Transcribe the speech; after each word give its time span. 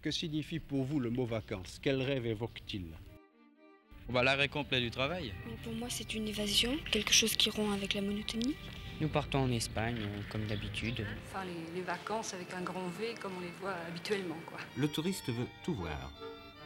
Que 0.00 0.12
signifie 0.12 0.60
pour 0.60 0.84
vous 0.84 1.00
le 1.00 1.10
mot 1.10 1.26
vacances? 1.26 1.80
Quel 1.82 2.00
rêve 2.00 2.24
évoque-t-il? 2.26 2.84
Bah, 4.08 4.22
L'arrêt 4.22 4.48
complet 4.48 4.80
du 4.80 4.92
travail. 4.92 5.32
Pour 5.64 5.74
moi, 5.74 5.88
c'est 5.90 6.14
une 6.14 6.28
évasion, 6.28 6.76
quelque 6.92 7.12
chose 7.12 7.34
qui 7.34 7.50
rompt 7.50 7.74
avec 7.74 7.94
la 7.94 8.02
monotonie. 8.02 8.54
Nous 9.00 9.08
partons 9.08 9.40
en 9.40 9.50
Espagne, 9.50 9.98
comme 10.30 10.46
d'habitude. 10.46 11.04
Enfin, 11.26 11.44
les, 11.74 11.82
vacances 11.82 12.32
avec 12.32 12.52
un 12.54 12.62
grand 12.62 12.86
V, 13.00 13.14
comme 13.20 13.32
on 13.38 13.40
les 13.40 13.52
voit 13.60 13.74
habituellement. 13.88 14.38
Quoi. 14.46 14.58
Le 14.76 14.86
touriste 14.86 15.28
veut 15.30 15.46
tout 15.64 15.74
voir 15.74 16.12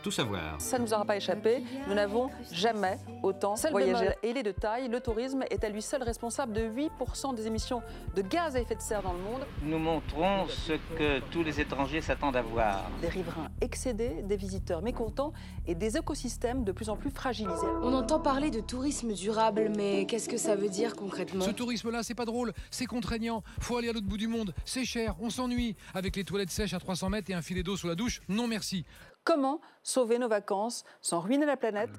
tout 0.03 0.11
savoir. 0.11 0.61
Ça 0.61 0.79
ne 0.79 0.85
nous 0.85 0.93
aura 0.93 1.05
pas 1.05 1.17
échappé, 1.17 1.63
nous 1.89 1.95
n'avons 1.95 2.31
jamais 2.51 2.99
autant 3.23 3.55
voyagé. 3.71 4.11
Et 4.23 4.31
il 4.31 4.37
est 4.37 4.43
de 4.43 4.53
taille, 4.53 4.89
le 4.89 5.01
tourisme 5.01 5.45
est 5.51 5.65
à 5.65 5.69
lui 5.69 5.81
seul 5.81 6.03
responsable 6.03 6.53
de 6.53 6.63
8% 6.63 7.35
des 7.35 7.47
émissions 7.47 7.83
de 8.15 8.23
gaz 8.23 8.57
à 8.57 8.61
effet 8.61 8.75
de 8.75 8.81
serre 8.81 9.03
dans 9.03 9.13
le 9.13 9.21
monde. 9.21 9.47
Nous 9.63 9.79
montrons 9.79 10.47
ce 10.49 10.73
que 10.97 11.21
tous 11.31 11.43
les 11.43 11.61
étrangers 11.61 12.01
s'attendent 12.01 12.37
à 12.37 12.43
voir. 12.43 12.91
Des 13.01 13.09
riverains 13.09 13.49
excédés, 13.61 14.23
des 14.23 14.37
visiteurs 14.37 14.83
mécontents 14.83 15.33
et 15.67 15.75
des 15.75 15.97
écosystèmes 15.97 16.65
de 16.65 16.73
plus 16.73 16.89
en 16.89 16.97
plus 16.97 17.11
fragilisés. 17.11 17.67
On 17.83 17.95
entend 17.95 18.21
parler 18.21 18.51
de 18.51 18.61
tourisme 18.61 19.13
durable, 19.13 19.73
mais 19.77 20.07
qu'est-ce 20.07 20.29
que 20.29 20.37
ça 20.37 20.57
veut 20.57 20.69
dire 20.69 20.97
concrètement? 20.97 21.45
Ce 21.45 21.51
tourisme-là, 21.51 22.03
c'est 22.03 22.15
pas 22.15 22.25
drôle, 22.25 22.53
c'est 22.71 22.87
contraignant, 22.87 23.43
faut 23.61 23.77
aller 23.77 23.89
à 23.89 23.93
l'autre 23.93 24.07
bout 24.07 24.17
du 24.17 24.29
monde, 24.29 24.53
c'est 24.65 24.85
cher, 24.85 25.15
on 25.21 25.31
s'ennuie. 25.31 25.77
Avec 25.95 26.17
les 26.17 26.25
toilettes 26.25 26.51
sèches 26.51 26.75
à 26.75 26.79
300 26.79 27.11
mètres 27.11 27.31
et 27.31 27.35
un 27.35 27.43
filet 27.43 27.63
d'eau 27.63 27.77
sous 27.77 27.87
la 27.87 27.95
douche, 27.95 28.21
non 28.29 28.49
merci. 28.49 28.85
Comment 29.25 29.61
sauver 29.85 30.19
nos 30.19 30.27
vacances 30.27 30.83
sans 31.01 31.21
ruiner 31.21 31.47
la 31.47 31.57
planète? 31.57 31.93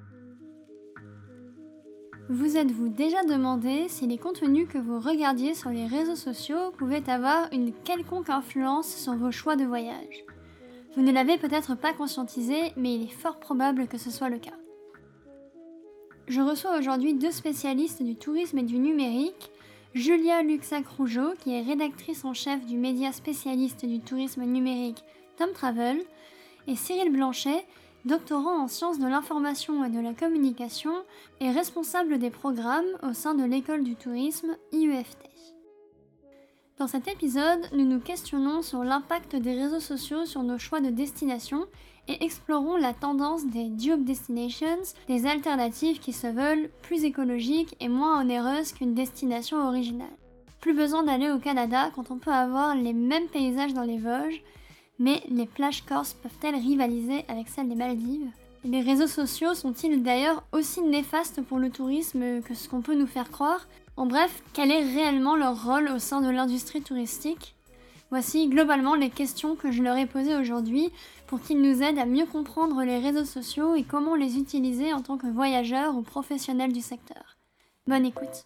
Vous 2.29 2.57
êtes-vous 2.57 2.89
déjà 2.89 3.23
demandé 3.23 3.87
si 3.87 4.07
les 4.07 4.17
contenus 4.17 4.67
que 4.67 4.77
vous 4.77 4.99
regardiez 4.99 5.53
sur 5.53 5.69
les 5.69 5.87
réseaux 5.87 6.17
sociaux 6.17 6.71
pouvaient 6.77 7.09
avoir 7.09 7.47
une 7.53 7.71
quelconque 7.71 8.29
influence 8.29 8.93
sur 8.93 9.13
vos 9.15 9.31
choix 9.31 9.55
de 9.55 9.63
voyage? 9.63 10.25
Vous 10.95 11.01
ne 11.01 11.13
l'avez 11.13 11.37
peut-être 11.37 11.75
pas 11.75 11.93
conscientisé, 11.93 12.73
mais 12.75 12.95
il 12.95 13.03
est 13.03 13.13
fort 13.13 13.39
probable 13.39 13.87
que 13.87 13.97
ce 13.97 14.11
soit 14.11 14.29
le 14.29 14.39
cas. 14.39 14.57
Je 16.27 16.41
reçois 16.41 16.77
aujourd'hui 16.77 17.13
deux 17.13 17.31
spécialistes 17.31 18.03
du 18.03 18.15
tourisme 18.15 18.57
et 18.57 18.63
du 18.63 18.79
numérique, 18.79 19.49
Julia 19.93 20.43
Luxac-Rougeau, 20.43 21.35
qui 21.39 21.55
est 21.55 21.61
rédactrice 21.61 22.25
en 22.25 22.33
chef 22.33 22.65
du 22.65 22.77
média 22.77 23.13
spécialiste 23.13 23.85
du 23.85 24.01
tourisme 24.01 24.43
numérique 24.43 25.03
Tom 25.37 25.51
Travel, 25.53 26.03
et 26.67 26.75
Cyril 26.75 27.11
Blanchet, 27.11 27.65
doctorant 28.05 28.63
en 28.63 28.67
sciences 28.67 28.99
de 28.99 29.07
l'information 29.07 29.83
et 29.85 29.89
de 29.89 29.99
la 29.99 30.13
communication 30.13 30.93
et 31.39 31.51
responsable 31.51 32.19
des 32.19 32.29
programmes 32.29 32.85
au 33.01 33.13
sein 33.13 33.33
de 33.33 33.43
l'école 33.43 33.83
du 33.83 33.95
tourisme 33.95 34.57
IUFT. 34.71 35.17
Dans 36.79 36.87
cet 36.87 37.07
épisode, 37.07 37.69
nous 37.73 37.85
nous 37.85 37.99
questionnons 37.99 38.61
sur 38.61 38.83
l'impact 38.83 39.35
des 39.35 39.53
réseaux 39.53 39.79
sociaux 39.79 40.25
sur 40.25 40.43
nos 40.43 40.57
choix 40.57 40.81
de 40.81 40.89
destination 40.89 41.65
et 42.07 42.25
explorons 42.25 42.75
la 42.75 42.93
tendance 42.93 43.45
des 43.45 43.69
dupe 43.69 44.03
destinations, 44.03 44.81
des 45.07 45.25
alternatives 45.25 45.99
qui 45.99 46.11
se 46.11 46.27
veulent 46.27 46.69
plus 46.81 47.05
écologiques 47.05 47.75
et 47.79 47.87
moins 47.87 48.21
onéreuses 48.21 48.73
qu'une 48.73 48.95
destination 48.95 49.65
originale. 49.65 50.07
Plus 50.59 50.73
besoin 50.73 51.03
d'aller 51.03 51.29
au 51.29 51.39
Canada 51.39 51.91
quand 51.95 52.09
on 52.09 52.17
peut 52.17 52.31
avoir 52.31 52.75
les 52.75 52.93
mêmes 52.93 53.27
paysages 53.27 53.73
dans 53.73 53.83
les 53.83 53.99
Vosges 53.99 54.43
mais 54.99 55.21
les 55.29 55.45
plages 55.45 55.83
corses 55.85 56.13
peuvent-elles 56.13 56.55
rivaliser 56.55 57.25
avec 57.27 57.49
celles 57.49 57.69
des 57.69 57.75
Maldives? 57.75 58.29
Les 58.65 58.81
réseaux 58.81 59.07
sociaux 59.07 59.53
sont-ils 59.53 60.01
d'ailleurs 60.01 60.43
aussi 60.53 60.81
néfastes 60.81 61.41
pour 61.41 61.59
le 61.59 61.69
tourisme 61.69 62.41
que 62.41 62.53
ce 62.53 62.69
qu'on 62.69 62.81
peut 62.81 62.95
nous 62.95 63.07
faire 63.07 63.29
croire? 63.29 63.67
En 63.97 64.05
bref, 64.05 64.41
quel 64.53 64.71
est 64.71 64.83
réellement 64.83 65.35
leur 65.35 65.65
rôle 65.65 65.89
au 65.89 65.99
sein 65.99 66.21
de 66.21 66.29
l'industrie 66.29 66.81
touristique? 66.81 67.55
Voici 68.09 68.47
globalement 68.47 68.95
les 68.95 69.09
questions 69.09 69.55
que 69.55 69.71
je 69.71 69.83
leur 69.83 69.97
ai 69.97 70.05
posées 70.05 70.35
aujourd'hui 70.35 70.91
pour 71.27 71.41
qu'ils 71.41 71.61
nous 71.61 71.81
aident 71.81 71.99
à 71.99 72.05
mieux 72.05 72.25
comprendre 72.25 72.83
les 72.83 72.99
réseaux 72.99 73.25
sociaux 73.25 73.75
et 73.75 73.83
comment 73.83 74.15
les 74.15 74.37
utiliser 74.37 74.93
en 74.93 75.01
tant 75.01 75.17
que 75.17 75.27
voyageurs 75.27 75.97
ou 75.97 76.03
professionnels 76.03 76.73
du 76.73 76.81
secteur. 76.81 77.37
Bonne 77.87 78.05
écoute 78.05 78.45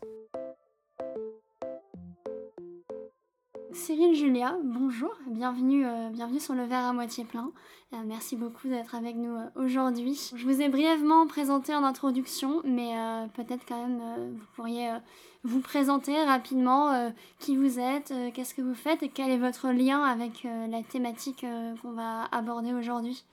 Cyril 3.73 4.15
Julia, 4.15 4.57
bonjour, 4.63 5.13
bienvenue, 5.27 5.85
euh, 5.85 6.09
bienvenue 6.09 6.39
sur 6.39 6.53
le 6.53 6.63
verre 6.63 6.85
à 6.85 6.93
moitié 6.93 7.25
plein. 7.25 7.51
Euh, 7.93 7.97
merci 8.05 8.35
beaucoup 8.35 8.67
d'être 8.67 8.95
avec 8.95 9.15
nous 9.15 9.35
euh, 9.35 9.49
aujourd'hui. 9.55 10.31
Je 10.35 10.43
vous 10.45 10.61
ai 10.61 10.69
brièvement 10.69 11.27
présenté 11.27 11.75
en 11.75 11.83
introduction, 11.83 12.61
mais 12.63 12.93
peut-être 13.33 13.65
quand 13.67 13.81
même 13.81 14.35
vous 14.35 14.45
pourriez 14.55 14.89
vous 15.47 15.61
présenter 15.61 16.23
rapidement 16.23 17.11
qui 17.39 17.55
vous 17.55 17.79
êtes, 17.79 18.13
qu'est-ce 18.33 18.53
que 18.53 18.61
vous 18.61 18.75
faites 18.75 19.01
et 19.03 19.09
quel 19.09 19.31
est 19.31 19.37
votre 19.37 19.69
lien 19.69 20.03
avec 20.03 20.43
la 20.43 20.83
thématique 20.83 21.45
qu'on 21.81 21.91
va 21.91 22.25
aborder 22.31 22.73
aujourd'hui. 22.73 23.23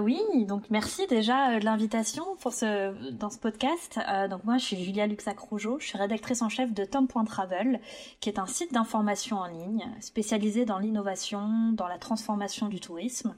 oui, 0.00 0.20
donc 0.46 0.64
merci 0.70 1.06
déjà 1.06 1.58
de 1.58 1.64
l'invitation 1.64 2.24
pour 2.40 2.52
ce, 2.52 3.10
dans 3.12 3.30
ce 3.30 3.38
podcast. 3.38 3.98
donc 4.30 4.44
moi 4.44 4.58
je 4.58 4.64
suis 4.64 4.82
Julia 4.82 5.06
Luxac-Rougeau, 5.06 5.78
je 5.80 5.86
suis 5.86 5.98
rédactrice 5.98 6.42
en 6.42 6.48
chef 6.48 6.72
de 6.72 6.84
Tom.travel, 6.84 7.80
qui 8.20 8.28
est 8.28 8.38
un 8.38 8.46
site 8.46 8.72
d'information 8.72 9.38
en 9.38 9.46
ligne 9.46 9.86
spécialisé 10.00 10.64
dans 10.64 10.78
l'innovation, 10.78 11.72
dans 11.72 11.88
la 11.88 11.98
transformation 11.98 12.68
du 12.68 12.80
tourisme. 12.80 13.34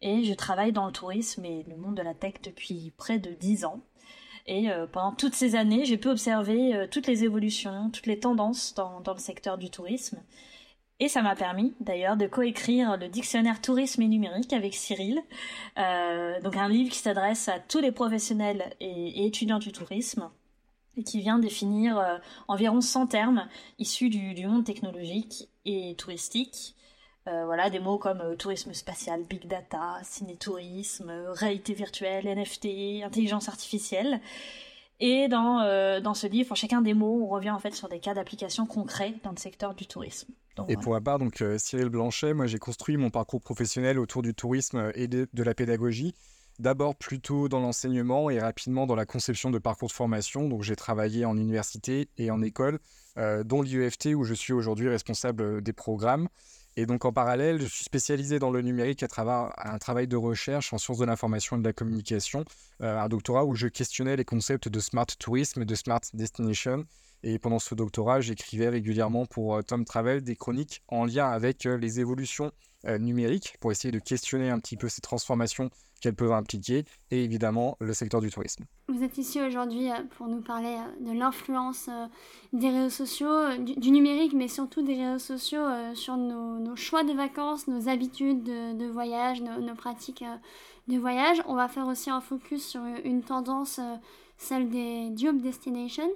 Et 0.00 0.24
je 0.24 0.34
travaille 0.34 0.72
dans 0.72 0.86
le 0.86 0.92
tourisme 0.92 1.44
et 1.44 1.64
le 1.68 1.76
monde 1.76 1.96
de 1.96 2.02
la 2.02 2.14
tech 2.14 2.34
depuis 2.42 2.92
près 2.96 3.18
de 3.18 3.30
dix 3.30 3.64
ans. 3.64 3.80
Et 4.48 4.70
euh, 4.70 4.86
pendant 4.86 5.12
toutes 5.12 5.34
ces 5.34 5.56
années, 5.56 5.84
j'ai 5.84 5.98
pu 5.98 6.08
observer 6.08 6.74
euh, 6.74 6.86
toutes 6.90 7.06
les 7.06 7.22
évolutions, 7.22 7.90
toutes 7.90 8.06
les 8.06 8.18
tendances 8.18 8.74
dans, 8.74 9.02
le 9.06 9.20
secteur 9.20 9.58
du 9.58 9.68
tourisme. 9.68 10.22
Et 11.00 11.08
ça 11.08 11.20
m'a 11.20 11.36
permis 11.36 11.74
d'ailleurs 11.80 12.16
de 12.16 12.26
coécrire 12.26 12.96
le 12.96 13.08
dictionnaire 13.08 13.60
tourisme 13.60 14.00
et 14.00 14.08
numérique 14.08 14.54
avec 14.54 14.74
Cyril, 14.74 15.20
euh, 15.78 16.40
donc 16.40 16.56
un 16.56 16.68
livre 16.68 16.90
qui 16.90 16.98
s'adresse 16.98 17.46
à 17.48 17.60
tous 17.60 17.78
les 17.78 17.92
professionnels 17.92 18.74
et, 18.80 19.26
étudiants 19.26 19.60
du 19.60 19.70
tourisme 19.70 20.30
et 20.96 21.04
qui 21.04 21.20
vient 21.20 21.38
définir 21.38 22.02
environ 22.48 22.80
100 22.80 23.06
termes 23.06 23.46
issus 23.78 24.08
du, 24.08 24.44
monde 24.48 24.64
technologique 24.64 25.48
et 25.64 25.94
touristique 25.96 26.74
euh, 27.28 27.44
voilà, 27.44 27.68
des 27.68 27.78
mots 27.78 27.98
comme 27.98 28.20
euh, 28.20 28.36
tourisme 28.36 28.72
spatial, 28.72 29.22
big 29.22 29.46
data, 29.46 29.98
ciné-tourisme, 30.02 31.10
euh, 31.10 31.32
réalité 31.32 31.74
virtuelle, 31.74 32.26
NFT, 32.26 33.02
intelligence 33.04 33.48
artificielle. 33.48 34.20
Et 35.00 35.28
dans, 35.28 36.00
dans 36.00 36.14
ce 36.14 36.26
livre, 36.26 36.48
pour 36.48 36.56
chacun 36.56 36.82
des 36.82 36.92
mots, 36.92 37.22
on 37.22 37.28
revient 37.28 37.52
en 37.52 37.60
fait 37.60 37.72
sur 37.72 37.88
des 37.88 38.00
cas 38.00 38.14
d'application 38.14 38.66
concrets 38.66 39.14
dans 39.22 39.30
le 39.30 39.36
secteur 39.36 39.72
du 39.72 39.86
tourisme. 39.86 40.32
et 40.66 40.76
pour 40.76 40.92
ma 40.92 41.00
part, 41.00 41.20
donc 41.20 41.40
Cyril 41.56 41.88
Blanchet, 41.88 42.34
moi 42.34 42.48
j'ai 42.48 42.58
construit 42.58 42.96
mon 42.96 43.08
parcours 43.08 43.40
professionnel 43.40 44.00
autour 44.00 44.22
du 44.22 44.34
tourisme 44.34 44.90
et 44.96 45.06
de, 45.06 45.28
de 45.32 45.42
la 45.44 45.54
pédagogie. 45.54 46.16
D'abord 46.58 46.96
plutôt 46.96 47.48
dans 47.48 47.60
l'enseignement 47.60 48.28
et 48.28 48.40
rapidement 48.40 48.88
dans 48.88 48.96
la 48.96 49.06
conception 49.06 49.52
de 49.52 49.58
parcours 49.58 49.86
de 49.86 49.92
formation. 49.92 50.48
Donc 50.48 50.64
j'ai 50.64 50.74
travaillé 50.74 51.24
en 51.24 51.36
université 51.36 52.08
et 52.18 52.32
en 52.32 52.42
école, 52.42 52.80
dont 53.44 53.62
l'IUFT 53.62 54.16
où 54.16 54.24
je 54.24 54.34
suis 54.34 54.52
aujourd'hui 54.52 54.88
responsable 54.88 55.62
des 55.62 55.72
programmes. 55.72 56.28
Et 56.78 56.86
donc 56.86 57.04
en 57.04 57.12
parallèle, 57.12 57.60
je 57.60 57.66
suis 57.66 57.82
spécialisé 57.82 58.38
dans 58.38 58.52
le 58.52 58.62
numérique 58.62 59.02
à 59.02 59.08
travers 59.08 59.50
un 59.58 59.78
travail 59.78 60.06
de 60.06 60.14
recherche 60.14 60.72
en 60.72 60.78
sciences 60.78 60.98
de 60.98 61.06
l'information 61.06 61.56
et 61.56 61.58
de 61.58 61.64
la 61.64 61.72
communication, 61.72 62.44
euh, 62.82 62.96
un 62.96 63.08
doctorat 63.08 63.44
où 63.44 63.56
je 63.56 63.66
questionnais 63.66 64.14
les 64.14 64.24
concepts 64.24 64.68
de 64.68 64.78
smart 64.78 65.06
tourisme 65.06 65.62
et 65.62 65.64
de 65.64 65.74
smart 65.74 66.00
destination. 66.14 66.84
Et 67.24 67.40
pendant 67.40 67.58
ce 67.58 67.74
doctorat, 67.74 68.20
j'écrivais 68.20 68.68
régulièrement 68.68 69.26
pour 69.26 69.56
euh, 69.56 69.62
Tom 69.62 69.84
Travel 69.84 70.22
des 70.22 70.36
chroniques 70.36 70.84
en 70.86 71.04
lien 71.04 71.28
avec 71.28 71.66
euh, 71.66 71.76
les 71.76 71.98
évolutions 71.98 72.52
numériques 73.00 73.56
pour 73.58 73.72
essayer 73.72 73.90
de 73.90 73.98
questionner 73.98 74.50
un 74.50 74.60
petit 74.60 74.76
peu 74.76 74.88
ces 74.88 75.00
transformations 75.00 75.68
qu'elles 76.00 76.14
peuvent 76.14 76.32
impliquer 76.32 76.84
et 77.10 77.24
évidemment 77.24 77.76
le 77.80 77.92
secteur 77.92 78.20
du 78.20 78.30
tourisme. 78.30 78.64
Vous 78.88 79.02
êtes 79.02 79.18
ici 79.18 79.40
aujourd'hui 79.40 79.90
euh, 79.90 80.02
pour 80.16 80.28
nous 80.28 80.40
parler 80.40 80.76
euh, 80.76 81.12
de 81.12 81.18
l'influence 81.18 81.88
euh, 81.88 82.06
des 82.52 82.70
réseaux 82.70 82.90
sociaux, 82.90 83.56
du, 83.58 83.90
numérique, 83.90 84.32
mais 84.34 84.48
surtout 84.48 84.82
des 84.82 84.94
réseaux 84.94 85.18
sociaux 85.18 85.66
sur 85.94 86.16
nos, 86.16 86.74
choix 86.76 87.04
de 87.04 87.12
vacances, 87.12 87.68
nos 87.68 87.88
habitudes 87.88 88.42
de, 88.44 88.86
voyage, 88.86 89.42
nos, 89.42 89.74
pratiques 89.74 90.24
de 90.86 90.96
voyage. 90.96 91.42
On 91.46 91.54
va 91.54 91.68
faire 91.68 91.86
aussi 91.86 92.10
un 92.10 92.20
focus 92.20 92.66
sur 92.66 92.80
une 93.04 93.22
tendance, 93.22 93.80
celle 94.38 94.70
des 94.70 95.10
Dupe 95.10 95.42
Destinations. 95.42 96.14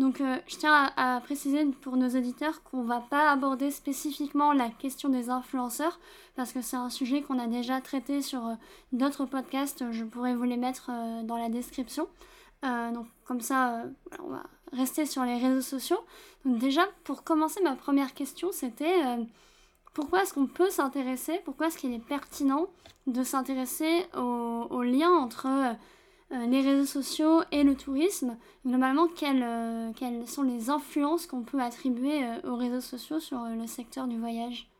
Donc 0.00 0.22
euh, 0.22 0.38
je 0.46 0.56
tiens 0.56 0.90
à, 0.96 1.20
préciser 1.20 1.62
pour 1.82 1.98
nos 1.98 2.08
auditeurs 2.08 2.62
qu'on 2.62 2.84
va 2.84 3.00
pas 3.00 3.30
aborder 3.30 3.70
spécifiquement 3.70 4.54
la 4.54 4.70
question 4.70 5.10
des 5.10 5.28
influenceurs 5.28 6.00
parce 6.36 6.54
que 6.54 6.62
c'est 6.62 6.78
un 6.78 6.88
sujet 6.88 7.20
qu'on 7.20 7.38
a 7.38 7.46
déjà 7.46 7.82
traité 7.82 8.22
sur 8.22 8.46
euh, 8.46 8.54
d'autres 8.92 9.26
podcasts. 9.26 9.84
Je 9.92 10.04
pourrais 10.04 10.34
vous 10.34 10.44
les 10.44 10.56
mettre 10.56 10.88
euh, 10.90 11.22
dans 11.22 11.36
la 11.36 11.50
description. 11.50 12.08
donc 12.62 13.06
comme 13.26 13.42
ça, 13.42 13.84
on 14.24 14.28
va 14.28 14.42
rester 14.72 15.04
sur 15.04 15.22
les 15.24 15.36
réseaux 15.36 15.60
sociaux. 15.60 16.00
Donc 16.46 16.58
déjà, 16.58 16.86
pour 17.04 17.22
commencer, 17.22 17.60
ma 17.62 17.76
première 17.76 18.14
question, 18.14 18.48
c'était 18.52 18.96
pourquoi 19.92 20.22
est-ce 20.22 20.32
qu'on 20.32 20.46
peut 20.46 20.70
s'intéresser, 20.70 21.42
pourquoi 21.44 21.66
est-ce 21.66 21.76
qu'il 21.76 21.92
est 21.92 22.06
pertinent 22.06 22.68
de 23.06 23.22
s'intéresser 23.22 24.06
au, 24.16 24.66
au, 24.70 24.82
lien 24.82 25.10
entre 25.10 25.46
les 26.30 26.60
réseaux 26.60 26.86
sociaux 26.86 27.42
et 27.52 27.62
le 27.62 27.74
tourisme. 27.74 28.36
Globalement, 28.66 29.08
quelles, 29.08 29.42
euh, 29.42 29.92
quelles 29.96 30.26
sont 30.28 30.42
les 30.42 30.70
influences 30.70 31.26
qu'on 31.26 31.42
peut 31.42 31.60
attribuer 31.60 32.24
euh, 32.24 32.50
aux 32.50 32.56
réseaux 32.56 32.80
sociaux 32.80 33.20
sur 33.20 33.42
le 33.44 33.66
secteur 33.66 34.06
du 34.06 34.18
voyage? 34.18 34.70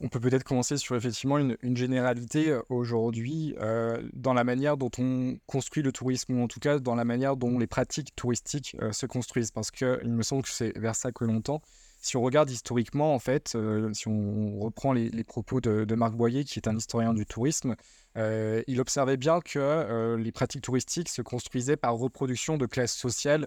On 0.00 0.08
peut 0.08 0.20
peut-être 0.20 0.44
commencer 0.44 0.76
sur 0.76 0.96
effectivement 0.96 1.38
une, 1.38 1.76
généralité 1.76 2.50
euh, 2.50 2.62
aujourd'hui 2.68 3.54
euh, 3.58 4.02
dans 4.12 4.34
la 4.34 4.44
manière 4.44 4.76
dont 4.76 4.90
on 4.98 5.38
construit 5.46 5.82
le 5.82 5.92
tourisme, 5.92 6.34
ou 6.34 6.42
en 6.42 6.48
tout 6.48 6.60
cas 6.60 6.78
dans 6.78 6.94
la 6.94 7.04
manière 7.04 7.36
dont 7.36 7.58
les 7.58 7.66
pratiques 7.66 8.14
touristiques 8.16 8.76
euh, 8.82 8.92
se 8.92 9.06
construisent, 9.06 9.52
parce 9.52 9.70
qu'il 9.70 10.10
me 10.10 10.22
semble 10.22 10.42
que 10.42 10.50
c'est 10.50 10.76
vers 10.78 10.96
ça 10.96 11.12
que 11.12 11.24
l'on 11.24 11.40
tend. 11.40 11.62
Si 12.04 12.16
on 12.16 12.22
regarde 12.22 12.50
historiquement, 12.50 13.14
en 13.14 13.18
fait, 13.18 13.56
si 13.94 14.08
on 14.08 14.58
reprend 14.60 14.92
les, 14.92 15.24
propos 15.24 15.60
de, 15.60 15.94
Marc 15.94 16.14
Boyer, 16.14 16.44
qui 16.44 16.58
est 16.58 16.68
un 16.68 16.76
historien 16.76 17.14
du 17.14 17.24
tourisme, 17.24 17.76
il 18.16 18.80
observait 18.80 19.16
bien 19.16 19.40
que 19.40 20.16
les 20.16 20.30
pratiques 20.30 20.62
touristiques 20.62 21.08
se 21.08 21.22
construisaient 21.22 21.78
par 21.78 21.94
reproduction 21.94 22.58
de 22.58 22.66
classes 22.66 22.94
sociales 22.94 23.46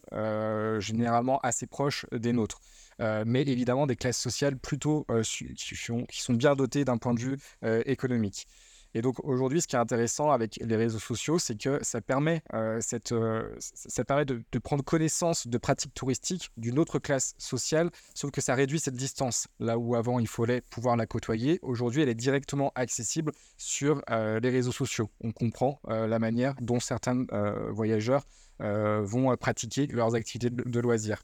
généralement 0.80 1.39
assez 1.44 1.68
proches 1.68 2.07
des 2.12 2.33
nôtres. 2.33 2.59
Euh, 3.00 3.24
mais 3.27 3.42
évidemment 3.44 3.86
des 3.86 3.95
classes 3.95 4.18
sociales 4.18 4.57
plutôt 4.57 5.06
euh, 5.12 5.21
qui, 5.21 5.75
sont, 5.75 6.33
bien 6.33 6.56
dotées 6.56 6.83
d'un 6.83 6.98
point 6.98 7.13
de 7.13 7.19
vue 7.19 7.38
euh, 7.63 7.83
économique. 7.86 8.48
Et 8.97 9.01
donc 9.03 9.23
aujourd'hui, 9.23 9.61
ce 9.61 9.67
qui 9.67 9.75
est 9.75 9.79
intéressant 9.79 10.31
avec 10.31 10.57
les 10.59 10.75
réseaux 10.75 10.97
sociaux, 10.97 11.38
c'est 11.38 11.55
que 11.55 11.77
ça 11.83 12.01
permet, 12.01 12.41
ça 12.79 14.03
permet 14.07 14.25
de, 14.25 14.41
prendre 14.57 14.83
connaissance 14.83 15.45
de 15.45 15.57
pratiques 15.59 15.94
touristiques 15.94 16.49
d'une 16.57 16.79
autre 16.79 16.97
classe 16.97 17.35
sociale, 17.38 17.91
sauf 18.15 18.31
que 18.31 18.41
ça 18.41 18.55
réduit 18.55 18.79
cette 18.79 18.95
distance. 18.95 19.49
Là 19.59 19.77
où 19.77 19.95
avant 19.95 20.17
il 20.17 20.27
fallait 20.27 20.61
pouvoir 20.61 20.95
la 20.95 21.05
côtoyer, 21.05 21.59
aujourd'hui 21.61 22.01
elle 22.01 22.09
est 22.09 22.15
directement 22.15 22.71
accessible 22.73 23.33
sur 23.57 24.01
les 24.09 24.49
réseaux 24.49 24.71
sociaux. 24.71 25.11
On 25.21 25.31
comprend 25.31 25.79
la 25.88 26.17
manière 26.17 26.55
dont 26.59 26.79
certains 26.79 27.27
voyageurs 27.69 28.23
vont 28.59 29.38
pratiquer 29.38 29.85
leurs 29.85 30.15
activités 30.15 30.50
de 30.50 30.79
loisirs. 30.79 31.21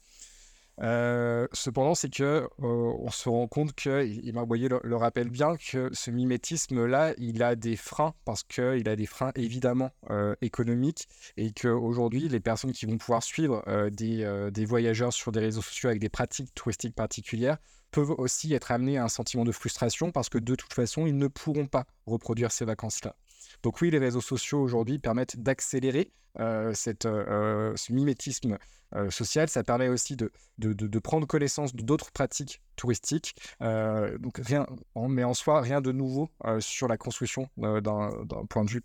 Euh, 0.80 1.46
cependant, 1.52 1.94
c'est 1.94 2.10
que 2.10 2.22
euh, 2.22 2.48
on 2.58 3.10
se 3.10 3.28
rend 3.28 3.46
compte 3.46 3.74
que, 3.74 4.04
il 4.04 4.32
m'a 4.34 4.42
envoyé 4.42 4.68
le, 4.68 4.96
rappelle 4.96 5.28
bien 5.28 5.56
que 5.56 5.90
ce 5.92 6.10
mimétisme-là, 6.10 7.14
il 7.18 7.42
a 7.42 7.54
des 7.54 7.76
freins 7.76 8.14
parce 8.24 8.42
qu'il 8.42 8.88
a 8.88 8.96
des 8.96 9.06
freins 9.06 9.32
évidemment 9.36 9.90
euh, 10.10 10.34
économiques 10.42 11.06
et 11.36 11.52
qu'aujourd'hui, 11.52 12.28
les 12.28 12.40
personnes 12.40 12.72
qui 12.72 12.86
vont 12.86 12.98
pouvoir 12.98 13.22
suivre 13.22 13.62
des, 13.90 14.50
des, 14.52 14.64
voyageurs 14.64 15.12
sur 15.12 15.32
des 15.32 15.40
réseaux 15.40 15.62
sociaux 15.62 15.90
avec 15.90 16.00
des 16.00 16.08
pratiques 16.08 16.54
touristiques 16.54 16.94
particulières 16.94 17.58
peuvent 17.94 18.14
aussi 18.18 18.52
être 18.54 18.72
amenés 18.72 18.98
à 18.98 19.04
un 19.04 19.08
sentiment 19.08 19.44
de 19.44 19.52
frustration 19.52 20.10
parce 20.10 20.28
que 20.28 20.38
de 20.38 20.54
toute 20.56 20.72
façon, 20.72 21.06
ils 21.06 21.16
ne 21.16 21.28
pourront 21.28 21.66
pas 21.66 21.86
reproduire 22.06 22.50
ces 22.50 22.64
vacances-là. 22.64 23.14
Donc 23.62 23.80
oui, 23.80 23.90
les 23.90 23.98
réseaux 23.98 24.20
sociaux 24.20 24.60
aujourd'hui 24.60 24.98
permettent 24.98 25.40
d'accélérer 25.40 26.10
ce 26.36 27.92
mimétisme 27.92 28.58
euh, 28.96 29.10
social, 29.10 29.48
ça 29.48 29.64
permet 29.64 29.88
aussi 29.88 30.16
de, 30.16 30.98
prendre 30.98 31.26
connaissance 31.26 31.74
d'autres 31.74 32.12
pratiques 32.12 32.62
touristiques. 32.76 33.34
Euh, 33.62 34.16
donc 34.18 34.38
rien, 34.38 34.66
mais 34.96 35.24
en 35.24 35.34
soi, 35.34 35.60
rien 35.60 35.80
de 35.80 35.92
nouveau 35.92 36.30
euh, 36.44 36.60
sur 36.60 36.88
la 36.88 36.96
construction 36.96 37.48
d'un 37.56 38.10
point 38.48 38.64
de 38.64 38.70
vue 38.70 38.82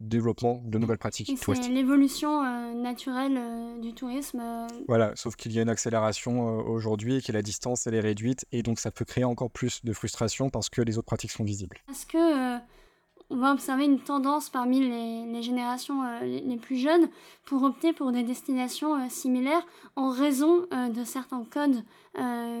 développement 0.00 0.62
de 0.64 0.78
nouvelles 0.78 0.98
pratiques 0.98 1.26
touristiques. 1.40 1.66
C'est 1.66 1.74
l'évolution 1.74 2.42
naturelle 2.74 3.80
du 3.80 3.94
tourisme. 3.94 4.42
Voilà, 4.86 5.12
sauf 5.16 5.36
qu'il 5.36 5.52
y 5.52 5.58
a 5.58 5.62
une 5.62 5.68
accélération 5.68 6.58
aujourd'hui 6.66 7.16
et 7.16 7.22
que 7.22 7.32
la 7.32 7.42
distance 7.42 7.86
elle 7.86 7.94
est 7.94 8.00
réduite 8.00 8.46
et 8.52 8.62
donc 8.62 8.78
ça 8.78 8.90
peut 8.90 9.04
créer 9.04 9.24
encore 9.24 9.50
plus 9.50 9.84
de 9.84 9.92
frustration 9.92 10.50
parce 10.50 10.68
que 10.68 10.82
les 10.82 10.98
autres 10.98 11.06
pratiques 11.06 11.32
sont 11.32 11.44
visibles. 11.44 11.78
Est-ce 11.90 12.06
que 12.06 12.58
on 13.30 13.36
va 13.36 13.52
observer 13.52 13.84
une 13.84 14.00
tendance 14.00 14.48
parmi 14.48 14.80
les, 14.80 15.42
générations 15.42 16.02
euh, 16.02 16.20
les, 16.22 16.56
plus 16.56 16.76
jeunes 16.76 17.08
pour 17.44 17.62
opter 17.62 17.92
pour 17.92 18.10
des 18.10 18.22
destinations 18.22 18.94
euh, 18.94 19.08
similaires 19.08 19.62
en 19.96 20.08
raison 20.10 20.66
euh, 20.72 20.88
de 20.88 21.04
certains 21.04 21.44
codes 21.44 21.82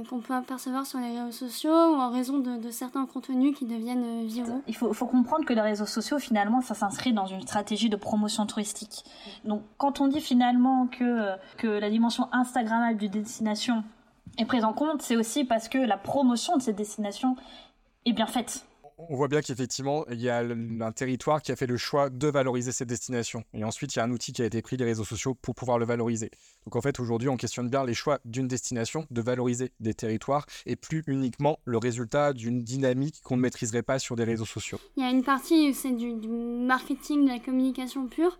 qu'on 0.08 0.20
peut 0.20 0.34
apercevoir 0.34 0.86
sur 0.86 1.00
les 1.00 1.18
réseaux 1.18 1.32
sociaux 1.32 1.72
ou 1.72 1.96
en 1.96 2.10
raison 2.10 2.38
de, 2.38 2.70
certains 2.70 3.06
contenus 3.06 3.58
qui 3.58 3.64
deviennent 3.64 4.24
viraux. 4.24 4.62
Il 4.68 4.76
faut, 4.76 4.94
comprendre 5.06 5.44
que 5.46 5.52
les 5.52 5.60
réseaux 5.60 5.84
sociaux, 5.84 6.20
finalement, 6.20 6.60
ça 6.60 6.74
s'inscrit 6.74 7.12
dans 7.12 7.26
une 7.26 7.40
stratégie 7.40 7.88
de 7.88 7.96
promotion 7.96 8.46
touristique. 8.46 9.02
Donc, 9.44 9.62
quand 9.76 10.00
on 10.00 10.06
dit 10.06 10.20
finalement 10.20 10.86
que, 10.86 11.32
que 11.56 11.66
la 11.66 11.90
dimension 11.90 12.28
Instagrammable 12.30 12.98
d'une 12.98 13.10
destination 13.10 13.82
est 14.36 14.44
prise 14.44 14.62
en 14.62 14.72
compte, 14.72 15.02
c'est 15.02 15.16
aussi 15.16 15.42
parce 15.42 15.68
que 15.68 15.78
la 15.78 15.96
promotion 15.96 16.56
de 16.56 16.62
cette 16.62 16.76
destination 16.76 17.34
est 18.04 18.12
bien 18.12 18.26
faite 18.26 18.64
on 18.98 19.16
voit 19.16 19.28
bien 19.28 19.40
qu'effectivement, 19.40 20.04
il 20.10 20.20
y 20.20 20.28
a 20.28 20.38
un 20.38 20.92
territoire 20.92 21.40
qui 21.40 21.52
a 21.52 21.56
fait 21.56 21.66
le 21.66 21.76
choix 21.76 22.10
de 22.10 22.28
valoriser 22.28 22.72
cette 22.72 22.88
destination. 22.88 23.44
Et 23.54 23.64
ensuite, 23.64 23.94
il 23.94 23.98
y 23.98 24.02
a 24.02 24.04
un 24.04 24.10
outil 24.10 24.32
qui 24.32 24.42
a 24.42 24.44
été 24.44 24.60
pris, 24.60 24.76
les 24.76 24.84
réseaux 24.84 25.04
sociaux, 25.04 25.34
pour 25.34 25.54
pouvoir 25.54 25.78
le 25.78 25.84
valoriser. 25.84 26.30
Donc 26.64 26.76
en 26.76 26.80
fait, 26.80 26.98
aujourd'hui, 27.00 27.28
on 27.28 27.36
questionne 27.36 27.68
bien 27.68 27.84
les 27.84 27.94
choix 27.94 28.18
d'une 28.24 28.48
destination, 28.48 29.06
de 29.10 29.20
valoriser 29.20 29.72
des 29.80 29.94
territoires, 29.94 30.46
et 30.66 30.76
plus 30.76 31.04
uniquement 31.06 31.60
le 31.64 31.78
résultat 31.78 32.32
d'une 32.32 32.62
dynamique 32.62 33.20
qu'on 33.22 33.36
ne 33.36 33.42
maîtriserait 33.42 33.82
pas 33.82 33.98
sur 33.98 34.16
des 34.16 34.24
réseaux 34.24 34.44
sociaux. 34.44 34.78
Il 34.96 35.02
y 35.02 35.06
a 35.06 35.10
une 35.10 35.22
partie, 35.22 35.72
c'est 35.74 35.92
du 35.92 36.12
marketing, 36.28 37.24
de 37.24 37.30
la 37.30 37.38
communication 37.38 38.08
pure. 38.08 38.38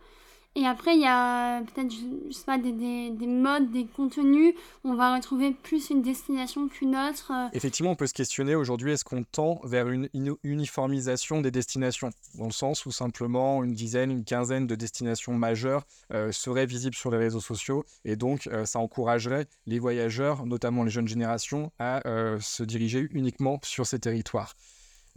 Et 0.59 0.67
après, 0.67 0.97
il 0.97 1.03
y 1.03 1.07
a 1.07 1.63
peut-être, 1.63 1.93
je, 1.93 2.33
sais 2.35 2.45
pas, 2.45 2.59
des, 2.59 2.73
des, 2.73 3.27
modes, 3.29 3.71
des 3.71 3.87
contenus. 3.87 4.57
On 4.83 4.97
va 4.97 5.15
retrouver 5.15 5.53
plus 5.53 5.91
une 5.91 6.03
destination 6.03 6.67
qu'une 6.67 6.97
autre. 6.97 7.31
Euh. 7.33 7.49
Effectivement, 7.53 7.93
on 7.93 7.95
peut 7.95 8.09
se 8.09 8.13
questionner 8.13 8.57
aujourd'hui, 8.57 8.91
est-ce 8.91 9.05
qu'on 9.05 9.23
tend 9.23 9.61
vers 9.63 9.89
une 9.89 10.09
uniformisation 10.43 11.43
des 11.43 11.53
destinations? 11.53 12.11
Dans 12.35 12.47
le 12.47 12.51
sens 12.51 12.87
où 12.87 12.91
simplement 12.91 13.63
une 13.63 13.73
dizaine, 13.73 14.11
une 14.11 14.25
quinzaine 14.25 14.67
de 14.67 14.75
destinations 14.75 15.33
majeures 15.33 15.85
euh, 16.13 16.33
seraient 16.33 16.67
visibles 16.67 16.97
sur 16.97 17.13
les 17.13 17.19
réseaux 17.19 17.41
sociaux. 17.41 17.85
Et 18.05 18.17
donc, 18.17 18.49
euh, 18.49 18.65
ça 18.65 18.81
encouragerait 18.81 19.47
les 19.67 19.79
voyageurs, 19.79 20.45
notamment 20.45 20.83
les 20.83 20.91
jeunes 20.91 21.07
générations, 21.07 21.71
à 21.79 22.03
se 22.41 22.65
diriger 22.65 23.07
uniquement 23.13 23.61
sur 23.63 23.87
ces 23.87 24.01
territoires. 24.01 24.57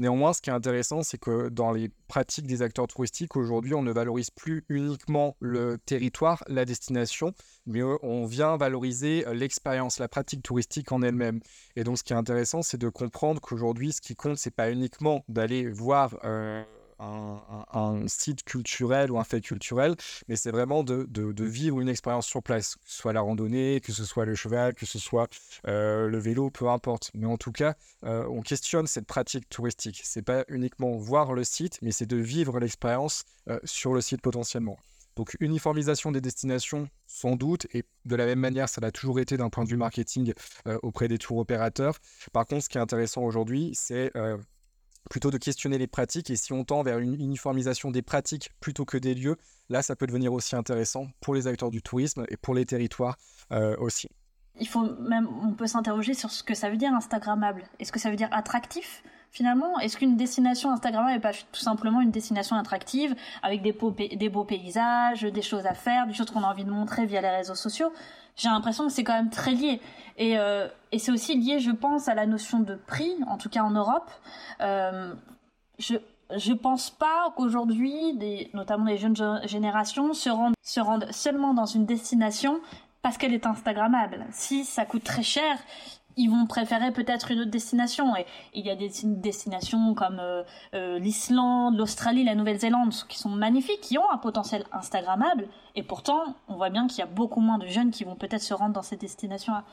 Néanmoins, 0.02 0.34
ce 0.34 0.42
qui 0.42 0.50
est 0.50 0.54
intéressant, 0.54 1.04
c'est 1.04 1.20
que 1.20 1.50
dans 1.50 1.72
les 1.72 1.92
pratiques 2.08 2.48
des 2.48 2.64
acteurs 2.64 2.88
touristiques, 2.88 3.36
aujourd'hui, 3.36 3.76
on 3.76 3.84
ne 3.84 3.92
valorise 3.92 4.32
plus 4.32 4.66
uniquement 4.68 5.38
le 5.40 5.78
territoire, 5.78 6.44
la 6.48 6.66
destination, 6.66 7.36
mais 7.68 7.84
euh, 7.84 7.98
on 8.02 8.26
vient 8.26 8.58
valoriser 8.58 9.28
euh, 9.28 9.36
l'expérience, 9.36 10.00
la 10.00 10.08
pratique 10.08 10.42
touristique 10.42 10.92
en 10.92 11.04
elle-même. 11.04 11.40
Et 11.76 11.84
donc, 11.84 12.00
ce 12.00 12.04
qui 12.04 12.14
est 12.14 12.16
intéressant, 12.16 12.64
c'est 12.64 12.80
de 12.80 12.90
comprendre 12.90 13.40
qu'aujourd'hui, 13.42 13.94
ce 13.94 14.02
qui 14.02 14.16
compte, 14.16 14.40
c'est 14.40 14.50
pas 14.50 14.72
uniquement 14.72 15.24
d'aller 15.30 15.70
voir. 15.70 16.18
Euh, 16.24 16.64
un, 17.02 18.08
site 18.08 18.44
culturel 18.44 19.12
ou 19.12 19.20
un 19.20 19.24
fait 19.24 19.42
culturel, 19.42 19.96
mais 20.28 20.36
c'est 20.36 20.52
vraiment 20.52 20.84
de, 20.84 21.08
vivre 21.44 21.82
une 21.82 21.90
expérience 21.90 22.28
sur 22.28 22.44
place, 22.44 22.76
que 22.76 22.82
ce 22.86 22.98
soit 22.98 23.14
la 23.14 23.22
randonnée, 23.22 23.82
que 23.82 23.92
ce 23.92 24.06
soit 24.06 24.26
le 24.26 24.36
cheval, 24.36 24.74
que 24.74 24.86
ce 24.86 25.00
soit 25.00 25.28
euh, 25.68 26.08
le 26.08 26.18
vélo, 26.20 26.50
peu 26.50 26.70
importe. 26.70 27.12
Mais 27.14 27.26
en 27.26 27.38
tout 27.38 27.52
cas, 27.52 27.76
euh, 28.06 28.26
on 28.30 28.42
questionne 28.42 28.88
cette 28.88 29.06
pratique 29.06 29.50
touristique. 29.50 30.02
C'est 30.04 30.22
pas 30.22 30.44
uniquement 30.48 30.92
voir 30.98 31.34
le 31.34 31.44
site, 31.44 31.80
mais 31.82 31.92
c'est 31.92 32.06
de 32.06 32.18
vivre 32.18 32.60
l'expérience 32.60 33.24
euh, 33.50 33.60
sur 33.64 33.94
le 33.94 34.02
site 34.02 34.22
potentiellement. 34.22 34.78
Donc 35.18 35.36
uniformisation 35.42 36.12
des 36.12 36.22
destinations, 36.22 36.88
sans 37.06 37.36
doute, 37.36 37.68
et 37.74 37.84
de 38.06 38.16
la 38.16 38.26
même 38.26 38.40
manière, 38.40 38.70
ça 38.70 38.80
l'a 38.80 38.92
toujours 38.92 39.20
été 39.20 39.36
d'un 39.36 39.50
point 39.50 39.66
de 39.66 39.70
vue 39.70 39.76
marketing 39.76 40.34
auprès 40.84 41.10
des 41.10 41.18
tours 41.18 41.38
opérateurs. 41.38 41.98
Par 42.32 42.46
contre, 42.46 42.64
ce 42.64 42.70
qui 42.70 42.78
est 42.78 42.82
intéressant 42.82 43.22
aujourd'hui, 43.24 43.72
c'est 43.74 44.10
plutôt 45.10 45.32
de 45.32 45.38
questionner 45.38 45.78
les 45.78 45.88
pratiques. 45.88 46.30
Et 46.30 46.36
si 46.36 46.54
on 46.54 46.64
tend 46.64 46.84
vers 46.84 47.00
une 47.00 47.14
uniformisation 47.14 47.92
des 47.92 48.02
pratiques 48.02 48.52
plutôt 48.60 48.86
que 48.86 48.98
des 48.98 49.14
lieux, 49.14 49.38
là, 49.70 49.82
ça 49.82 49.96
peut 49.96 50.08
devenir 50.08 50.34
aussi 50.34 50.56
intéressant 50.56 51.08
pour 51.22 51.34
les 51.34 51.48
acteurs 51.48 51.72
du 51.72 51.82
tourisme 51.82 52.26
et 52.30 52.38
pour 52.38 52.54
les 52.54 52.66
territoires 52.66 53.18
euh, 53.52 53.76
aussi. 53.78 54.08
Il 54.60 54.68
faut 54.68 54.84
même, 55.00 55.28
on 55.44 55.54
peut 55.54 55.68
s'interroger 55.68 56.14
sur 56.14 56.30
ce 56.30 56.44
que 56.44 56.54
ça 56.54 56.70
veut 56.70 56.78
dire 56.78 56.94
Instagrammable. 56.94 57.64
Est-ce 57.80 57.92
que 57.92 58.00
ça 58.00 58.10
veut 58.10 58.18
dire 58.18 58.30
attractif? 58.32 59.04
Finalement 59.32 59.80
Est-ce 59.80 59.98
qu'une 59.98 60.18
destination 60.18 60.72
Instagrammable 60.72 61.14
n'est 61.14 61.20
pas 61.20 61.34
tout 61.34 61.62
simplement 61.62 62.02
une 62.02 62.12
destination 62.12 62.56
attractive 62.56 63.16
avec 63.42 63.62
des 63.62 63.72
beaux, 63.72 64.44
paysages, 64.44 65.24
des 65.24 65.42
choses 65.42 65.66
à 65.66 65.74
faire, 65.74 66.06
des 66.08 66.14
choses 66.14 66.30
qu'on 66.30 66.44
a 66.44 66.48
envie 66.48 66.66
de 66.66 66.72
montrer 66.72 67.06
via 67.06 67.22
les 67.22 67.30
réseaux 67.30 67.56
sociaux? 67.56 67.92
J'ai 68.36 68.50
l'impression 68.50 68.88
que 68.88 68.94
c'est 68.94 69.04
quand 69.04 69.14
même 69.14 69.30
très 69.30 69.52
lié. 69.52 69.82
Et, 70.18 70.38
euh, 70.38 70.68
c'est 70.98 71.12
aussi 71.12 71.36
lié, 71.36 71.60
je 71.60 71.72
pense, 71.72 72.08
à 72.08 72.14
la 72.14 72.26
notion 72.26 72.60
de 72.60 72.76
prix, 72.76 73.14
en 73.28 73.38
tout 73.38 73.50
cas 73.50 73.64
en 73.64 73.72
Europe. 73.72 74.10
Euh, 74.62 75.14
je 75.80 75.96
je 76.38 76.54
pense 76.54 76.90
pas 76.90 77.34
qu'aujourd'hui, 77.36 78.18
notamment 78.54 78.86
les 78.86 78.98
jeunes 78.98 79.42
générations, 79.46 80.14
se 80.14 80.30
rendent, 80.30 80.54
se 80.62 80.80
rendent 80.80 81.12
seulement 81.12 81.54
dans 81.54 81.66
une 81.66 81.86
destination 81.86 82.62
parce 83.02 83.18
qu'elle 83.18 83.34
est 83.34 83.46
instagrammable. 83.46 84.26
Si 84.32 84.64
ça 84.64 84.86
coûte 84.86 85.04
très 85.04 85.24
cher, 85.24 85.58
ils 86.18 86.30
vont 86.30 86.46
préférer 86.46 86.92
peut-être 86.92 87.32
une 87.32 87.40
autre 87.42 87.52
destination. 87.52 88.16
Et 88.16 88.26
il 88.54 88.66
y 88.66 88.70
a 88.70 88.76
des 88.76 88.92
destinations 89.04 89.94
comme 89.94 90.20
euh, 90.20 90.44
euh, 90.74 91.00
l'Islande, 91.00 91.78
l'Australie, 91.78 92.24
la 92.24 92.36
Nouvelle-Zélande 92.36 92.94
qui 93.08 93.18
sont 93.18 93.30
magnifiques, 93.30 93.82
qui 93.82 93.98
ont 93.98 94.10
un 94.12 94.18
potentiel 94.18 94.64
instagrammable. 94.72 95.48
Et 95.76 95.84
pourtant, 95.84 96.36
on 96.48 96.56
voit 96.56 96.70
bien 96.70 96.88
qu'il 96.88 97.00
y 97.00 97.04
a 97.04 97.08
beaucoup 97.08 97.40
moins 97.40 97.58
de 97.58 97.68
jeunes 97.68 97.92
qui 97.92 98.04
vont 98.04 98.16
peut-être 98.16 98.42
se 98.42 98.54
rendre 98.54 98.74
dans 98.74 98.82
ces 98.82 98.98
destinations-là. 98.98 99.64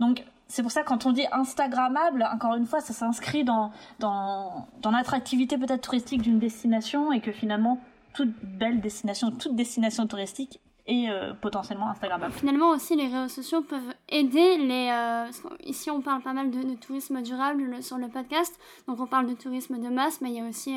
Donc, 0.00 0.24
c'est 0.48 0.62
pour 0.62 0.70
ça 0.70 0.82
quand 0.82 1.06
on 1.06 1.12
dit 1.12 1.26
instagrammable, 1.32 2.28
encore 2.32 2.54
une 2.54 2.66
fois, 2.66 2.80
ça 2.80 2.92
s'inscrit 2.92 3.44
dans, 3.44 3.72
dans, 3.98 4.66
dans 4.82 4.90
l'attractivité 4.90 5.58
peut-être 5.58 5.82
touristique 5.82 6.22
d'une 6.22 6.38
destination 6.38 7.12
et 7.12 7.20
que 7.20 7.32
finalement, 7.32 7.80
toute 8.12 8.32
belle 8.42 8.80
destination, 8.80 9.30
toute 9.30 9.56
destination 9.56 10.06
touristique 10.06 10.60
et 10.88 11.08
potentiellement 11.42 11.90
Instagrammable. 11.90 12.32
Finalement 12.32 12.70
aussi 12.70 12.94
les 12.94 13.08
réseaux 13.08 13.28
sociaux 13.28 13.62
peuvent 13.62 13.94
aider 14.08 14.56
les... 14.58 15.26
ici 15.64 15.90
on 15.90 16.00
parle 16.00 16.22
pas 16.22 16.32
mal 16.32 16.50
de, 16.50 16.74
tourisme 16.74 17.22
durable 17.22 17.82
sur 17.82 17.98
le 17.98 18.08
podcast, 18.08 18.56
donc 18.86 19.00
on 19.00 19.06
parle 19.06 19.26
de 19.26 19.34
tourisme 19.34 19.78
de 19.78 19.88
masse, 19.88 20.20
mais 20.20 20.30
il 20.30 20.36
y 20.36 20.40
a 20.40 20.48
aussi 20.48 20.76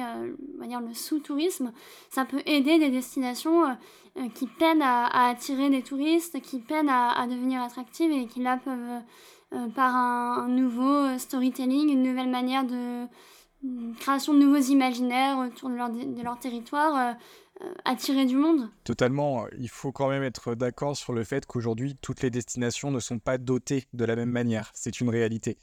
on 0.58 0.62
va 0.62 0.68
dire, 0.68 0.82
le 0.82 0.94
sous-tourisme. 0.94 1.72
Ça 2.10 2.26
peut 2.26 2.42
aider 2.46 2.80
des 2.80 2.90
destinations 2.90 3.78
qui 4.34 4.48
peinent 4.48 4.82
à, 4.82 5.30
attirer 5.30 5.70
des 5.70 5.84
touristes, 5.84 6.42
qui 6.42 6.60
peinent 6.60 6.90
à, 6.90 7.28
devenir 7.28 7.62
attractives 7.62 8.12
et 8.12 8.26
qui 8.26 8.42
là 8.42 8.58
peuvent 8.58 9.02
euh, 9.54 9.68
par 9.70 9.96
un, 9.96 10.48
nouveau 10.48 11.18
storytelling, 11.18 11.90
une 11.90 12.04
nouvelle 12.04 12.30
manière 12.30 12.64
de 12.66 13.06
création 14.00 14.34
de 14.34 14.40
nouveaux 14.40 14.62
imaginaires 14.62 15.40
autour 15.40 15.70
de 15.70 15.76
leur, 16.24 16.40
territoire, 16.40 16.96
euh, 16.96 17.12
euh, 17.12 17.49
attirer 17.86 18.26
du 18.26 18.36
monde. 18.36 18.70
Totalement. 18.84 19.48
Il 19.58 19.70
faut 19.70 19.92
quand 19.92 20.10
même 20.10 20.24
être 20.24 20.56
d'accord 20.56 20.96
sur 20.96 21.14
le 21.14 21.24
fait 21.24 21.46
qu'aujourd'hui, 21.46 21.96
toutes 22.02 22.22
les 22.22 22.30
destinations 22.30 22.92
ne 22.92 23.00
sont 23.00 23.20
pas 23.20 23.38
dotées 23.38 23.86
de 23.94 24.06
la 24.06 24.16
même 24.16 24.32
manière. 24.32 24.72
C'est 24.74 25.02
une 25.02 25.10
réalité. 25.10 25.58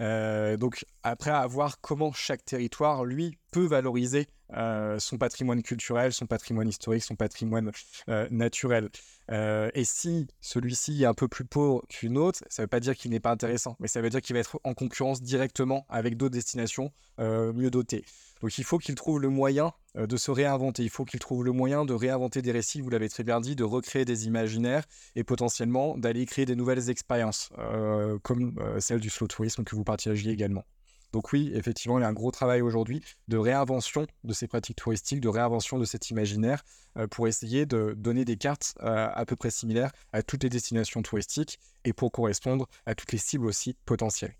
Euh, 0.00 0.56
donc 0.56 0.84
après, 1.02 1.30
à 1.30 1.46
voir 1.46 1.80
comment 1.80 2.12
chaque 2.12 2.44
territoire, 2.44 3.04
lui, 3.04 3.38
peut 3.52 3.64
valoriser 3.64 4.26
euh, 4.54 4.98
son 4.98 5.16
patrimoine 5.16 5.62
culturel, 5.62 6.12
son 6.12 6.26
patrimoine 6.26 6.68
historique, 6.68 7.04
son 7.04 7.14
patrimoine 7.14 7.70
euh, 8.08 8.26
naturel. 8.30 8.88
et 9.30 9.84
si 9.84 10.26
celui-ci 10.40 11.04
est 11.04 11.06
un 11.06 11.14
peu 11.14 11.28
plus 11.28 11.44
pauvre 11.44 11.84
qu'une 11.88 12.18
autre, 12.18 12.40
ça 12.48 12.62
ne 12.62 12.64
veut 12.64 12.68
pas 12.68 12.80
dire 12.80 12.96
qu'il 12.96 13.12
n'est 13.12 13.20
pas 13.20 13.30
intéressant, 13.30 13.76
mais 13.78 13.86
ça 13.86 14.00
veut 14.00 14.10
dire 14.10 14.20
qu'il 14.20 14.34
va 14.34 14.40
être 14.40 14.58
en 14.64 14.74
concurrence 14.74 15.22
directement 15.22 15.86
avec 15.88 16.16
d'autres 16.16 16.34
destinations 16.34 16.90
mieux 17.18 17.70
dotées. 17.70 18.04
Donc 18.42 18.58
il 18.58 18.64
faut 18.64 18.78
qu'il 18.78 18.96
trouve 18.96 19.20
le 19.20 19.28
moyen 19.28 19.72
euh, 19.96 20.06
de 20.06 20.16
se 20.16 20.30
réinventer, 20.30 20.82
il 20.82 20.90
faut 20.90 21.04
qu'il 21.04 21.20
trouve 21.20 21.44
le 21.44 21.52
moyen 21.52 21.84
de 21.84 21.94
réinventer 21.94 22.42
des 22.42 22.50
récits, 22.50 22.80
vous 22.80 22.90
l'avez 22.90 23.08
très 23.08 23.22
bien 23.22 23.40
dit, 23.40 23.54
de 23.54 23.64
recréer 23.64 24.04
des 24.04 24.26
imaginaires 24.26 24.84
et 25.14 25.22
potentiellement 25.22 25.96
d'aller 25.96 26.26
créer 26.26 26.44
des 26.44 26.56
nouvelles 26.56 26.90
expériences, 26.90 27.50
euh, 27.58 28.18
comme 28.22 28.56
euh, 28.58 28.80
celle 28.80 29.00
du 29.00 29.10
slow 29.10 29.28
tourisme 29.28 29.62
que 29.62 29.76
vous 29.76 29.84
partagiez 29.84 30.32
également. 30.32 30.64
Donc 31.12 31.32
oui, 31.32 31.50
effectivement, 31.54 31.98
il 31.98 32.02
y 32.02 32.04
a 32.04 32.08
un 32.08 32.12
gros 32.12 32.30
travail 32.30 32.62
aujourd'hui 32.62 33.02
de 33.28 33.36
réinvention 33.36 34.06
de 34.24 34.32
ces 34.32 34.48
pratiques 34.48 34.76
touristiques, 34.76 35.20
de 35.20 35.28
réinvention 35.28 35.78
de 35.78 35.84
cet 35.84 36.10
imaginaire 36.10 36.64
pour 37.10 37.28
essayer 37.28 37.66
de 37.66 37.94
donner 37.96 38.24
des 38.24 38.36
cartes 38.36 38.74
à 38.80 39.24
peu 39.26 39.36
près 39.36 39.50
similaires 39.50 39.92
à 40.12 40.22
toutes 40.22 40.42
les 40.42 40.50
destinations 40.50 41.02
touristiques 41.02 41.58
et 41.84 41.92
pour 41.92 42.12
correspondre 42.12 42.66
à 42.86 42.94
toutes 42.94 43.12
les 43.12 43.18
cibles 43.18 43.46
aussi 43.46 43.76
potentielles. 43.84 44.36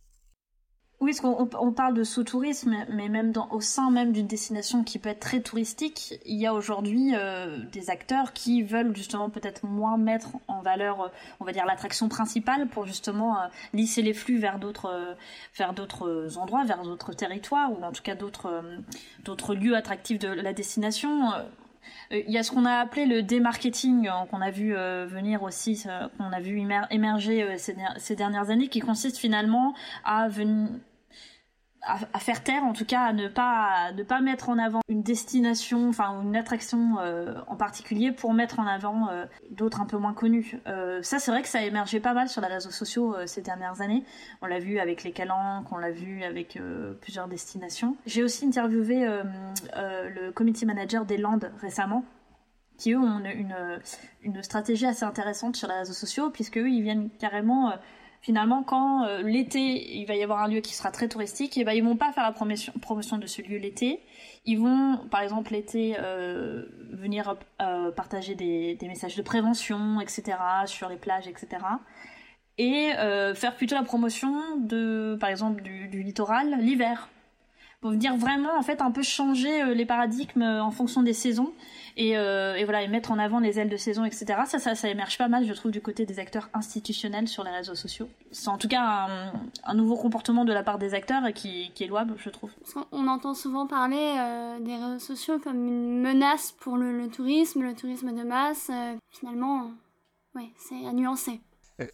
Oui, 1.03 1.11
parce 1.11 1.21
qu'on 1.21 1.49
on 1.59 1.73
parle 1.73 1.95
de 1.95 2.05
sous-tourisme, 2.05 2.77
mais 2.89 3.09
même 3.09 3.33
au 3.51 3.61
sein 3.61 3.91
même 3.91 4.13
d'une 4.13 4.29
destination 4.29 4.85
qui 4.85 5.01
peut 5.01 5.09
être 5.09 5.19
très 5.19 5.41
touristique, 5.41 6.21
il 6.25 6.37
y 6.37 6.47
a 6.47 6.55
aujourd'hui 6.55 7.17
euh, 7.17 7.59
des 7.73 7.91
acteurs 7.91 8.33
qui 8.33 8.63
veulent 8.63 8.95
justement 8.95 9.29
peut-être 9.29 9.67
moins 9.67 9.97
mettre 9.97 10.29
en 10.47 10.63
valeur, 10.63 11.01
euh, 11.01 11.09
on 11.41 11.45
va 11.45 11.51
dire, 11.51 11.67
l'attraction 11.67 12.09
principale 12.09 12.69
pour 12.69 12.87
justement 12.87 13.37
euh, 13.37 13.47
lisser 13.75 14.01
les 14.03 14.15
flux 14.15 14.39
vers 14.39 14.61
d'autres, 14.61 15.17
vers 15.57 15.73
d'autres 15.73 16.39
endroits, 16.39 16.63
vers 16.63 16.85
d'autres 16.85 17.13
territoires 17.15 17.73
ou 17.73 17.83
en 17.83 17.91
tout 17.91 18.05
cas 18.05 18.15
d'autres, 18.15 18.63
d'autres 19.25 19.57
lieux 19.57 19.75
attractifs 19.75 20.21
de 20.21 20.29
la 20.29 20.53
destination. 20.53 21.33
Il 22.13 22.31
y 22.31 22.39
a 22.39 22.45
ce 22.45 22.53
qu'on 22.53 22.65
a 22.65 22.75
appelé 22.75 23.07
le 23.07 23.25
démarketing, 23.25 24.09
qu'on 24.31 24.41
a 24.41 24.53
vu 24.53 24.73
venir 24.73 25.43
aussi, 25.43 25.85
qu'on 26.17 26.33
a 26.33 26.41
vu 26.41 26.65
émerger 26.91 27.59
ces, 27.59 28.15
dernières 28.15 28.51
années, 28.51 28.69
qui 28.69 28.79
consiste 28.79 29.17
finalement 29.17 29.75
à 30.05 30.29
venir 30.29 30.69
à, 31.85 32.19
faire 32.21 32.45
taire, 32.45 32.63
en 32.63 32.73
tout 32.73 32.85
cas 32.85 33.01
à 33.01 33.13
ne 33.13 33.27
pas 33.27 33.91
ne 33.93 34.05
pas 34.05 34.21
mettre 34.21 34.49
en 34.49 34.59
avant 34.59 34.81
une 34.89 35.03
destination, 35.03 35.89
enfin 35.89 36.23
une 36.23 36.37
attraction 36.37 36.99
euh, 37.01 37.35
en 37.49 37.57
particulier 37.57 38.13
pour 38.13 38.33
mettre 38.35 38.61
en 38.61 38.67
avant 38.67 39.09
euh, 39.09 39.25
d'autres 39.51 39.81
un 39.81 39.87
peu 39.87 39.97
moins 39.97 40.15
connus. 40.15 40.61
Euh, 40.69 41.03
ça, 41.03 41.19
c'est 41.19 41.33
vrai 41.33 41.43
que 41.43 41.49
ça 41.49 41.59
a 41.59 41.63
émergé 41.63 41.99
pas 41.99 42.15
mal 42.15 42.29
sur 42.29 42.41
les 42.41 42.47
réseaux 42.47 42.71
sociaux 42.71 43.17
ces 43.27 43.43
dernières 43.43 43.81
années. 43.81 44.05
On 44.43 44.47
l'a 44.47 44.61
vu 44.61 44.79
avec 44.79 45.03
les 45.03 45.11
Calanques, 45.11 45.73
on 45.73 45.79
l'a 45.79 45.91
vu 45.91 46.23
avec 46.23 46.59
plusieurs 47.01 47.27
destinations. 47.27 47.97
J'ai 48.07 48.23
aussi 48.23 48.47
interviewé 48.47 49.05
le 49.75 50.31
community 50.31 50.67
manager 50.67 51.05
des 51.05 51.17
Landes 51.17 51.51
récemment 51.61 52.05
qui 52.79 52.93
eux 52.93 52.99
ont 52.99 53.19
une, 53.19 53.27
une, 53.27 53.81
une, 54.23 54.43
stratégie 54.43 54.87
assez 54.87 55.05
intéressante 55.05 55.57
sur 55.57 55.69
les 55.69 55.75
réseaux 55.75 55.93
sociaux 55.93 56.31
puisque 56.31 56.57
eux 56.59 56.69
ils 56.69 56.83
viennent 56.83 57.11
carrément 57.19 57.73
finalement, 58.23 58.63
quand 58.63 59.05
euh, 59.05 59.23
l'été, 59.23 59.97
il 59.97 60.07
va 60.07 60.15
y 60.15 60.23
avoir 60.23 60.43
un 60.43 60.49
lieu 60.49 60.61
qui 60.61 60.75
sera 60.75 60.91
très 60.91 61.09
touristique, 61.09 61.59
et 61.59 61.65
ben 61.65 61.73
ils 61.73 61.85
vont 61.85 61.97
pas 61.97 62.13
faire 62.13 62.23
la 62.23 62.33
promotion, 62.33 63.19
de 63.19 63.27
ce 63.27 63.43
lieu 63.43 63.59
l'été. 63.59 64.01
Ils 64.47 64.59
vont, 64.59 64.99
par 65.11 65.21
exemple, 65.21 65.53
l'été, 65.53 65.97
euh, 65.99 66.65
venir 66.93 67.37
euh, 67.61 67.91
partager 67.91 68.35
des, 68.35 68.79
messages 68.83 69.17
de 69.17 69.23
prévention, 69.23 70.01
etc., 70.01 70.39
sur 70.67 70.89
les 70.89 70.97
plages, 70.97 71.29
etc. 71.29 71.49
Et 72.59 72.93
faire 73.35 73.57
plutôt 73.57 73.75
la 73.75 73.83
promotion 73.83 74.57
de, 74.59 75.17
par 75.19 75.31
exemple, 75.31 75.63
du 75.63 76.03
littoral 76.03 76.59
l'hiver 76.61 77.09
pour 77.83 77.91
venir 77.91 78.17
vraiment 78.17 78.57
en 78.57 78.63
fait 78.63 78.81
un 78.81 78.91
peu 78.91 79.03
changer 79.03 79.75
les 79.75 79.85
paradigmes 79.85 80.43
en 80.43 80.71
fonction 80.71 81.03
des 81.03 81.13
saisons 81.13 81.53
euh, 81.99 82.55
et, 82.55 82.65
voilà 82.65 82.83
et 82.83 82.89
mettre 82.89 83.13
en 83.13 83.19
avant 83.19 83.39
les 83.39 83.59
ailes 83.59 83.69
de 83.69 83.77
saison 83.77 84.05
etc 84.07 84.25
ça, 84.47 84.59
ça 84.59 84.75
ça 84.75 84.89
émerge 84.89 85.19
pas 85.19 85.29
mal 85.29 85.45
je 85.45 85.53
trouve 85.53 85.71
du 85.71 85.83
côté 85.83 86.07
des 86.07 86.19
acteurs 86.19 86.49
institutionnels 86.55 87.29
sur 87.29 87.45
les 87.45 87.51
réseaux 87.51 87.75
sociaux. 87.75 88.09
C'est 88.31 88.49
en 88.49 88.57
tout 88.57 88.69
cas 88.69 89.09
un, 89.65 89.75
nouveau 89.75 89.97
comportement 89.97 90.47
de 90.47 90.55
la 90.55 90.63
part 90.63 90.79
des 90.79 90.95
acteurs 90.95 91.23
qui, 91.35 91.71
qui 91.75 91.85
est 91.85 91.87
louable 91.87 92.15
je 92.17 92.31
trouve. 92.31 92.51
On 92.93 93.09
entend 93.09 93.35
souvent 93.35 93.67
parler 93.67 94.15
euh, 94.19 94.59
des 94.61 94.75
réseaux 94.75 95.01
sociaux 95.01 95.39
comme 95.39 95.67
une 95.69 96.01
menace 96.01 96.53
pour 96.61 96.79
le, 96.79 97.09
tourisme 97.09 97.63
le 97.63 97.75
tourisme 97.75 98.15
de 98.15 98.23
masse 98.23 98.71
euh, 98.73 98.95
finalement 99.11 99.71
ouais 100.35 100.51
c'est 100.57 100.87
à 100.87 100.93
nuancer 100.93 101.41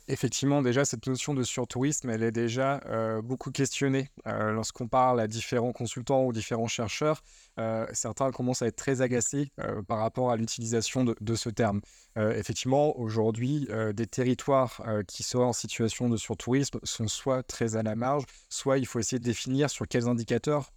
effectivement, 0.08 0.62
déjà, 0.62 0.84
cette 0.84 1.06
notion 1.06 1.34
de 1.34 1.42
surtourisme, 1.42 2.10
elle 2.10 2.22
est 2.22 2.32
déjà 2.32 2.80
euh, 2.86 3.22
beaucoup 3.22 3.50
questionnée. 3.50 4.10
Euh, 4.26 4.52
lorsqu'on 4.52 4.88
parle 4.88 5.20
à 5.20 5.26
différents 5.26 5.72
consultants 5.72 6.24
ou 6.24 6.32
différents 6.32 6.68
chercheurs, 6.68 7.22
euh, 7.58 7.86
certains 7.92 8.30
commencent 8.30 8.62
à 8.62 8.66
être 8.66 8.76
très 8.76 9.00
agacés 9.00 9.50
par 9.86 9.98
rapport 9.98 10.30
à 10.30 10.36
l'utilisation 10.36 11.04
de, 11.04 11.34
ce 11.34 11.48
terme. 11.48 11.80
effectivement, 12.16 12.98
aujourd'hui, 12.98 13.68
des 13.94 14.06
territoires 14.06 14.82
qui 15.06 15.22
seraient 15.22 15.44
en 15.44 15.52
situation 15.52 16.08
de 16.08 16.16
surtourisme 16.16 16.78
sont 16.82 17.08
soit 17.08 17.42
très 17.42 17.76
à 17.76 17.82
la 17.82 17.96
marge, 17.96 18.24
soit 18.48 18.78
il 18.78 18.86
faut 18.86 18.98
essayer 18.98 19.18
de 19.18 19.24
définir 19.24 19.70
sur 19.70 19.86
quels 19.86 20.08
indicateurs 20.08 20.72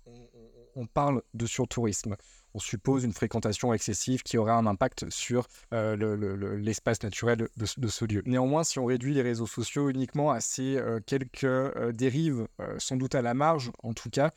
on 0.76 0.86
parle 0.86 1.22
de 1.34 1.46
surtourisme 1.46 2.16
on 2.54 2.60
suppose 2.60 3.04
une 3.04 3.14
fréquentation 3.14 3.74
excessive 3.74 4.24
qui 4.24 4.38
aurait 4.38 4.52
un 4.52 4.66
impact 4.66 5.10
sur 5.10 5.48
euh, 5.74 6.58
l'espace 6.58 7.02
naturel 7.04 7.48
de, 7.58 7.88
ce 7.88 8.06
lieu. 8.06 8.22
Néanmoins, 8.26 8.64
si 8.64 8.80
on 8.80 8.86
réduit 8.86 9.14
les 9.14 9.22
réseaux 9.22 9.48
sociaux 9.48 9.90
uniquement 9.90 10.32
à 10.32 10.40
ces 10.40 10.78
euh, 10.78 11.00
quelques 11.06 11.44
euh, 11.44 11.92
dérives, 11.92 12.48
sans 12.78 12.96
doute 12.96 13.16
à 13.16 13.22
la 13.22 13.34
marge 13.34 13.72
en 13.84 13.94
tout 13.94 14.10
cas, 14.10 14.32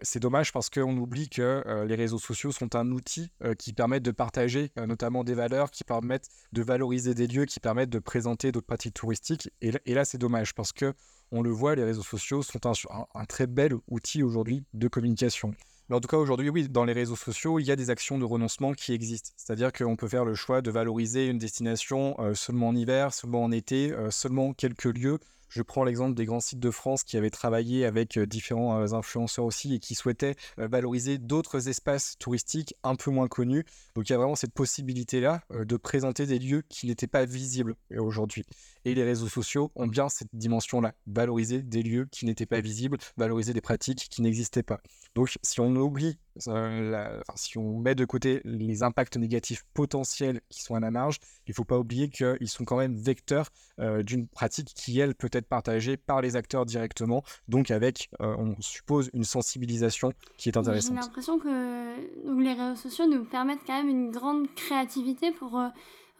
c'est 0.00 0.20
dommage 0.20 0.50
parce 0.50 0.70
qu'on 0.70 0.96
oublie 0.96 1.28
que 1.28 1.62
les 1.86 1.94
réseaux 1.94 2.18
sociaux 2.18 2.52
sont 2.52 2.74
un 2.74 2.90
outil 2.90 3.30
qui 3.58 3.74
permet 3.74 4.00
de 4.00 4.10
partager 4.12 4.72
notamment 4.76 5.24
des 5.24 5.34
valeurs, 5.34 5.70
qui 5.70 5.84
permettent 5.84 6.28
de 6.52 6.62
valoriser 6.62 7.12
des 7.14 7.26
lieux, 7.26 7.44
qui 7.44 7.60
permettent 7.60 7.90
de 7.90 7.98
présenter 7.98 8.50
d'autres 8.50 8.66
pratiques 8.66 8.94
touristiques. 8.94 9.50
Et, 9.60 9.72
là, 9.92 10.04
c'est 10.06 10.16
dommage 10.16 10.54
parce 10.54 10.72
que 10.72 10.94
on 11.32 11.42
le 11.42 11.50
voit, 11.50 11.74
les 11.74 11.84
réseaux 11.84 12.02
sociaux 12.02 12.42
sont 12.42 12.60
un 12.66 13.24
très 13.26 13.46
bel 13.46 13.74
outil 13.88 14.22
aujourd'hui 14.22 14.64
de 14.72 14.88
communication. 14.88 15.54
Mais 15.88 15.96
en 15.96 16.00
tout 16.00 16.08
cas, 16.08 16.16
aujourd'hui, 16.16 16.48
oui, 16.48 16.66
dans 16.68 16.84
les 16.84 16.94
réseaux 16.94 17.16
sociaux, 17.16 17.58
il 17.58 17.66
y 17.66 17.70
a 17.70 17.76
des 17.76 17.90
actions 17.90 18.18
de 18.18 18.24
renoncement 18.24 18.72
qui 18.72 18.94
existent. 18.94 19.32
C'est-à-dire 19.36 19.70
qu'on 19.70 19.96
peut 19.96 20.08
faire 20.08 20.24
le 20.24 20.34
choix 20.34 20.62
de 20.62 20.70
valoriser 20.70 21.26
une 21.26 21.38
destination 21.38 22.16
euh, 22.20 22.34
seulement 22.34 22.68
en 22.68 22.74
hiver, 22.74 23.12
seulement 23.12 23.44
en 23.44 23.52
été, 23.52 23.92
euh, 23.92 24.10
seulement 24.10 24.54
quelques 24.54 24.84
lieux. 24.84 25.18
Je 25.50 25.60
prends 25.60 25.84
l'exemple 25.84 26.14
des 26.14 26.24
grands 26.24 26.40
sites 26.40 26.58
de 26.58 26.70
France 26.70 27.04
qui 27.04 27.18
avaient 27.18 27.30
travaillé 27.30 27.84
avec 27.84 28.16
euh, 28.16 28.26
différents 28.26 28.94
influenceurs 28.94 29.44
aussi 29.44 29.74
et 29.74 29.78
qui 29.78 29.94
souhaitaient 29.94 30.36
valoriser 30.56 31.18
d'autres 31.18 31.68
espaces 31.68 32.16
touristiques 32.18 32.74
un 32.82 32.96
peu 32.96 33.10
moins 33.10 33.28
connus. 33.28 33.64
Donc 33.94 34.08
il 34.08 34.12
y 34.12 34.14
a 34.14 34.18
vraiment 34.18 34.36
cette 34.36 34.54
possibilité-là 34.54 35.42
de 35.50 35.76
présenter 35.76 36.24
des 36.26 36.38
lieux 36.38 36.62
qui 36.68 36.86
n'étaient 36.86 37.06
pas 37.06 37.26
visibles 37.26 37.76
aujourd'hui. 37.96 38.44
Et 38.84 38.94
les 38.94 39.04
réseaux 39.04 39.28
sociaux 39.28 39.70
ont 39.76 39.86
bien 39.86 40.08
cette 40.08 40.28
dimension-là, 40.32 40.94
valoriser 41.06 41.62
des 41.62 41.82
lieux 41.82 42.06
qui 42.10 42.26
n'étaient 42.26 42.46
pas 42.46 42.60
visibles, 42.60 42.98
valoriser 43.16 43.52
des 43.52 43.60
pratiques 43.60 44.08
qui 44.10 44.22
n'existaient 44.22 44.62
pas. 44.62 44.80
Donc, 45.14 45.38
si 45.42 45.60
on 45.60 45.74
oublie, 45.76 46.18
euh, 46.48 47.20
si 47.36 47.56
on 47.56 47.78
met 47.78 47.94
de 47.94 48.04
côté 48.04 48.40
les 48.44 48.82
impacts 48.82 49.16
négatifs 49.16 49.64
potentiels 49.72 50.40
qui 50.48 50.62
sont 50.62 50.74
à 50.74 50.80
la 50.80 50.90
marge, 50.90 51.18
il 51.46 51.50
ne 51.50 51.54
faut 51.54 51.64
pas 51.64 51.78
oublier 51.78 52.08
qu'ils 52.08 52.48
sont 52.48 52.64
quand 52.64 52.76
même 52.76 52.96
vecteurs 52.96 53.50
euh, 53.78 54.02
d'une 54.02 54.26
pratique 54.26 54.72
qui, 54.74 54.98
elle, 54.98 55.14
peut 55.14 55.30
être 55.32 55.46
partagée 55.46 55.96
par 55.96 56.20
les 56.20 56.36
acteurs 56.36 56.66
directement, 56.66 57.22
donc 57.48 57.70
avec, 57.70 58.10
euh, 58.20 58.34
on 58.38 58.60
suppose, 58.60 59.10
une 59.14 59.24
sensibilisation 59.24 60.12
qui 60.36 60.48
est 60.48 60.56
intéressante. 60.56 60.96
J'ai 60.96 61.00
l'impression 61.00 61.38
que 61.38 62.42
les 62.42 62.52
réseaux 62.52 62.76
sociaux 62.76 63.06
nous 63.06 63.24
permettent 63.24 63.64
quand 63.66 63.78
même 63.78 63.88
une 63.88 64.10
grande 64.10 64.52
créativité 64.54 65.30
pour 65.30 65.60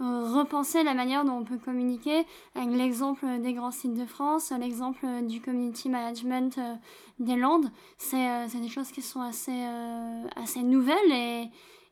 repenser 0.01 0.83
la 0.83 0.95
manière 0.95 1.25
dont 1.25 1.39
on 1.39 1.45
peut 1.45 1.59
communiquer, 1.59 2.27
avec 2.55 2.71
l'exemple 2.71 3.27
des 3.41 3.53
grands 3.53 3.71
sites 3.71 3.95
de 3.95 4.05
France, 4.05 4.53
l'exemple 4.59 5.07
du 5.27 5.41
community 5.41 5.89
management 5.89 6.59
euh, 6.59 6.75
des 7.19 7.37
Landes. 7.37 7.67
Euh, 7.67 8.45
c'est 8.49 8.61
des 8.61 8.69
choses 8.69 8.91
qui 8.91 9.03
sont 9.03 9.21
assez, 9.21 9.53
euh, 9.53 10.25
assez 10.37 10.63
nouvelles 10.63 11.13
et, 11.13 11.51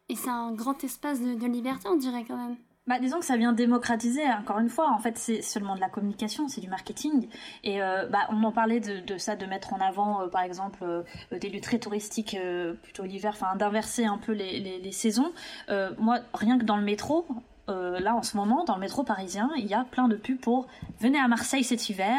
et 0.08 0.16
c'est 0.16 0.30
un 0.30 0.52
grand 0.52 0.82
espace 0.84 1.20
de, 1.20 1.46
liberté, 1.46 1.88
on 1.88 1.96
dirait 1.96 2.24
quand 2.26 2.36
même. 2.36 2.56
bah, 2.88 2.98
disons 2.98 3.20
que 3.20 3.24
ça 3.24 3.36
vient 3.36 3.52
démocratiser, 3.52 4.24
encore 4.32 4.58
une 4.58 4.68
fois. 4.68 4.90
En 4.90 4.98
fait, 4.98 5.16
c'est 5.16 5.40
seulement 5.40 5.76
de 5.76 5.80
la 5.80 5.88
communication, 5.88 6.48
c'est 6.48 6.60
du 6.60 6.68
marketing. 6.68 7.28
Et 7.62 7.78
bah, 7.78 8.26
on 8.30 8.42
en 8.42 8.50
parlait 8.50 8.80
de, 8.80 9.18
ça, 9.18 9.36
de 9.36 9.46
mettre 9.46 9.72
en 9.72 9.78
avant, 9.78 10.28
par 10.28 10.42
exemple, 10.42 11.04
des 11.30 11.48
lieux 11.48 11.60
très 11.60 11.78
touristiques, 11.78 12.36
plutôt 12.82 13.04
l'hiver, 13.04 13.32
enfin, 13.34 13.54
d'inverser 13.54 14.04
un 14.04 14.18
peu 14.18 14.32
les, 14.32 14.80
les 14.80 14.92
saisons. 14.92 15.32
moi, 15.98 16.18
rien 16.34 16.58
que 16.58 16.64
dans 16.64 16.76
le 16.76 16.82
métro, 16.82 17.24
euh, 17.68 18.00
là 18.00 18.16
en 18.16 18.24
ce 18.24 18.36
moment 18.36 18.64
dans 18.64 18.74
le 18.74 18.80
métro 18.80 19.04
parisien, 19.04 19.48
il 19.56 19.66
y 19.66 19.74
a 19.74 19.84
plein 19.84 20.08
de 20.08 20.16
pubs 20.16 20.40
pour 20.40 20.66
venez 20.98 21.18
à 21.20 21.28
Marseille 21.28 21.62
cet 21.62 21.88
hiver 21.88 22.18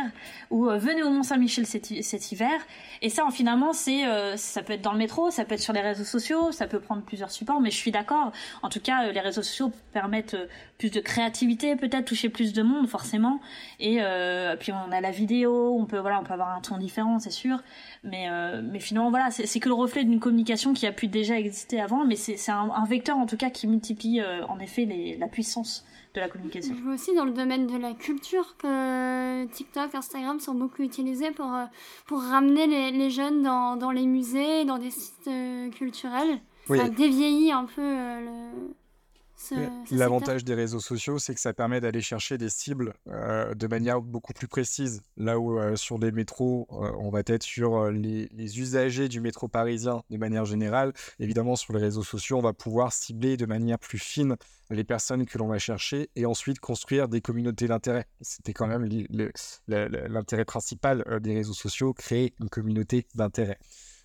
ou 0.52 0.70
euh, 0.70 0.78
venez 0.78 1.04
au 1.04 1.10
Mont 1.10 1.24
Saint-Michel 1.24 1.66
cet, 1.66 2.32
hiver. 2.32 2.62
Et 3.02 3.10
ça, 3.10 3.28
finalement, 3.30 3.74
c'est 3.74 4.08
euh, 4.08 4.38
ça 4.38 4.64
peut 4.64 4.72
être 4.72 4.82
dans 4.82 4.94
le 4.94 4.98
métro, 4.98 5.32
ça 5.32 5.44
peut 5.44 5.56
être 5.56 5.62
sur 5.62 5.74
les 5.74 5.82
réseaux 5.82 6.06
sociaux, 6.06 6.54
ça 6.54 6.66
peut 6.66 6.80
prendre 6.80 7.02
plusieurs 7.02 7.30
supports. 7.30 7.60
Mais 7.60 7.72
je 7.72 7.76
suis 7.76 7.92
d'accord. 7.92 8.32
En 8.62 8.70
tout 8.70 8.80
cas, 8.80 9.12
les 9.12 9.20
réseaux 9.20 9.42
sociaux 9.42 9.74
permettent 9.92 10.38
plus 10.78 10.92
de 10.92 11.02
créativité, 11.02 11.76
peut-être 11.76 12.06
toucher 12.06 12.30
plus 12.30 12.54
de 12.54 12.62
monde 12.62 12.88
forcément. 12.88 13.42
Et 13.82 14.00
puis 14.60 14.72
on 14.72 14.92
a 14.94 15.02
la 15.02 15.12
vidéo, 15.12 15.76
on 15.78 15.86
peut 15.86 16.00
voilà, 16.00 16.22
on 16.22 16.24
peut 16.24 16.34
avoir 16.34 16.56
un 16.56 16.62
ton 16.62 16.78
différent, 16.78 17.20
c'est 17.20 17.32
sûr. 17.32 17.62
Mais 18.04 18.30
mais 18.62 18.80
finalement 18.80 19.10
voilà, 19.10 19.30
c'est 19.32 19.60
que 19.60 19.68
le 19.68 19.76
reflet 19.76 20.06
d'une 20.06 20.20
communication 20.20 20.74
qui 20.74 20.88
a 20.88 20.94
pu 20.94 21.08
déjà 21.08 21.38
exister 21.38 21.82
avant, 21.82 22.06
mais 22.06 22.16
c'est 22.16 22.52
un, 22.52 22.72
un, 22.74 22.86
vecteur 22.86 23.18
en 23.18 23.26
tout 23.26 23.38
cas 23.38 23.50
qui 23.50 23.68
multiplie 23.68 24.22
en 24.22 24.60
effet 24.60 24.86
les, 24.86 25.18
la 25.18 25.28
puissance 25.34 25.84
de 26.14 26.20
la 26.20 26.30
communication. 26.30 26.76
Je 26.78 26.84
vois 26.84 26.94
aussi 26.94 27.14
dans 27.16 27.26
le 27.26 27.32
domaine 27.32 27.66
de 27.68 27.78
la 27.78 27.94
culture 27.94 28.56
que 28.58 29.46
TikTok, 29.46 29.96
Instagram 29.96 30.40
sont 30.40 30.54
beaucoup 30.54 30.84
utilisés 30.84 31.32
pour, 31.32 31.54
euh, 31.54 31.66
pour 32.06 32.22
ramener 32.22 32.68
les, 32.68 32.92
les 32.92 33.10
jeunes 33.10 33.42
dans, 33.42 33.76
dans, 33.76 33.92
les 33.92 34.06
musées, 34.06 34.64
dans 34.64 34.78
des 34.78 34.92
sites 34.92 35.28
euh, 35.28 35.70
culturels. 35.72 36.40
Ça 36.68 36.88
dévieillit 36.88 37.52
un 37.52 37.66
peu 37.66 37.82
euh, 39.52 39.68
L'avantage 39.92 40.44
des 40.44 40.54
réseaux 40.54 40.80
sociaux, 40.80 41.20
c'est 41.20 41.34
que 41.34 41.40
ça 41.40 41.54
permet 41.54 41.82
d'aller 41.82 42.02
chercher 42.02 42.38
des 42.38 42.50
cibles 42.50 42.94
euh, 43.08 43.54
de 43.54 43.68
manière 43.68 44.02
beaucoup 44.02 44.34
plus 44.34 44.48
précise. 44.48 45.02
Là 45.18 45.40
où 45.40 45.60
euh, 45.60 45.76
sur 45.76 45.98
les 45.98 46.12
métros, 46.12 46.68
euh, 46.72 46.92
on 47.00 47.10
va 47.10 47.22
être 47.26 47.44
sur 47.44 47.92
les, 47.92 48.30
usagers 48.60 49.10
du 49.10 49.20
métro 49.22 49.48
parisien 49.48 50.04
de 50.10 50.18
manière 50.18 50.46
générale. 50.46 50.94
Évidemment, 51.20 51.56
sur 51.56 51.74
les 51.74 51.80
réseaux 51.80 52.04
sociaux, 52.04 52.38
on 52.38 52.42
va 52.42 52.54
pouvoir 52.54 52.94
cibler 52.94 53.38
de 53.38 53.46
manière 53.46 53.80
plus 53.80 54.00
fine 54.00 54.36
les 54.70 54.84
personnes 54.84 55.26
que 55.26 55.38
l'on 55.38 55.48
va 55.48 55.60
chercher 55.60 56.10
et 56.16 56.26
ensuite 56.26 56.60
construire 56.60 57.08
des 57.08 57.22
communautés 57.22 57.68
d'intérêt. 57.68 58.06
C'était 58.22 58.54
quand 58.54 58.68
même 58.68 58.88
l'intérêt 59.68 60.46
principal 60.46 61.04
des 61.22 61.34
réseaux 61.34 61.54
sociaux, 61.54 61.94
créer 61.94 62.34
une 62.40 62.50
communauté 62.50 63.06
d'intérêt. 63.14 63.60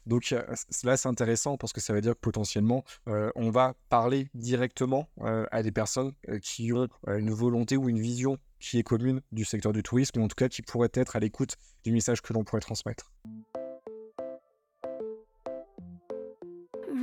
Donc 0.09 0.31
là, 0.31 0.97
c'est 0.97 1.07
intéressant 1.07 1.59
parce 1.59 1.75
que 1.75 1.83
ça 1.83 1.93
veut 1.93 2.00
dire 2.00 2.15
que 2.15 2.21
potentiellement, 2.21 2.83
euh, 3.09 3.31
on 3.37 3.50
va 3.50 3.75
parler 3.91 4.29
directement 4.33 5.07
euh, 5.21 5.45
à 5.50 5.62
des 5.62 5.71
personnes 5.71 6.12
euh, 6.31 6.38
qui 6.38 6.73
ont 6.73 6.88
une 7.07 7.31
volonté 7.31 7.77
ou 7.77 7.91
une 7.91 8.00
vision 8.00 8.38
qui 8.59 8.79
est 8.79 8.83
commune 8.83 9.21
du 9.33 9.45
secteur 9.45 9.75
du 9.75 9.83
tourisme, 9.83 10.19
ou 10.19 10.25
en 10.25 10.29
tout 10.29 10.35
cas 10.35 10.49
qui 10.49 10.62
pourrait 10.62 10.91
être 10.95 11.15
à 11.15 11.21
l'écoute 11.21 11.57
du 11.85 11.93
message 11.93 12.23
que 12.23 12.33
l'on 12.33 12.43
pourrait 12.43 12.62
transmettre. 12.62 13.12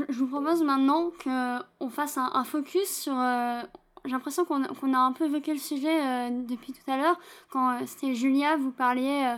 Je 0.09 0.19
vous 0.19 0.27
propose 0.27 0.63
maintenant 0.63 1.11
qu'on 1.23 1.89
fasse 1.89 2.17
un, 2.17 2.43
focus 2.43 2.89
sur 2.89 3.13
j'ai 4.03 4.11
l'impression 4.11 4.45
qu'on 4.45 4.93
a 4.93 4.99
un 4.99 5.11
peu 5.13 5.25
évoqué 5.25 5.53
le 5.53 5.59
sujet 5.59 6.29
depuis 6.31 6.73
tout 6.73 6.91
à 6.91 6.97
l'heure. 6.97 7.19
Quand 7.49 7.85
c'était 7.87 8.13
Julia, 8.15 8.57
vous 8.57 8.71
parliez 8.71 9.37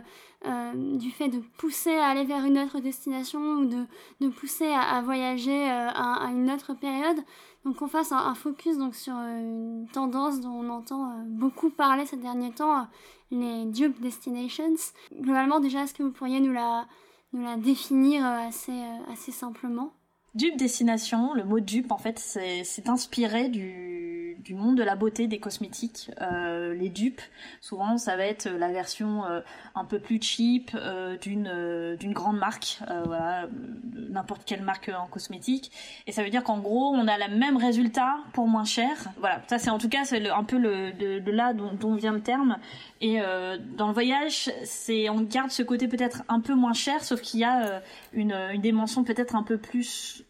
du 0.73 1.11
fait 1.11 1.29
de 1.29 1.39
pousser 1.57 1.95
à 1.95 2.07
aller 2.07 2.23
vers 2.23 2.43
une 2.45 2.57
autre 2.57 2.79
destination 2.79 3.39
ou 3.39 3.65
de, 3.65 3.85
de 4.21 4.29
pousser 4.29 4.67
à, 4.67 5.01
voyager 5.01 5.69
euh, 5.69 5.89
à, 5.89 6.29
une 6.31 6.49
autre 6.51 6.73
période. 6.73 7.17
Donc 7.65 7.81
on 7.81 7.87
fasse 7.87 8.11
un, 8.11 8.35
focus 8.35 8.77
donc, 8.77 8.95
sur 8.95 9.13
euh, 9.15 9.39
une 9.39 9.87
tendance 9.91 10.39
dont 10.39 10.51
on 10.51 10.69
entend 10.69 11.23
beaucoup 11.27 11.69
parler 11.69 12.05
ces 12.05 12.17
derniers 12.17 12.51
temps, 12.51 12.87
les 13.31 13.65
dupe 13.65 13.99
destinations. 14.01 14.75
Globalement 15.13 15.59
déjà, 15.59 15.83
est-ce 15.83 15.93
que 15.93 16.03
vous 16.03 16.11
pourriez 16.11 16.39
nous 16.39 16.53
la, 16.53 16.85
nous 17.33 17.43
la 17.43 17.57
définir 17.57 18.25
assez, 18.25 18.79
assez 19.11 19.31
simplement? 19.31 19.91
Dupe 20.35 20.57
destination, 20.57 21.33
le 21.33 21.43
mot 21.43 21.59
dupe 21.59 21.91
en 21.91 21.97
fait 21.97 22.19
c'est 22.19 22.89
inspiré 22.89 23.49
du, 23.49 23.96
du, 24.47 24.53
monde 24.53 24.77
de 24.77 24.83
la 24.83 24.95
beauté 24.95 25.27
des 25.27 25.39
cosmétiques. 25.39 26.11
Euh, 26.21 26.73
les 26.73 26.89
dupes, 26.89 27.21
souvent 27.61 27.97
ça 27.97 28.15
va 28.15 28.25
être 28.25 28.47
la 28.49 28.69
version 28.69 29.25
euh, 29.25 29.41
un 29.75 29.85
peu 29.85 29.99
plus 29.99 30.21
cheap 30.21 30.71
euh, 30.75 31.17
d'une 31.17 31.95
d'une 31.99 32.13
grande 32.13 32.37
marque, 32.37 32.79
voilà, 33.05 33.47
n'importe 33.93 34.43
quelle 34.45 34.61
marque 34.61 34.89
en 34.89 35.07
cosmétique. 35.07 35.71
Et 36.05 36.11
ça 36.11 36.23
veut 36.23 36.29
dire 36.29 36.43
qu'en 36.43 36.59
gros 36.59 36.93
on 36.93 37.07
a 37.07 37.17
le 37.27 37.35
même 37.35 37.57
résultat 37.57 38.17
pour 38.33 38.47
moins 38.47 38.65
cher. 38.65 38.89
Voilà, 39.19 39.41
ça 39.47 39.59
c'est 39.59 39.69
en 39.69 39.77
tout 39.77 39.89
cas 39.89 40.05
c'est 40.05 40.27
un 40.29 40.43
peu 40.43 40.57
le, 40.57 40.91
de, 40.93 41.31
là 41.31 41.53
dont, 41.53 41.73
dont, 41.73 41.95
vient 41.95 42.13
le 42.13 42.21
terme. 42.21 42.57
Et 43.01 43.19
dans 43.77 43.87
le 43.87 43.93
voyage, 43.93 44.51
c'est 44.63 45.09
on 45.09 45.21
garde 45.21 45.51
ce 45.51 45.63
côté 45.63 45.87
peut-être 45.87 46.23
un 46.29 46.39
peu 46.39 46.53
moins 46.53 46.73
cher, 46.73 47.03
sauf 47.03 47.21
qu'il 47.21 47.39
y 47.41 47.43
a 47.43 47.81
une, 48.13 48.33
une 48.53 48.61
dimension 48.61 49.03
peut-être 49.03 49.35
un 49.35 49.43
peu 49.43 49.57
plus 49.57 50.23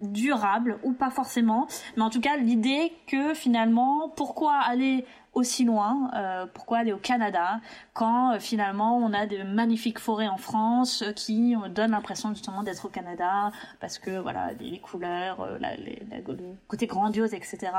durable 0.00 0.78
ou 0.82 0.92
pas 0.92 1.10
forcément, 1.10 1.66
mais 1.96 2.02
en 2.02 2.10
tout 2.10 2.20
cas 2.20 2.36
l'idée 2.36 2.92
que 3.06 3.34
finalement 3.34 4.08
pourquoi 4.10 4.54
aller 4.54 5.04
aussi 5.34 5.64
loin, 5.64 6.10
euh, 6.14 6.46
pourquoi 6.52 6.78
aller 6.78 6.92
au 6.92 6.98
Canada 6.98 7.60
quand 7.94 8.32
euh, 8.32 8.40
finalement 8.40 8.96
on 8.96 9.12
a 9.12 9.26
de 9.26 9.42
magnifiques 9.42 9.98
forêts 9.98 10.28
en 10.28 10.36
France 10.36 11.02
euh, 11.02 11.12
qui 11.12 11.54
donnent 11.74 11.92
l'impression 11.92 12.30
justement 12.30 12.62
d'être 12.62 12.84
au 12.84 12.88
Canada 12.88 13.50
parce 13.80 13.98
que 13.98 14.18
voilà 14.18 14.52
les, 14.60 14.78
couleurs, 14.78 15.46
le 15.60 16.54
côté 16.68 16.86
grandiose 16.86 17.34
etc. 17.34 17.72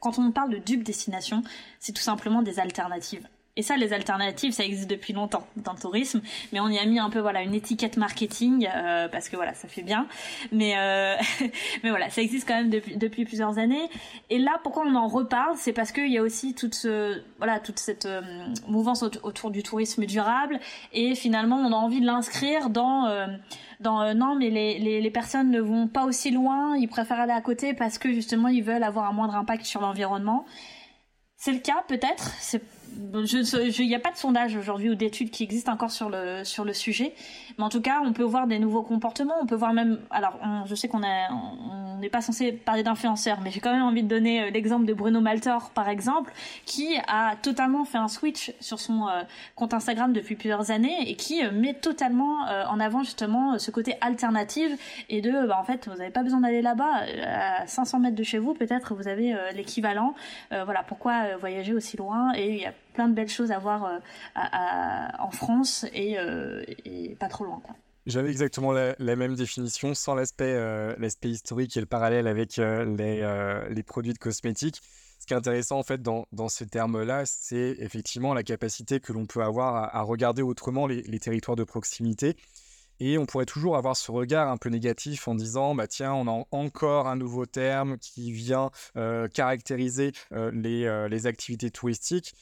Quand 0.00 0.18
on 0.18 0.30
parle 0.30 0.50
de 0.50 0.58
dupe 0.58 0.82
destination, 0.82 1.42
c'est 1.78 1.92
tout 1.92 2.02
simplement 2.02 2.42
des 2.42 2.60
alternatives. 2.60 3.26
Et 3.58 3.62
ça, 3.62 3.76
les 3.78 3.94
alternatives, 3.94 4.52
ça 4.52 4.64
existe 4.64 4.90
depuis 4.90 5.14
longtemps 5.14 5.46
dans 5.56 5.72
le 5.72 5.78
tourisme, 5.78 6.20
mais 6.52 6.60
on 6.60 6.68
y 6.68 6.78
a 6.78 6.84
mis 6.84 6.98
un 6.98 7.08
peu 7.08 7.20
voilà 7.20 7.42
une 7.42 7.54
étiquette 7.54 7.96
marketing 7.96 8.68
euh, 8.74 9.08
parce 9.08 9.30
que 9.30 9.36
voilà, 9.36 9.54
ça 9.54 9.66
fait 9.66 9.82
bien. 9.82 10.06
Mais 10.52 10.74
euh, 10.76 11.14
mais 11.82 11.88
voilà, 11.88 12.10
ça 12.10 12.20
existe 12.20 12.46
quand 12.46 12.54
même 12.54 12.68
depuis 12.68 12.98
depuis 12.98 13.24
plusieurs 13.24 13.56
années. 13.58 13.88
Et 14.28 14.38
là, 14.38 14.60
pourquoi 14.62 14.84
on 14.86 14.94
en 14.94 15.08
reparle, 15.08 15.56
c'est 15.56 15.72
parce 15.72 15.90
qu'il 15.90 16.12
y 16.12 16.18
a 16.18 16.22
aussi 16.22 16.54
toute 16.54 16.86
voilà 17.38 17.58
toute 17.58 17.78
cette 17.78 18.04
euh, 18.04 18.20
mouvance 18.68 19.02
autour 19.02 19.50
du 19.50 19.62
tourisme 19.62 20.04
durable 20.04 20.60
et 20.92 21.14
finalement, 21.14 21.56
on 21.56 21.72
a 21.72 21.76
envie 21.76 22.02
de 22.02 22.06
l'inscrire 22.06 22.68
dans 22.68 23.06
dans 23.80 24.14
non 24.14 24.36
mais 24.36 24.50
les, 24.50 24.78
les, 24.78 25.00
les, 25.00 25.10
personnes 25.10 25.50
ne 25.50 25.60
vont 25.60 25.88
pas 25.88 26.04
aussi 26.04 26.30
loin, 26.30 26.76
ils 26.76 26.88
préfèrent 26.88 27.20
aller 27.20 27.32
à 27.32 27.40
côté 27.40 27.72
parce 27.72 27.98
que 27.98 28.12
justement 28.12 28.48
ils 28.48 28.62
veulent 28.62 28.82
avoir 28.82 29.08
un 29.08 29.12
moindre 29.12 29.34
impact 29.34 29.64
sur 29.64 29.80
l'environnement. 29.80 30.44
C'est 31.36 31.52
le 31.52 31.58
cas 31.58 31.84
peut-être, 31.86 32.32
il 33.14 33.86
n'y 33.86 33.94
a 33.94 34.00
pas 34.00 34.12
de 34.12 34.16
sondage 34.16 34.56
aujourd'hui 34.56 34.90
ou 34.90 34.94
d'études 34.94 35.30
qui 35.30 35.42
existent 35.42 35.72
encore 35.72 35.90
sur 35.90 36.10
le 36.10 36.44
sur 36.44 36.64
le 36.64 36.72
sujet, 36.72 37.14
mais 37.58 37.64
en 37.64 37.68
tout 37.68 37.80
cas, 37.80 38.00
on 38.04 38.12
peut 38.12 38.22
voir 38.22 38.46
des 38.46 38.58
nouveaux 38.58 38.82
comportements. 38.82 39.34
On 39.40 39.46
peut 39.46 39.54
voir 39.54 39.72
même, 39.72 39.98
alors, 40.10 40.38
je 40.66 40.74
sais 40.74 40.88
qu'on 40.88 41.02
on 41.96 41.98
n'est 41.98 42.08
pas 42.08 42.20
censé 42.20 42.52
parler 42.52 42.82
d'influenceurs, 42.82 43.38
mais 43.42 43.50
j'ai 43.50 43.60
quand 43.60 43.72
même 43.72 43.82
envie 43.82 44.02
de 44.02 44.08
donner 44.08 44.42
euh, 44.42 44.50
l'exemple 44.50 44.84
de 44.84 44.92
Bruno 44.92 45.20
Maltor, 45.20 45.70
par 45.70 45.88
exemple, 45.88 46.32
qui 46.66 46.96
a 47.08 47.36
totalement 47.36 47.84
fait 47.84 47.98
un 47.98 48.08
switch 48.08 48.52
sur 48.60 48.78
son 48.78 49.08
euh, 49.08 49.22
compte 49.54 49.72
Instagram 49.72 50.12
depuis 50.12 50.36
plusieurs 50.36 50.70
années 50.70 51.08
et 51.08 51.16
qui 51.16 51.44
euh, 51.44 51.50
met 51.52 51.74
totalement 51.74 52.46
en 52.46 52.80
avant 52.80 53.02
justement 53.02 53.58
ce 53.58 53.70
côté 53.70 53.94
alternatif 54.00 55.04
et 55.08 55.20
de, 55.20 55.46
bah, 55.46 55.58
en 55.58 55.64
fait, 55.64 55.88
vous 55.88 55.96
n'avez 55.96 56.10
pas 56.10 56.22
besoin 56.22 56.40
d'aller 56.40 56.62
là-bas, 56.62 57.04
à 57.24 57.66
500 57.66 58.00
mètres 58.00 58.16
de 58.16 58.22
chez 58.22 58.38
vous, 58.38 58.54
peut-être 58.54 58.94
vous 58.94 59.08
avez 59.08 59.34
l'équivalent. 59.54 60.14
voilà, 60.50 60.82
pourquoi 60.82 61.36
voyager 61.36 61.74
aussi 61.74 61.96
loin 61.96 62.32
Et 62.34 62.66
plein 62.96 63.08
de 63.08 63.14
belles 63.14 63.28
choses 63.28 63.52
à 63.52 63.58
voir 63.58 63.84
euh, 63.84 65.08
en 65.18 65.30
France 65.30 65.84
euh, 65.94 66.64
et, 66.84 67.14
pas 67.20 67.28
trop 67.28 67.44
loin. 67.44 67.60
J'avais 68.06 68.30
exactement 68.30 68.72
la, 68.72 68.94
même 68.98 69.34
définition, 69.34 69.92
sans 69.92 70.14
l'aspect 70.14 70.54
euh, 70.56 70.94
l'aspect 70.98 71.28
historique 71.28 71.76
et 71.76 71.80
le 71.80 71.86
parallèle 71.86 72.26
avec 72.26 72.56
les, 72.56 73.82
produits 73.86 74.14
de 74.14 74.18
cosmétiques. 74.18 74.80
Ce 75.18 75.26
qui 75.26 75.34
est 75.34 75.36
intéressant 75.36 75.78
en 75.78 75.82
fait 75.82 76.02
dans, 76.02 76.26
dans 76.32 76.48
ces 76.48 76.66
termes-là, 76.66 77.26
c'est 77.26 77.76
effectivement 77.80 78.32
la 78.32 78.42
capacité 78.42 79.00
que 79.00 79.12
l'on 79.12 79.26
peut 79.26 79.42
avoir 79.42 79.94
à, 79.94 80.02
regarder 80.02 80.42
autrement 80.42 80.86
les, 80.86 81.18
territoires 81.18 81.56
de 81.56 81.64
proximité. 81.64 82.36
Et 82.98 83.18
on 83.18 83.26
pourrait 83.26 83.44
toujours 83.44 83.76
avoir 83.76 83.94
ce 83.94 84.10
regard 84.10 84.48
un 84.48 84.56
peu 84.56 84.70
négatif 84.70 85.28
en 85.28 85.34
disant, 85.34 85.74
bah 85.74 85.86
tiens, 85.86 86.14
on 86.14 86.28
a 86.28 86.46
encore 86.50 87.08
un 87.08 87.16
nouveau 87.16 87.44
terme 87.44 87.98
qui 87.98 88.32
vient 88.32 88.70
caractériser 89.34 90.12
les 90.30 91.26
activités 91.26 91.70
touristiques. 91.70 92.34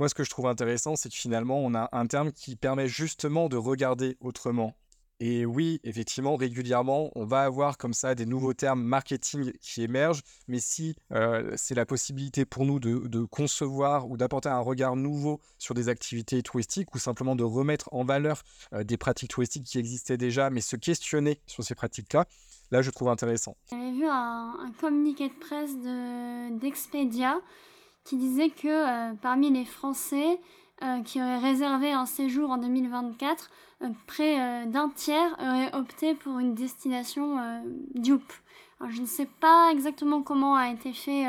Moi, 0.00 0.08
ce 0.08 0.14
que 0.14 0.24
je 0.24 0.30
trouve 0.30 0.46
intéressant, 0.46 0.96
c'est 0.96 1.10
que 1.10 1.14
finalement, 1.14 1.58
on 1.58 1.74
a 1.74 1.90
un 1.92 2.06
terme 2.06 2.32
qui 2.32 2.56
permet 2.56 2.88
justement 2.88 3.50
de 3.50 3.58
regarder 3.58 4.16
autrement. 4.22 4.74
Et 5.20 5.44
oui, 5.44 5.78
effectivement, 5.84 6.36
régulièrement, 6.36 7.10
on 7.16 7.26
va 7.26 7.42
avoir 7.42 7.76
comme 7.76 7.92
ça 7.92 8.14
des 8.14 8.24
nouveaux 8.24 8.54
termes 8.54 8.82
marketing 8.82 9.52
qui 9.60 9.82
émergent, 9.82 10.22
mais 10.48 10.58
si 10.58 10.96
euh, 11.12 11.52
c'est 11.54 11.74
la 11.74 11.84
possibilité 11.84 12.46
pour 12.46 12.64
nous 12.64 12.80
de, 12.80 13.24
concevoir 13.24 14.08
ou 14.08 14.16
d'apporter 14.16 14.48
un 14.48 14.60
regard 14.60 14.96
nouveau 14.96 15.38
sur 15.58 15.74
des 15.74 15.90
activités 15.90 16.42
touristiques 16.42 16.94
ou 16.94 16.98
simplement 16.98 17.36
de 17.36 17.44
remettre 17.44 17.90
en 17.92 18.02
valeur 18.02 18.42
euh, 18.72 18.84
des 18.84 18.96
pratiques 18.96 19.32
touristiques 19.32 19.64
qui 19.64 19.78
existaient 19.78 20.16
déjà, 20.16 20.48
mais 20.48 20.62
se 20.62 20.76
questionner 20.76 21.42
sur 21.46 21.62
ces 21.62 21.74
pratiques-là, 21.74 22.24
là 22.70 22.80
je 22.80 22.90
trouve 22.90 23.10
intéressant. 23.10 23.54
J'avais 23.68 23.92
vu 23.92 24.06
un, 24.06 24.72
communiqué 24.80 25.28
de 25.28 25.34
presse 25.34 25.76
d'Expedia 26.58 27.38
qui 28.04 28.16
disait 28.16 28.50
que 28.50 29.14
parmi 29.16 29.50
les 29.50 29.64
Français 29.64 30.40
qui 31.04 31.20
auraient 31.20 31.38
réservé 31.38 31.92
un 31.92 32.06
séjour 32.06 32.50
en 32.50 32.58
2024, 32.58 33.50
près 34.06 34.66
d'un 34.66 34.88
tiers 34.88 35.36
auraient 35.38 35.74
opté 35.74 36.14
pour 36.14 36.38
une 36.38 36.54
destination 36.54 37.62
dupe. 37.94 38.32
Je 38.88 39.02
ne 39.02 39.06
sais 39.06 39.28
pas 39.40 39.70
exactement 39.70 40.22
comment 40.22 40.56
a 40.56 40.70
été 40.70 40.92
fait 40.92 41.26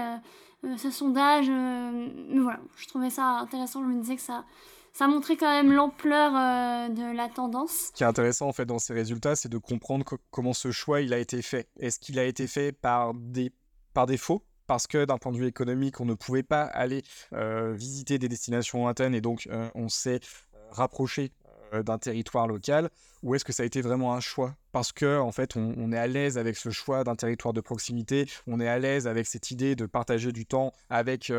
ce 0.77 0.89
sondage, 0.89 1.49
mais 1.49 2.39
voilà, 2.39 2.61
je 2.77 2.87
trouvais 2.87 3.09
ça 3.09 3.25
intéressant. 3.39 3.81
Je 3.83 3.87
me 3.87 3.99
disais 3.99 4.15
que 4.15 4.21
ça, 4.21 4.45
ça 4.93 5.07
montrait 5.07 5.37
quand 5.37 5.49
même 5.49 5.71
l'ampleur 5.71 6.33
euh, 6.35 6.89
de 6.89 7.15
la 7.15 7.29
tendance. 7.29 7.87
Ce 7.87 7.91
qui 7.93 8.03
est 8.03 8.07
intéressant 8.07 8.47
en 8.47 8.53
fait 8.53 8.65
dans 8.65 8.79
ces 8.79 8.93
résultats, 8.93 9.35
c'est 9.35 9.49
de 9.49 9.57
comprendre 9.57 10.05
comment 10.31 10.53
ce 10.53 10.71
choix 10.71 11.01
il 11.01 11.13
a 11.13 11.19
été 11.19 11.41
fait. 11.41 11.69
Est-ce 11.79 11.99
qu'il 11.99 12.19
a 12.19 12.25
été 12.25 12.47
fait 12.47 12.71
par, 12.71 13.13
des, 13.13 13.51
par 13.93 14.05
défaut 14.05 14.43
parce 14.71 14.87
que 14.87 15.03
d'un 15.03 15.17
point 15.17 15.33
de 15.33 15.37
vue 15.37 15.47
économique, 15.47 15.99
on 15.99 16.05
ne 16.05 16.13
pouvait 16.13 16.43
pas 16.43 16.63
aller 16.63 17.03
euh, 17.33 17.73
visiter 17.73 18.17
des 18.17 18.29
destinations 18.29 18.77
lointaines 18.77 19.13
et 19.13 19.19
donc 19.19 19.49
euh, 19.51 19.69
on 19.75 19.89
s'est 19.89 20.21
rapproché 20.69 21.33
euh, 21.73 21.83
d'un 21.83 21.97
territoire 21.97 22.47
local 22.47 22.89
ou 23.21 23.35
est-ce 23.35 23.43
que 23.43 23.51
ça 23.51 23.63
a 23.63 23.65
été 23.65 23.81
vraiment 23.81 24.13
un 24.13 24.21
choix? 24.21 24.55
Parce 24.71 24.93
que 24.93 25.19
en 25.19 25.33
fait, 25.33 25.57
on, 25.57 25.91
est 25.91 25.97
à 25.97 26.07
l'aise 26.07 26.37
avec 26.37 26.55
ce 26.55 26.69
choix 26.69 27.03
d'un 27.03 27.17
territoire 27.17 27.53
de 27.53 27.59
proximité, 27.59 28.29
on 28.47 28.61
est 28.61 28.67
à 28.69 28.79
l'aise 28.79 29.07
avec 29.07 29.27
cette 29.27 29.51
idée 29.51 29.75
de 29.75 29.85
partager 29.85 30.31
du 30.31 30.45
temps 30.45 30.71
avec 30.89 31.29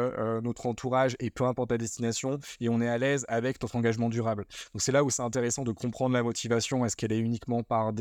notre 0.43 0.67
entourage 0.67 1.17
et 1.19 1.31
peu 1.31 1.45
importe 1.45 1.71
la 1.71 1.79
destination, 1.79 2.39
et 2.61 2.69
on 2.69 2.83
est 2.83 2.89
à 2.89 2.99
l'aise 2.99 3.25
avec 3.29 3.63
notre 3.63 3.77
engagement 3.77 4.11
durable. 4.11 4.45
Donc 4.75 4.83
c'est 4.83 4.93
là 4.93 5.03
où 5.03 5.09
c'est 5.09 5.23
intéressant 5.23 5.65
de 5.65 5.73
comprendre 5.73 6.15
la 6.15 6.23
motivation. 6.23 6.85
Est-ce 6.85 6.97
qu'elle 6.97 7.13
est 7.13 7.19
uniquement 7.19 7.63
par, 7.63 7.93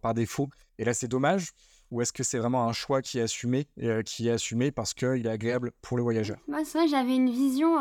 par, 0.00 0.14
défaut? 0.14 0.48
Et 0.78 0.84
là, 0.84 0.94
c'est 0.94 1.08
dommage. 1.08 1.50
Ou 1.90 2.00
est-ce 2.00 2.12
que 2.12 2.22
c'est 2.22 2.38
vraiment 2.38 2.68
un 2.68 2.72
choix 2.72 3.00
qui 3.00 3.18
est 3.18 3.22
assumé, 3.22 3.66
qui 4.04 4.28
est 4.28 4.30
assumé 4.30 4.70
parce 4.70 4.92
qu'il 4.92 5.26
est 5.26 5.30
agréable 5.30 5.72
pour 5.82 5.96
le 5.96 6.02
voyageur 6.02 6.38
Moi, 6.48 6.64
c'est 6.64 6.78
vrai, 6.78 6.88
j'avais 6.88 7.14
une 7.14 7.30
vision 7.30 7.78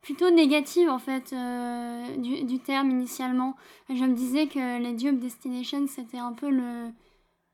plutôt 0.00 0.30
négative 0.30 0.88
en 0.88 0.98
fait 0.98 1.32
euh, 1.32 2.16
du, 2.16 2.58
terme 2.60 2.90
initialement. 2.90 3.56
Je 3.88 4.04
me 4.04 4.14
disais 4.14 4.46
que 4.46 4.80
les 4.80 4.94
Dupe 4.94 5.18
Destinations 5.18 5.86
c'était 5.86 6.18
un 6.18 6.32
peu 6.32 6.50
le, 6.50 6.90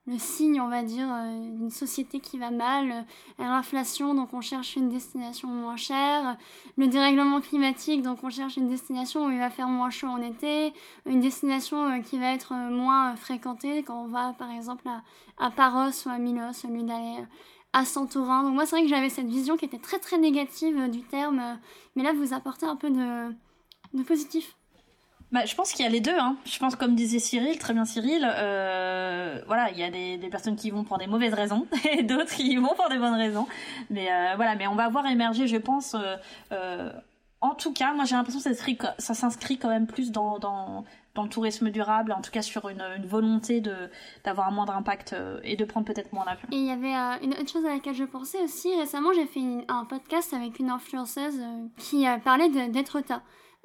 le 0.07 0.19
signe, 0.19 0.61
on 0.61 0.69
va 0.69 0.83
dire, 0.83 1.09
euh, 1.11 1.51
d'une 1.57 1.71
société 1.71 2.21
qui 2.21 2.39
va 2.39 2.51
mal. 2.51 2.91
Euh, 2.91 3.45
l'inflation, 3.45 4.15
donc 4.15 4.35
on 4.35 4.41
cherche 4.41 4.77
une 4.77 4.89
destination 4.89 5.49
moins 5.49 5.77
chère. 5.77 6.37
Le 6.77 6.87
dérèglement 6.87 7.41
climatique, 7.41 8.03
donc 8.03 8.19
on 8.23 8.31
cherche 8.31 8.57
une 8.57 8.69
destination 8.69 9.27
où 9.27 9.31
il 9.31 9.39
va 9.39 9.51
faire 9.51 9.69
moins 9.69 9.91
chaud 9.91 10.09
en 10.09 10.21
été. 10.21 10.73
Une 11.07 11.21
destination 11.21 12.03
qui 12.03 12.19
va 12.19 12.33
être 12.33 12.53
moins 12.53 13.17
fréquentée 13.17 13.83
quand 13.83 14.05
on 14.05 14.09
va 14.09 14.35
par 14.39 14.51
exemple 14.51 14.87
à, 14.89 15.03
à 15.39 15.51
Paros 15.51 16.07
ou 16.07 16.09
à 16.09 16.19
Milos 16.19 16.65
au 16.65 16.69
lieu 16.69 16.83
d'aller 16.83 17.25
à 17.75 17.85
Santorin. 17.85 18.45
Donc 18.45 18.55
moi, 18.55 18.65
c'est 18.65 18.77
vrai 18.77 18.85
que 18.85 18.89
j'avais 18.89 19.11
cette 19.11 19.27
vision 19.27 19.57
qui 19.57 19.67
était 19.67 19.79
très 19.79 19.99
très 19.99 20.17
négative 20.17 20.79
euh, 20.79 20.89
du 20.89 21.03
terme, 21.03 21.41
euh, 21.41 21.55
mais 21.97 22.03
là, 22.03 22.13
vous 22.15 22.33
apportez 22.33 22.65
un 22.65 22.77
peu 22.77 22.89
de, 22.89 23.35
de 23.93 24.03
positif. 24.05 24.57
Bah, 25.35 25.45
je 25.45 25.55
pense 25.55 25.73
qu'il 25.73 25.85
y 25.85 25.89
a 25.89 25.91
les 25.91 26.01
deux. 26.01 26.19
Hein. 26.19 26.37
Je 26.47 26.59
pense, 26.59 26.77
comme 26.77 26.95
disait 26.95 27.19
Cyril, 27.19 27.59
très 27.59 27.75
bien 27.75 27.85
Cyril, 27.85 28.27
euh, 28.27 29.43
voilà, 29.47 29.71
il 29.71 29.79
y 29.79 29.83
a 29.83 29.91
des, 29.91 30.29
personnes 30.31 30.57
qui 30.57 30.71
vont 30.71 30.85
pour 30.85 30.97
des 30.97 31.07
mauvaises 31.07 31.35
raisons 31.35 31.67
et 31.93 32.03
d'autres 32.03 32.35
qui 32.35 32.57
vont 32.57 32.75
pour 32.75 32.89
des 32.89 32.99
bonnes 32.99 33.15
raisons. 33.15 33.47
Mais 33.91 34.09
voilà, 34.37 34.55
mais 34.55 34.67
on 34.67 34.75
va 34.75 34.89
voir 34.89 35.07
émerger, 35.07 35.47
je 35.47 35.57
pense. 35.57 35.95
en 37.41 37.55
tout 37.55 37.73
cas, 37.73 37.93
moi 37.93 38.05
j'ai 38.05 38.15
l'impression 38.15 38.41
que 38.41 38.87
ça 38.99 39.15
s'inscrit 39.15 39.59
quand 39.59 39.69
même 39.69 39.87
plus 39.87 40.11
dans, 40.11 40.39
dans, 40.39 40.85
dans 41.15 41.23
le 41.23 41.29
tourisme 41.29 41.71
durable, 41.71 42.13
en 42.13 42.21
tout 42.21 42.31
cas 42.31 42.43
sur 42.43 42.69
une, 42.69 42.83
volonté 43.07 43.61
de 43.61 43.91
d'avoir 44.25 44.49
un 44.49 44.51
moindre 44.51 44.75
impact 44.75 45.13
euh, 45.13 45.41
et 45.45 45.57
de 45.57 45.65
prendre 45.65 45.87
peut-être 45.87 46.13
moins 46.13 46.25
l'avion. 46.25 46.49
Et 46.51 46.57
il 46.57 46.67
y 46.67 46.71
avait 46.71 46.95
euh, 46.95 47.25
une 47.25 47.33
autre 47.35 47.51
chose 47.51 47.65
à 47.65 47.71
laquelle 47.71 47.95
je 47.95 48.05
pensais 48.05 48.43
aussi. 48.43 48.75
Récemment, 48.77 49.13
j'ai 49.15 49.27
fait 49.27 49.65
un 49.69 49.85
podcast 49.85 50.35
avec 50.35 50.59
une 50.59 50.71
influenceuse 50.71 51.39
euh, 51.41 51.67
qui 51.79 52.05
parlait 52.25 52.49
d'être 52.69 53.01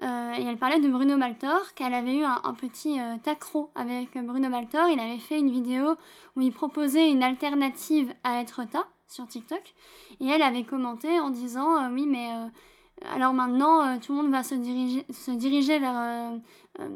et 0.02 0.44
elle 0.44 0.58
parlait 0.58 0.80
de 0.80 0.88
Bruno 0.88 1.18
Maltor, 1.18 1.74
qu'elle 1.76 1.94
avait 1.94 2.16
eu 2.16 2.24
un, 2.24 2.54
petit 2.54 2.98
accro 3.26 3.70
avec 3.76 4.18
Bruno 4.18 4.50
Maltor. 4.50 4.88
Il 4.90 5.00
avait 5.00 5.18
fait 5.18 5.40
une 5.40 5.52
vidéo 5.52 5.96
où 6.36 6.42
il 6.42 6.52
proposait 6.52 7.12
une 7.12 7.24
alternative 7.24 8.14
à 8.24 8.40
être 8.42 8.62
sur 9.08 9.28
TikTok. 9.28 9.74
Et 10.22 10.28
elle 10.28 10.42
avait 10.42 10.64
commenté 10.64 11.20
en 11.20 11.30
disant 11.30 11.92
Oui, 11.92 12.06
mais 12.08 12.30
alors 13.14 13.34
maintenant, 13.34 13.98
tout 14.00 14.14
le 14.14 14.24
monde 14.24 14.32
va 14.32 14.44
se 14.44 14.56
diriger, 14.56 15.06
se 15.12 15.32
diriger 15.32 15.80
vers 15.80 16.40
euh, 16.80 16.88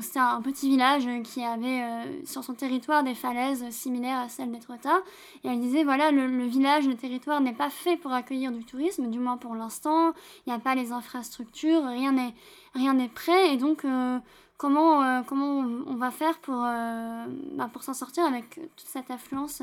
c'est 0.00 0.18
un 0.18 0.40
petit 0.40 0.68
village 0.68 1.08
qui 1.24 1.42
avait 1.42 1.82
euh, 1.82 2.24
sur 2.24 2.44
son 2.44 2.54
territoire 2.54 3.02
des 3.02 3.14
falaises 3.14 3.68
similaires 3.70 4.18
à 4.18 4.28
celles 4.28 4.52
d'Etretat. 4.52 5.02
Et 5.42 5.48
elle 5.48 5.60
disait, 5.60 5.84
voilà, 5.84 6.10
le, 6.10 6.44
village, 6.44 6.86
le 6.86 6.96
territoire 6.96 7.40
n'est 7.40 7.54
pas 7.54 7.70
fait 7.70 7.96
pour 7.96 8.12
accueillir 8.12 8.52
du 8.52 8.64
tourisme, 8.64 9.10
du 9.10 9.18
moins 9.18 9.36
pour 9.36 9.54
l'instant. 9.54 10.12
Il 10.46 10.50
n'y 10.50 10.54
a 10.54 10.58
pas 10.58 10.74
les 10.74 10.92
infrastructures, 10.92 11.84
rien 11.84 12.12
n'est, 12.12 13.08
prêt. 13.08 13.54
Et 13.54 13.56
donc, 13.56 13.84
euh, 13.84 14.18
comment, 14.58 15.22
comment 15.24 15.64
on 15.86 15.96
va 15.96 16.10
faire 16.10 16.38
pour, 16.38 16.60
bah, 16.60 17.68
pour 17.72 17.82
s'en 17.82 17.94
sortir 17.94 18.24
avec 18.24 18.54
toute 18.54 18.86
cette 18.86 19.10
affluence 19.10 19.62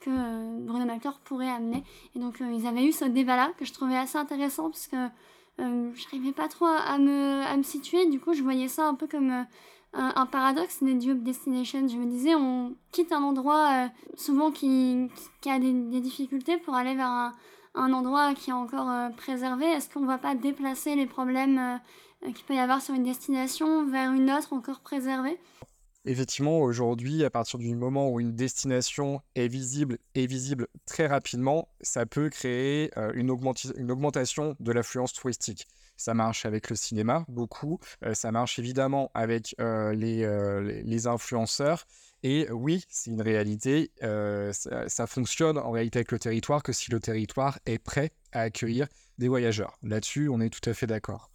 que 0.00 0.10
Bruno 0.60 0.86
Maltor 0.86 1.20
pourrait 1.20 1.50
amener? 1.50 1.84
Et 2.16 2.18
donc, 2.18 2.40
ils 2.40 2.66
avaient 2.66 2.84
eu 2.84 2.92
ce 2.92 3.04
débat-là 3.04 3.50
que 3.58 3.64
je 3.64 3.72
trouvais 3.72 3.96
assez 3.96 4.18
intéressant 4.18 4.70
parce 4.70 4.88
euh, 5.58 5.90
j'arrivais 5.94 6.32
pas 6.32 6.48
trop 6.48 6.66
à 6.66 6.98
me, 6.98 7.42
à 7.44 7.56
me 7.56 7.62
situer, 7.62 8.06
du 8.06 8.20
coup 8.20 8.32
je 8.32 8.42
voyais 8.42 8.68
ça 8.68 8.86
un 8.86 8.94
peu 8.94 9.06
comme 9.06 9.30
euh, 9.30 9.42
un, 9.92 10.26
paradoxe 10.26 10.82
des 10.82 10.94
Dupe 10.94 11.22
Destination. 11.22 11.86
Je 11.88 11.96
me 11.96 12.06
disais, 12.06 12.34
on 12.34 12.74
quitte 12.92 13.12
un 13.12 13.22
endroit 13.22 13.84
euh, 13.84 13.88
souvent 14.16 14.50
qui, 14.50 15.08
qui, 15.40 15.50
a 15.50 15.58
des, 15.58 15.72
des, 15.72 16.00
difficultés 16.00 16.56
pour 16.58 16.74
aller 16.74 16.94
vers 16.94 17.08
un, 17.08 17.34
un 17.74 17.92
endroit 17.92 18.34
qui 18.34 18.50
est 18.50 18.54
encore 18.54 19.10
préservé. 19.16 19.66
Est-ce 19.66 19.90
qu'on 19.90 20.06
va 20.06 20.18
pas 20.18 20.34
déplacer 20.34 20.94
les 20.94 21.06
problèmes 21.06 21.80
qu'il 22.22 22.44
peut 22.44 22.54
y 22.54 22.58
avoir 22.58 22.82
sur 22.82 22.94
une 22.94 23.04
destination 23.04 23.86
vers 23.86 24.12
une 24.12 24.30
autre 24.30 24.52
encore 24.52 24.80
préservée? 24.80 25.38
Effectivement, 26.06 26.60
aujourd'hui, 26.60 27.24
à 27.24 27.30
partir 27.30 27.58
du 27.58 27.74
moment 27.74 28.08
où 28.08 28.20
une 28.20 28.34
destination 28.34 29.20
est 29.34 29.48
visible 29.48 29.98
et 30.14 30.26
visible 30.26 30.66
très 30.86 31.06
rapidement, 31.06 31.68
ça 31.82 32.06
peut 32.06 32.30
créer 32.30 32.90
euh, 32.96 33.12
une, 33.14 33.30
augmentation 33.30 34.56
de 34.58 34.72
l'affluence 34.72 35.12
touristique. 35.12 35.68
Ça 35.98 36.14
marche 36.14 36.46
avec 36.46 36.70
le 36.70 36.76
cinéma, 36.76 37.26
beaucoup. 37.28 37.80
Euh, 38.02 38.14
ça 38.14 38.32
marche 38.32 38.58
évidemment 38.58 39.10
avec 39.12 39.54
euh, 39.60 39.92
les, 39.92 40.82
les, 40.84 41.06
influenceurs. 41.06 41.86
Et 42.22 42.50
oui, 42.50 42.84
c'est 42.88 43.10
une 43.10 43.20
réalité. 43.20 43.92
Ça, 44.00 44.88
ça, 44.88 45.06
fonctionne 45.06 45.58
en 45.58 45.70
réalité 45.70 45.98
avec 45.98 46.12
le 46.12 46.18
territoire 46.18 46.62
que 46.62 46.72
si 46.72 46.90
le 46.90 47.00
territoire 47.00 47.58
est 47.66 47.78
prêt 47.78 48.12
à 48.32 48.40
accueillir 48.40 48.88
des 49.18 49.28
voyageurs. 49.28 49.76
Là-dessus, 49.82 50.30
on 50.30 50.40
est 50.40 50.50
tout 50.50 50.68
à 50.68 50.72
fait 50.72 50.86
d'accord. 50.86 51.29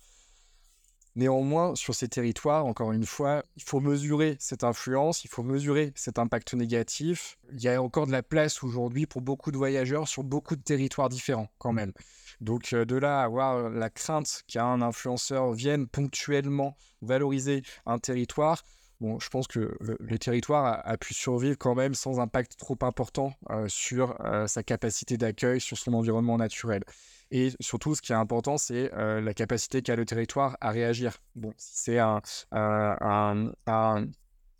Néanmoins, 1.16 1.76
sur 1.76 1.96
ces 1.96 2.10
territoires, 2.10 2.66
encore 2.66 2.92
une 2.92 3.06
fois, 3.06 3.44
il 3.56 3.64
faut 3.64 3.80
mesurer 3.80 4.36
cette 4.40 4.66
influence, 4.66 5.24
il 5.24 5.30
faut 5.30 5.44
mesurer 5.44 5.94
cet 5.96 6.20
impact 6.20 6.54
négatif. 6.54 7.38
Il 7.54 7.62
y 7.62 7.70
a 7.70 7.82
encore 7.82 8.06
de 8.06 8.12
la 8.12 8.22
place 8.22 8.64
aujourd'hui 8.64 9.06
pour 9.06 9.22
beaucoup 9.22 9.52
de 9.52 9.58
voyageurs 9.58 10.10
sur 10.10 10.24
beaucoup 10.24 10.58
de 10.58 10.62
territoires 10.62 11.08
différents 11.08 11.50
quand 11.58 11.72
même. 11.72 11.94
Donc 12.42 12.74
euh, 12.74 12.84
de 12.84 12.98
là 12.98 13.22
à 13.22 13.24
avoir 13.24 13.70
la 13.70 13.90
crainte 13.90 14.44
qu'un 14.48 14.82
influenceur 14.82 15.54
vienne 15.54 15.88
ponctuellement 15.88 16.76
valoriser 17.02 17.64
un 17.86 17.98
territoire, 17.98 18.64
Bon, 19.02 19.20
je 19.20 19.30
pense 19.30 19.48
que 19.48 19.78
le, 19.82 20.20
territoire 20.20 20.82
a, 20.86 20.98
pu 20.98 21.14
survivre 21.14 21.58
quand 21.58 21.76
même 21.76 21.94
sans 21.94 22.20
impact 22.20 22.58
trop 22.58 22.78
important 22.82 23.34
euh, 23.50 23.68
sur 23.68 24.16
euh, 24.22 24.48
sa 24.48 24.64
capacité 24.64 25.18
d'accueil, 25.18 25.60
sur 25.60 25.78
son 25.78 25.94
environnement 25.94 26.38
naturel. 26.38 26.84
Et 27.32 27.52
surtout, 27.60 27.96
ce 27.96 28.02
qui 28.02 28.14
est 28.14 28.16
important, 28.16 28.58
c'est 28.58 28.94
euh, 28.94 29.20
la 29.20 29.34
capacité 29.34 29.82
qu'a 29.82 29.96
le 29.96 30.06
territoire 30.06 30.58
à 30.62 30.72
réagir. 30.72 31.18
Bon, 31.36 31.54
si 31.58 31.92
c'est 31.92 32.00
un, 32.00 32.22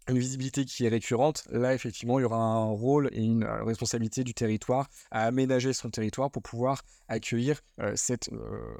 une 0.08 0.20
visibilité 0.20 0.66
qui 0.66 0.86
est 0.86 0.90
récurrente, 0.90 1.44
là, 1.52 1.74
effectivement, 1.74 2.20
il 2.20 2.24
y 2.24 2.26
aura 2.26 2.38
un 2.38 2.66
rôle 2.66 3.10
et 3.12 3.22
une 3.24 3.44
euh, 3.44 3.64
responsabilité 3.64 4.24
du 4.24 4.34
territoire 4.34 4.88
à 5.12 5.24
aménager 5.24 5.74
son 5.74 5.90
territoire 5.90 6.30
pour 6.32 6.42
pouvoir 6.42 6.84
accueillir 7.08 7.62
euh, 7.80 7.94
cette 7.96 8.30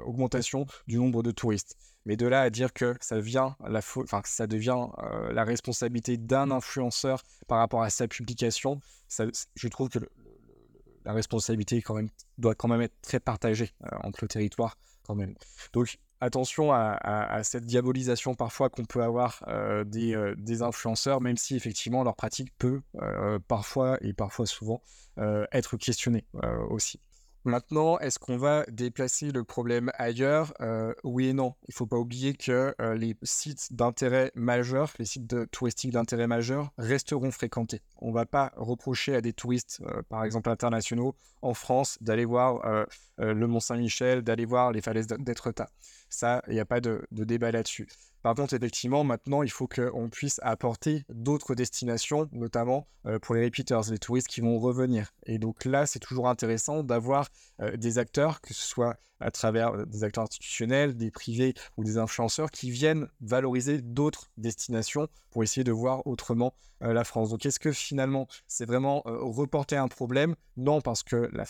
augmentation 0.04 0.66
du 0.86 0.96
nombre 0.96 1.22
de 1.22 1.30
touristes. 1.30 1.76
Mais 2.04 2.16
de 2.16 2.26
là 2.26 2.42
à 2.42 2.50
dire 2.50 2.72
que 2.72 2.94
ça, 3.00 3.18
vient 3.18 3.56
la 3.66 3.78
enfin, 3.78 4.22
ça 4.24 4.46
devient 4.46 4.86
la 5.32 5.42
responsabilité 5.42 6.16
d'un 6.16 6.52
influenceur 6.52 7.22
par 7.48 7.58
rapport 7.58 7.82
à 7.82 7.90
sa 7.90 8.06
publication, 8.06 8.80
ça, 9.08 9.24
je 9.56 9.68
trouve 9.68 9.88
que 9.88 9.98
le, 9.98 10.08
la 11.06 11.12
responsabilité 11.12 11.80
quand 11.80 11.94
même, 11.94 12.10
doit 12.36 12.54
quand 12.54 12.68
même 12.68 12.82
être 12.82 13.00
très 13.00 13.20
partagée 13.20 13.72
euh, 13.84 13.96
entre 14.02 14.18
le 14.22 14.28
territoire 14.28 14.76
quand 15.04 15.14
même. 15.14 15.34
Donc 15.72 15.98
attention 16.20 16.72
à, 16.72 17.40
cette 17.42 17.64
diabolisation 17.64 18.34
parfois 18.34 18.70
qu'on 18.70 18.84
peut 18.84 19.02
avoir 19.02 19.44
euh, 19.48 19.84
euh, 19.94 20.34
des, 20.36 20.62
influenceurs, 20.62 21.20
même 21.20 21.36
si 21.36 21.56
effectivement 21.56 22.02
leur 22.04 22.16
pratique 22.16 22.52
peut 22.58 22.80
parfois 23.48 23.98
et 24.00 24.12
parfois 24.12 24.46
souvent 24.46 24.82
être 25.52 25.76
questionnée 25.76 26.24
aussi. 26.70 27.00
Maintenant, 27.46 27.96
est-ce 28.00 28.18
qu'on 28.18 28.38
va 28.38 28.64
déplacer 28.66 29.30
le 29.30 29.44
problème 29.44 29.92
ailleurs? 29.94 30.52
Euh, 30.60 30.92
Oui 31.04 31.28
et 31.28 31.32
non. 31.32 31.54
Il 31.68 31.70
ne 31.70 31.74
faut 31.74 31.86
pas 31.86 31.96
oublier 31.96 32.34
que 32.34 32.74
euh, 32.80 32.96
les 32.96 33.16
sites 33.22 33.72
d'intérêt 33.72 34.32
majeur, 34.34 34.92
les 34.98 35.04
sites 35.04 35.28
de 35.28 35.44
touristiques 35.44 35.92
d'intérêt 35.92 36.26
majeur 36.26 36.72
resteront 36.76 37.30
fréquentés. 37.30 37.82
On 37.98 38.08
ne 38.08 38.14
va 38.14 38.26
pas 38.26 38.52
reprocher 38.56 39.14
à 39.14 39.20
des 39.20 39.32
touristes, 39.32 39.80
euh, 39.86 40.02
par 40.08 40.24
exemple 40.24 40.50
internationaux, 40.50 41.14
en 41.40 41.54
France, 41.54 41.98
d'aller 42.00 42.24
voir 42.24 42.86
le 43.18 43.46
Mont 43.46 43.60
Saint-Michel, 43.60 44.22
d'aller 44.22 44.44
voir 44.44 44.72
les 44.72 44.80
falaises 44.80 45.06
d'Étretat. 45.06 45.68
Ça, 46.08 46.42
il 46.48 46.54
n'y 46.54 46.60
a 46.60 46.64
pas 46.64 46.80
de, 46.80 47.06
de 47.12 47.22
débat 47.22 47.52
là-dessus. 47.52 47.86
Par 48.26 48.34
contre, 48.34 48.54
effectivement, 48.54 49.04
maintenant, 49.04 49.44
il 49.44 49.52
faut 49.52 49.68
qu'on 49.68 50.08
puisse 50.08 50.40
apporter 50.42 51.04
d'autres 51.08 51.54
destinations, 51.54 52.28
notamment 52.32 52.88
euh, 53.06 53.20
pour 53.20 53.36
les 53.36 53.44
repeaters, 53.44 53.88
les 53.88 53.98
touristes 53.98 54.26
qui 54.26 54.40
vont 54.40 54.58
revenir. 54.58 55.12
Et 55.26 55.38
donc 55.38 55.64
là, 55.64 55.86
c'est 55.86 56.00
toujours 56.00 56.28
intéressant 56.28 56.82
d'avoir 56.82 57.28
euh, 57.62 57.76
des 57.76 57.98
acteurs, 57.98 58.40
que 58.40 58.52
ce 58.52 58.66
soit 58.66 58.96
à 59.20 59.30
travers 59.30 59.74
euh, 59.74 59.86
des 59.86 60.02
acteurs 60.02 60.24
institutionnels, 60.24 60.96
des 60.96 61.12
privés 61.12 61.54
ou 61.76 61.84
des 61.84 61.98
influenceurs, 61.98 62.50
qui 62.50 62.72
viennent 62.72 63.06
valoriser 63.20 63.80
d'autres 63.80 64.28
destinations 64.38 65.06
pour 65.30 65.44
essayer 65.44 65.62
de 65.62 65.70
voir 65.70 66.04
autrement 66.04 66.52
la 66.80 67.04
France. 67.04 67.30
Donc 67.30 67.46
est-ce 67.46 67.60
que 67.60 67.70
finalement, 67.70 68.26
c'est 68.48 68.66
vraiment 68.66 69.02
reporter 69.06 69.76
un 69.76 69.88
problème? 69.88 70.34
Non, 70.56 70.80
parce 70.80 71.04
que 71.04 71.30
la 71.32 71.44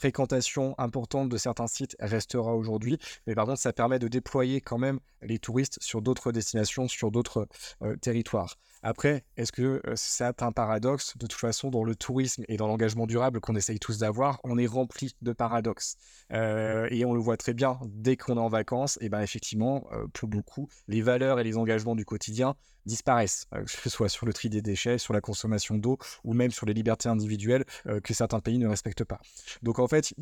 fréquentation 0.00 0.74
importante 0.78 1.28
de 1.28 1.36
certains 1.36 1.66
sites 1.66 1.94
restera 2.00 2.54
aujourd'hui. 2.54 2.98
Mais 3.26 3.34
par 3.34 3.44
contre, 3.44 3.60
ça 3.60 3.74
permet 3.74 3.98
de 3.98 4.08
déployer 4.08 4.62
quand 4.62 4.78
même 4.78 4.98
les 5.20 5.38
touristes 5.38 5.78
sur 5.82 6.00
d'autres 6.00 6.32
destinations, 6.32 6.88
sur 6.88 7.10
d'autres 7.10 7.46
euh, 7.82 7.96
territoires. 7.96 8.56
Après, 8.82 9.24
est-ce 9.36 9.52
que 9.52 9.82
c'est 9.94 10.42
un 10.42 10.52
paradoxe? 10.52 11.16
De 11.16 11.26
toute 11.26 11.38
façon, 11.40 11.70
dans 11.70 11.84
le 11.84 11.94
tourisme 11.94 12.44
et 12.48 12.56
dans 12.56 12.66
l'engagement 12.66 13.06
durable 13.06 13.40
qu'on 13.40 13.56
essaye 13.56 13.78
tous 13.78 13.98
d'avoir, 13.98 14.40
on 14.44 14.58
est 14.58 14.66
rempli 14.66 15.14
de 15.22 15.32
paradoxes. 15.32 15.96
Euh, 16.32 16.88
et 16.90 17.04
on 17.04 17.12
le 17.12 17.20
voit 17.20 17.36
très 17.36 17.54
bien, 17.54 17.78
dès 17.86 18.16
qu'on 18.16 18.36
est 18.36 18.40
en 18.40 18.48
vacances, 18.48 18.98
et 19.00 19.08
ben 19.08 19.20
effectivement, 19.20 19.86
pour 20.12 20.28
beaucoup, 20.28 20.68
les 20.88 21.02
valeurs 21.02 21.40
et 21.40 21.44
les 21.44 21.56
engagements 21.56 21.94
du 21.94 22.04
quotidien 22.04 22.54
disparaissent, 22.86 23.46
que 23.52 23.70
ce 23.70 23.90
soit 23.90 24.08
sur 24.08 24.24
le 24.24 24.32
tri 24.32 24.48
des 24.48 24.62
déchets, 24.62 24.96
sur 24.96 25.12
la 25.12 25.20
consommation 25.20 25.76
d'eau 25.76 25.98
ou 26.24 26.32
même 26.32 26.50
sur 26.50 26.64
les 26.64 26.72
libertés 26.72 27.10
individuelles 27.10 27.66
que 28.02 28.14
certains 28.14 28.40
pays 28.40 28.56
ne 28.58 28.66
respectent 28.66 29.04
pas. 29.04 29.20
Donc 29.62 29.78
en 29.78 29.86
fait, 29.86 30.14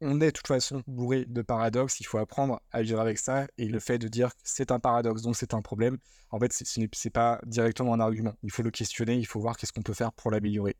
on 0.00 0.20
est 0.20 0.26
de 0.26 0.30
toute 0.30 0.46
façon 0.46 0.82
bourré 0.86 1.24
de 1.24 1.42
paradoxes, 1.42 1.98
il 1.98 2.04
faut 2.04 2.18
apprendre 2.18 2.60
à 2.70 2.82
vivre 2.82 3.00
avec 3.00 3.18
ça 3.18 3.48
et 3.58 3.66
le 3.66 3.80
fait 3.80 3.98
de 3.98 4.06
dire 4.06 4.28
que 4.28 4.40
c'est 4.44 4.70
un 4.70 4.78
paradoxe, 4.78 5.22
donc 5.22 5.34
c'est 5.36 5.54
un 5.54 5.60
problème, 5.60 5.98
en 6.30 6.38
fait, 6.38 6.52
ce 6.52 6.78
n'est 6.78 6.88
pas 7.12 7.40
directement 7.46 7.94
un 7.94 8.00
argument. 8.04 8.32
Il 8.42 8.50
faut 8.50 8.62
le 8.62 8.70
questionner, 8.70 9.16
il 9.16 9.26
faut 9.26 9.40
voir 9.40 9.56
qu'est-ce 9.56 9.72
qu'on 9.72 9.82
peut 9.82 9.94
faire 9.94 10.12
pour 10.12 10.30
l'améliorer 10.30 10.76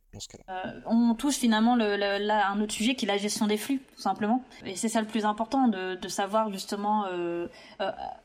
euh, 0.48 0.80
on 0.86 1.14
touche 1.14 1.34
finalement 1.34 1.74
le, 1.74 2.30
un 2.30 2.60
autre 2.60 2.72
sujet 2.72 2.94
qui 2.94 3.04
est 3.04 3.08
la 3.08 3.16
gestion 3.16 3.48
des 3.48 3.56
flux, 3.56 3.80
tout 3.96 4.00
simplement. 4.00 4.44
Et 4.64 4.76
c'est 4.76 4.88
ça 4.88 5.00
le 5.00 5.08
plus 5.08 5.24
important, 5.24 5.66
de, 5.66 6.08
savoir 6.08 6.52
justement 6.52 7.06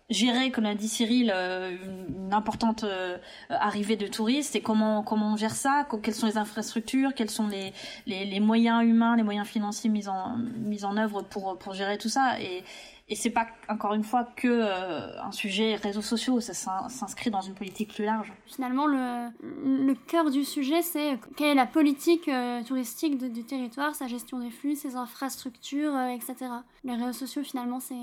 gérer, 0.09 0.51
comme 0.51 0.63
l'a 0.63 0.75
dit 0.75 0.87
Cyril, 0.87 1.31
euh, 1.33 1.75
une 2.09 2.33
importante 2.33 2.83
euh, 2.83 3.17
arrivée 3.49 3.95
de 3.95 4.07
touristes 4.07 4.55
et 4.55 4.61
comment 4.61 5.03
comment 5.03 5.33
on 5.33 5.37
gère 5.37 5.55
ça, 5.55 5.87
quelles 6.01 6.15
sont 6.15 6.27
les 6.27 6.37
infrastructures, 6.37 7.13
quels 7.13 7.29
sont 7.29 7.47
les, 7.47 8.39
moyens 8.39 8.83
humains, 8.83 9.15
les 9.15 9.23
moyens 9.23 9.47
financiers 9.47 9.89
mis 9.89 10.07
en 10.07 10.37
en 10.83 10.97
œuvre 10.97 11.21
pour 11.21 11.57
pour 11.57 11.73
gérer 11.73 11.97
tout 11.97 12.09
ça 12.09 12.39
et 12.39 12.63
et 13.09 13.15
c'est 13.15 13.29
pas 13.29 13.47
encore 13.67 13.93
une 13.93 14.03
fois 14.03 14.27
que 14.35 14.47
euh, 14.47 15.21
un 15.21 15.31
sujet 15.31 15.75
réseaux 15.75 16.01
sociaux, 16.01 16.39
ça 16.39 16.53
s'inscrit 16.53 17.31
dans 17.31 17.41
une 17.41 17.55
politique 17.55 17.93
plus 17.93 18.05
large. 18.05 18.31
Finalement, 18.45 18.87
le, 18.87 19.29
le 19.43 19.93
cœur 19.95 20.29
du 20.31 20.45
sujet, 20.45 20.81
c'est 20.81 21.19
quelle 21.35 21.49
est 21.49 21.55
la 21.55 21.65
politique 21.65 22.29
touristique 22.67 23.17
du 23.17 23.43
territoire, 23.43 23.95
sa 23.95 24.07
gestion 24.07 24.39
des 24.39 24.51
flux, 24.51 24.75
ses 24.75 24.95
infrastructures, 24.95 25.97
etc. 25.99 26.35
Les 26.83 26.93
réseaux 26.93 27.13
sociaux, 27.13 27.43
finalement, 27.43 27.79
c'est 27.79 27.95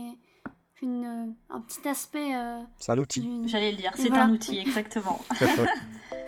une, 0.83 1.05
euh, 1.05 1.55
un 1.55 1.61
petit 1.61 1.87
aspect. 1.89 2.35
Euh, 2.35 2.61
c'est 2.79 2.93
un 2.93 2.99
outil. 2.99 3.29
J'allais 3.47 3.73
le 3.73 3.77
dire, 3.79 3.93
c'est 3.97 4.13
un 4.13 4.31
outil, 4.31 4.59
exactement. 4.59 5.21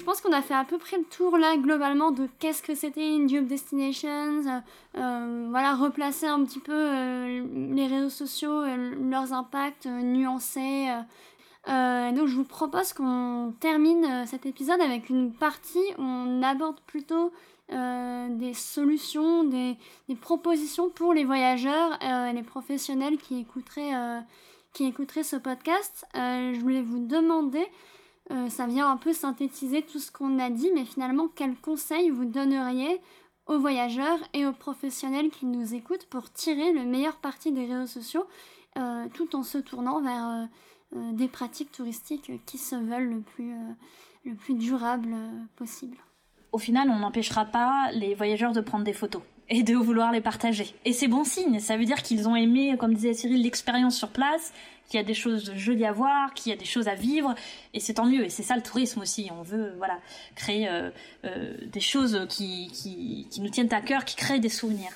Je 0.00 0.04
pense 0.04 0.20
qu'on 0.20 0.32
a 0.32 0.42
fait 0.42 0.54
à 0.54 0.64
peu 0.64 0.78
près 0.78 0.96
le 0.96 1.04
tour 1.04 1.38
là 1.38 1.56
globalement 1.56 2.10
de 2.10 2.26
qu'est-ce 2.38 2.62
que 2.62 2.74
c'était 2.74 3.16
Job 3.28 3.46
Destinations, 3.46 4.62
euh, 4.96 5.46
voilà, 5.50 5.74
replacer 5.74 6.26
un 6.26 6.42
petit 6.44 6.58
peu 6.58 7.42
les 7.74 7.86
réseaux 7.86 8.10
sociaux, 8.10 8.62
leurs 8.98 9.32
impacts 9.32 9.86
nuancés. 9.86 10.88
donc 11.66 12.26
je 12.26 12.34
vous 12.34 12.44
propose 12.44 12.92
qu'on 12.92 13.54
termine 13.60 14.24
cet 14.26 14.46
épisode 14.46 14.80
avec 14.80 15.10
une 15.10 15.32
partie 15.32 15.78
où 15.98 16.02
on 16.02 16.42
aborde 16.42 16.80
plutôt 16.86 17.30
euh, 17.72 18.26
des 18.30 18.52
solutions, 18.52 19.44
des, 19.44 19.76
propositions 20.20 20.90
pour 20.90 21.14
les 21.14 21.24
voyageurs 21.24 21.96
euh, 22.02 22.26
et 22.26 22.32
les 22.32 22.42
professionnels 22.42 23.16
qui 23.16 23.38
écouteraient, 23.38 23.94
euh, 23.94 24.18
qui 24.72 24.86
écouteraient 24.86 25.22
ce 25.22 25.36
podcast. 25.36 26.04
je 26.14 26.58
voulais 26.58 26.82
vous 26.82 26.98
demander, 27.06 27.64
ça 28.48 28.66
vient 28.66 28.90
un 28.90 28.96
peu 28.96 29.12
synthétiser 29.12 29.82
tout 29.82 29.98
ce 29.98 30.12
qu'on 30.12 30.38
a 30.38 30.50
dit, 30.50 30.70
mais 30.74 30.84
finalement, 30.84 31.28
quels 31.28 31.56
conseils 31.56 32.10
vous 32.10 32.24
donneriez 32.24 33.00
aux 33.46 33.58
voyageurs 33.58 34.18
et 34.32 34.46
aux 34.46 34.52
professionnels 34.52 35.30
qui 35.30 35.46
nous 35.46 35.74
écoutent 35.74 36.06
pour 36.06 36.32
tirer 36.32 36.72
le 36.72 36.84
meilleur 36.84 37.16
parti 37.16 37.50
des 37.50 37.66
réseaux 37.66 37.86
sociaux 37.86 38.26
tout 39.14 39.34
en 39.34 39.42
se 39.42 39.58
tournant 39.58 40.00
vers 40.00 40.48
des 40.94 41.26
pratiques 41.28 41.72
touristiques 41.72 42.30
qui 42.46 42.58
se 42.58 42.76
veulent 42.76 43.10
le 43.10 43.20
plus, 43.20 43.52
le 44.24 44.34
plus 44.34 44.54
durable 44.54 45.16
possible? 45.56 45.96
Au 46.52 46.58
final, 46.58 46.88
on 46.90 47.00
n'empêchera 47.00 47.44
pas 47.44 47.90
les 47.92 48.14
voyageurs 48.14 48.52
de 48.52 48.60
prendre 48.60 48.84
des 48.84 48.92
photos 48.92 49.22
et 49.50 49.62
de 49.64 49.74
vouloir 49.74 50.12
les 50.12 50.20
partager. 50.20 50.74
Et 50.84 50.92
c'est 50.92 51.08
bon 51.08 51.24
signe, 51.24 51.58
ça 51.58 51.76
veut 51.76 51.84
dire 51.84 52.02
qu'ils 52.02 52.28
ont 52.28 52.36
aimé, 52.36 52.76
comme 52.78 52.94
disait 52.94 53.12
Cyril, 53.12 53.42
l'expérience 53.42 53.96
sur 53.96 54.08
place, 54.08 54.52
qu'il 54.88 54.98
y 54.98 55.02
a 55.02 55.06
des 55.06 55.14
choses 55.14 55.52
jolies 55.54 55.84
à 55.84 55.92
voir, 55.92 56.34
qu'il 56.34 56.50
y 56.50 56.52
a 56.54 56.58
des 56.58 56.64
choses 56.64 56.88
à 56.88 56.94
vivre, 56.94 57.34
et 57.74 57.80
c'est 57.80 57.94
tant 57.94 58.06
mieux. 58.06 58.24
Et 58.24 58.28
c'est 58.28 58.42
ça 58.42 58.56
le 58.56 58.62
tourisme 58.62 59.00
aussi. 59.00 59.28
On 59.38 59.42
veut, 59.42 59.74
voilà, 59.78 59.98
créer 60.34 60.68
euh, 60.68 60.90
euh, 61.24 61.54
des 61.66 61.80
choses 61.80 62.26
qui, 62.28 62.70
qui, 62.72 63.26
qui 63.30 63.40
nous 63.40 63.50
tiennent 63.50 63.72
à 63.72 63.80
cœur, 63.80 64.04
qui 64.04 64.16
créent 64.16 64.40
des 64.40 64.48
souvenirs. 64.48 64.92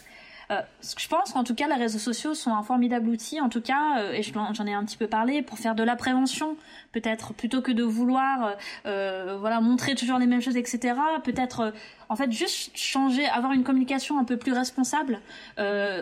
Euh, 0.50 0.61
je 0.98 1.09
pense 1.09 1.33
qu'en 1.33 1.44
tout 1.44 1.54
cas, 1.54 1.68
les 1.68 1.74
réseaux 1.74 1.98
sociaux 1.98 2.35
sont 2.35 2.52
un 2.52 2.62
formidable 2.62 3.09
outil, 3.09 3.40
en 3.40 3.48
tout 3.48 3.61
cas, 3.61 3.98
euh, 3.98 4.12
et 4.12 4.22
j'en 4.22 4.66
ai 4.66 4.74
un 4.74 4.85
petit 4.85 4.96
peu 4.96 5.07
parlé, 5.07 5.42
pour 5.42 5.59
faire 5.59 5.74
de 5.74 5.83
la 5.83 5.96
prévention, 5.96 6.57
peut-être 6.92 7.33
plutôt 7.33 7.62
que 7.62 7.72
de 7.72 7.83
vouloir, 7.83 8.54
euh, 8.87 9.37
voilà, 9.38 9.61
montrer 9.61 9.94
toujours 9.94 10.18
les 10.18 10.26
mêmes 10.26 10.42
choses, 10.42 10.57
etc. 10.57 10.94
Peut-être, 11.22 11.72
en 12.09 12.16
fait, 12.16 12.30
juste 12.30 12.76
changer, 12.76 13.26
avoir 13.26 13.52
une 13.52 13.64
communication 13.64 14.18
un 14.18 14.24
peu 14.24 14.37
plus 14.37 14.52
responsable, 14.52 15.20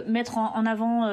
mettre 0.07 0.39
en, 0.39 0.67
avant, 0.67 1.09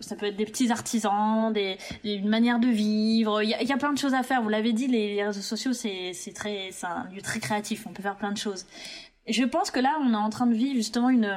ça 0.00 0.16
peut 0.16 0.26
être 0.26 0.36
des 0.36 0.46
petits 0.46 0.70
artisans, 0.70 1.52
des, 1.52 1.78
une 2.04 2.28
manière 2.28 2.58
de 2.58 2.68
vivre. 2.68 3.42
Il 3.42 3.48
y, 3.48 3.72
a 3.72 3.76
plein 3.76 3.92
de 3.92 3.98
choses 3.98 4.14
à 4.14 4.22
faire. 4.22 4.42
Vous 4.42 4.48
l'avez 4.48 4.72
dit, 4.72 4.86
les, 4.86 5.22
réseaux 5.24 5.40
sociaux, 5.40 5.72
c'est 5.72 6.12
très, 6.34 6.70
c'est 6.72 6.86
un 6.86 7.08
lieu 7.12 7.22
très 7.22 7.40
créatif. 7.40 7.86
On 7.86 7.92
peut 7.92 8.02
faire 8.02 8.16
plein 8.16 8.32
de 8.32 8.38
choses. 8.38 8.66
je 9.28 9.44
pense 9.44 9.70
que 9.70 9.80
là, 9.80 9.98
on 10.02 10.12
est 10.12 10.16
en 10.16 10.30
train 10.30 10.46
de 10.46 10.54
vivre 10.54 10.76
justement 10.76 11.10
une 11.10 11.28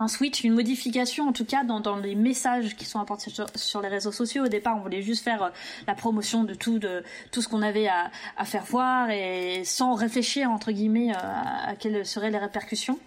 un 0.00 0.06
switch, 0.06 0.44
une 0.44 0.54
modification 0.54 1.28
en 1.28 1.32
tout 1.32 1.44
cas 1.44 1.64
dans, 1.64 1.96
les 1.96 2.14
messages 2.14 2.76
qui 2.76 2.84
sont 2.84 3.00
apportés 3.00 3.32
sur, 3.56 3.80
les 3.80 3.88
réseaux 3.88 4.12
sociaux. 4.12 4.44
Au 4.44 4.48
départ, 4.48 4.76
on 4.76 4.80
voulait 4.80 5.02
juste 5.02 5.24
faire 5.24 5.42
euh, 5.42 5.48
la 5.88 5.94
promotion 5.94 6.44
de 6.44 6.54
tout, 6.54 6.78
de 6.78 7.02
tout 7.32 7.42
ce 7.42 7.48
qu'on 7.48 7.62
avait 7.62 7.88
à, 7.88 8.10
à, 8.36 8.44
faire 8.44 8.64
voir 8.64 9.10
et 9.10 9.62
sans 9.64 9.94
réfléchir 9.94 10.50
entre 10.50 10.70
guillemets 10.70 11.10
euh, 11.10 11.70
à 11.70 11.74
quelles 11.76 12.06
seraient 12.06 12.30
les 12.30 12.38
répercussions. 12.38 12.98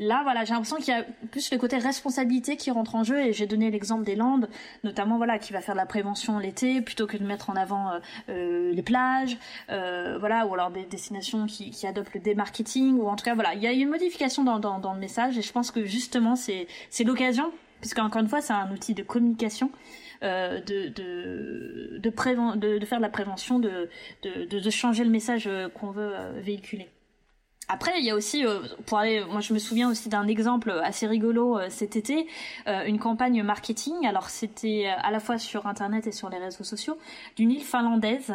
Là, 0.00 0.22
voilà, 0.22 0.46
j'ai 0.46 0.54
l'impression 0.54 0.78
qu'il 0.78 0.94
y 0.94 0.96
a 0.96 1.04
plus 1.30 1.52
le 1.52 1.58
côté 1.58 1.76
responsabilité 1.76 2.56
qui 2.56 2.70
rentre 2.70 2.94
en 2.94 3.04
jeu 3.04 3.20
et 3.20 3.34
j'ai 3.34 3.46
donné 3.46 3.70
l'exemple 3.70 4.02
des 4.02 4.16
Landes, 4.16 4.48
notamment 4.82 5.18
voilà, 5.18 5.38
qui 5.38 5.52
va 5.52 5.60
faire 5.60 5.74
de 5.74 5.80
la 5.80 5.84
prévention 5.84 6.38
l'été 6.38 6.80
plutôt 6.80 7.06
que 7.06 7.18
de 7.18 7.24
mettre 7.24 7.50
en 7.50 7.54
avant 7.54 7.90
euh, 7.90 7.98
euh 8.30 8.72
les 8.72 8.82
plages, 8.82 9.36
euh, 9.68 10.16
voilà, 10.18 10.46
ou 10.46 10.54
alors 10.54 10.70
des 10.70 10.84
destinations 10.84 11.46
qui, 11.46 11.70
qui 11.70 11.86
adoptent 11.86 12.14
le 12.14 12.20
démarketing 12.20 12.98
ou 12.98 13.08
en 13.08 13.16
tout 13.16 13.24
cas 13.24 13.34
voilà, 13.34 13.52
il 13.54 13.62
y 13.62 13.66
a 13.66 13.72
une 13.72 13.90
modification 13.90 14.42
dans, 14.42 14.58
dans, 14.58 14.78
dans 14.78 14.94
le 14.94 15.00
message 15.00 15.36
et 15.36 15.42
je 15.42 15.52
pense 15.52 15.70
que 15.70 15.84
justement 15.84 16.34
c'est 16.34 16.66
l'occasion 17.04 17.52
puisque 17.80 17.98
encore 17.98 18.22
une 18.22 18.28
fois 18.28 18.40
c'est 18.40 18.54
un 18.54 18.70
outil 18.72 18.94
de 18.94 19.02
communication. 19.02 19.70
Euh, 20.22 20.60
de, 20.60 20.88
de, 20.88 21.98
de, 21.98 22.10
de, 22.10 22.78
de, 22.78 22.84
faire 22.84 22.98
de 22.98 23.02
la 23.02 23.08
prévention, 23.08 23.58
de, 23.58 23.88
de, 24.22 24.44
de 24.44 24.70
changer 24.70 25.02
le 25.02 25.08
message 25.08 25.46
euh, 25.46 25.70
qu'on 25.70 25.90
veut 25.92 26.12
euh, 26.14 26.38
véhiculer. 26.42 26.90
Après, 27.72 27.92
il 28.00 28.04
y 28.04 28.10
a 28.10 28.16
aussi, 28.16 28.44
euh, 28.44 28.58
pour 28.84 28.98
aller, 28.98 29.24
moi 29.30 29.40
je 29.40 29.54
me 29.54 29.60
souviens 29.60 29.88
aussi 29.88 30.08
d'un 30.08 30.26
exemple 30.26 30.72
assez 30.82 31.06
rigolo 31.06 31.56
euh, 31.56 31.66
cet 31.68 31.94
été, 31.94 32.26
euh, 32.66 32.84
une 32.84 32.98
campagne 32.98 33.44
marketing. 33.44 34.04
Alors 34.08 34.28
c'était 34.28 34.86
à 34.88 35.12
la 35.12 35.20
fois 35.20 35.38
sur 35.38 35.68
internet 35.68 36.04
et 36.08 36.12
sur 36.12 36.28
les 36.30 36.38
réseaux 36.38 36.64
sociaux 36.64 36.98
d'une 37.36 37.52
île 37.52 37.62
finlandaise 37.62 38.32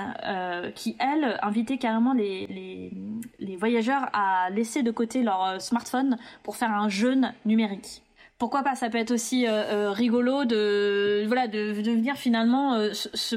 qui 0.76 0.95
elle 1.00 1.38
invitait 1.41 1.78
carrément 1.78 2.13
les, 2.13 2.48
les, 2.48 2.91
les, 3.39 3.56
voyageurs 3.58 4.10
à 4.13 4.50
laisser 4.52 4.84
de 4.84 4.91
côté 4.91 5.21
leur 5.21 5.62
smartphone 5.62 6.17
pour 6.43 6.56
faire 6.56 6.71
un 6.71 6.88
jeûne 6.88 7.34
numérique. 7.45 8.04
Pourquoi 8.38 8.63
pas? 8.63 8.76
Ça 8.76 8.89
peut 8.89 8.98
être 8.98 9.12
aussi 9.12 9.48
rigolo 9.48 10.45
de 10.45 11.26
voilà 11.28 11.48
de, 11.48 11.82
de 11.82 11.91
venir 11.91 12.15
finalement 12.15 12.78
se 12.93 13.36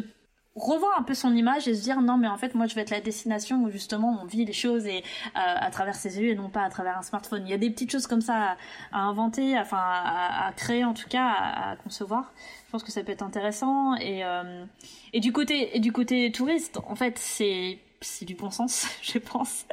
revoir 0.58 0.98
un 0.98 1.02
peu 1.02 1.14
son 1.14 1.34
image 1.34 1.68
et 1.68 1.74
se 1.74 1.82
dire 1.82 2.00
non 2.00 2.16
mais 2.16 2.28
en 2.28 2.36
fait 2.36 2.54
moi 2.54 2.66
je 2.66 2.74
vais 2.74 2.82
être 2.82 2.90
la 2.90 3.00
destination 3.00 3.62
où 3.64 3.70
justement 3.70 4.20
on 4.22 4.26
vit 4.26 4.44
les 4.44 4.52
choses 4.52 4.86
et 4.86 5.02
à 5.34 5.70
travers 5.70 5.94
ses 5.94 6.20
yeux 6.20 6.30
et 6.30 6.34
non 6.34 6.48
pas 6.48 6.62
à 6.62 6.70
travers 6.70 6.98
un 6.98 7.02
smartphone. 7.02 7.42
Il 7.46 7.50
y 7.50 7.54
a 7.54 7.58
des 7.58 7.70
petites 7.70 7.90
choses 7.90 8.06
comme 8.06 8.20
ça 8.20 8.56
à, 8.92 9.00
inventer, 9.00 9.58
enfin 9.58 9.78
à, 9.80 10.52
créer 10.56 10.84
en 10.84 10.94
tout 10.94 11.08
cas, 11.08 11.28
à, 11.28 11.76
concevoir. 11.76 12.32
Je 12.66 12.72
pense 12.72 12.82
que 12.82 12.92
ça 12.92 13.02
peut 13.02 13.12
être 13.12 13.22
intéressant 13.22 13.94
et 13.96 14.22
et 15.12 15.20
du 15.20 15.32
côté 15.32 15.78
du 15.80 15.92
côté 15.92 16.30
touriste 16.32 16.78
en 16.86 16.94
fait 16.94 17.18
c'est 17.18 17.78
c'est 18.00 18.24
du 18.24 18.34
bon 18.34 18.50
sens, 18.50 18.86
je 19.02 19.18
pense, 19.18 19.66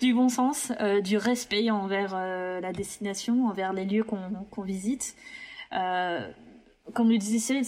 du 0.00 0.14
bon 0.14 0.28
sens, 0.28 0.72
euh, 0.80 1.00
du 1.00 1.16
respect 1.16 1.70
envers 1.70 2.12
euh, 2.14 2.60
la 2.60 2.72
destination, 2.72 3.46
envers 3.46 3.72
les 3.72 3.84
lieux 3.84 4.04
qu'on 4.04 4.62
visite. 4.62 5.14
Euh, 5.72 6.28
comme 6.94 7.10
le 7.10 7.18
disait 7.18 7.38
Cyril, 7.38 7.64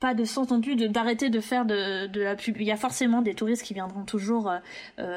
pas 0.00 0.14
de 0.14 0.24
sens 0.24 0.50
non 0.50 0.60
plus 0.60 0.76
d'arrêter 0.76 1.30
de, 1.30 1.40
faire 1.40 1.64
de, 1.64 2.06
de, 2.06 2.20
la 2.20 2.36
pub. 2.36 2.56
Il 2.60 2.66
y 2.66 2.72
a 2.72 2.76
forcément 2.76 3.22
des 3.22 3.34
touristes 3.34 3.62
qui 3.62 3.74
viendront 3.74 4.04
toujours 4.04 4.52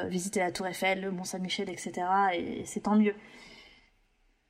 visiter 0.08 0.40
la 0.40 0.52
Tour 0.52 0.66
Eiffel, 0.66 1.02
le 1.02 1.10
Mont 1.10 1.24
Saint-Michel, 1.24 1.68
etc. 1.68 1.92
Et, 2.34 2.62
c'est 2.64 2.80
tant 2.80 2.96
mieux. 2.96 3.14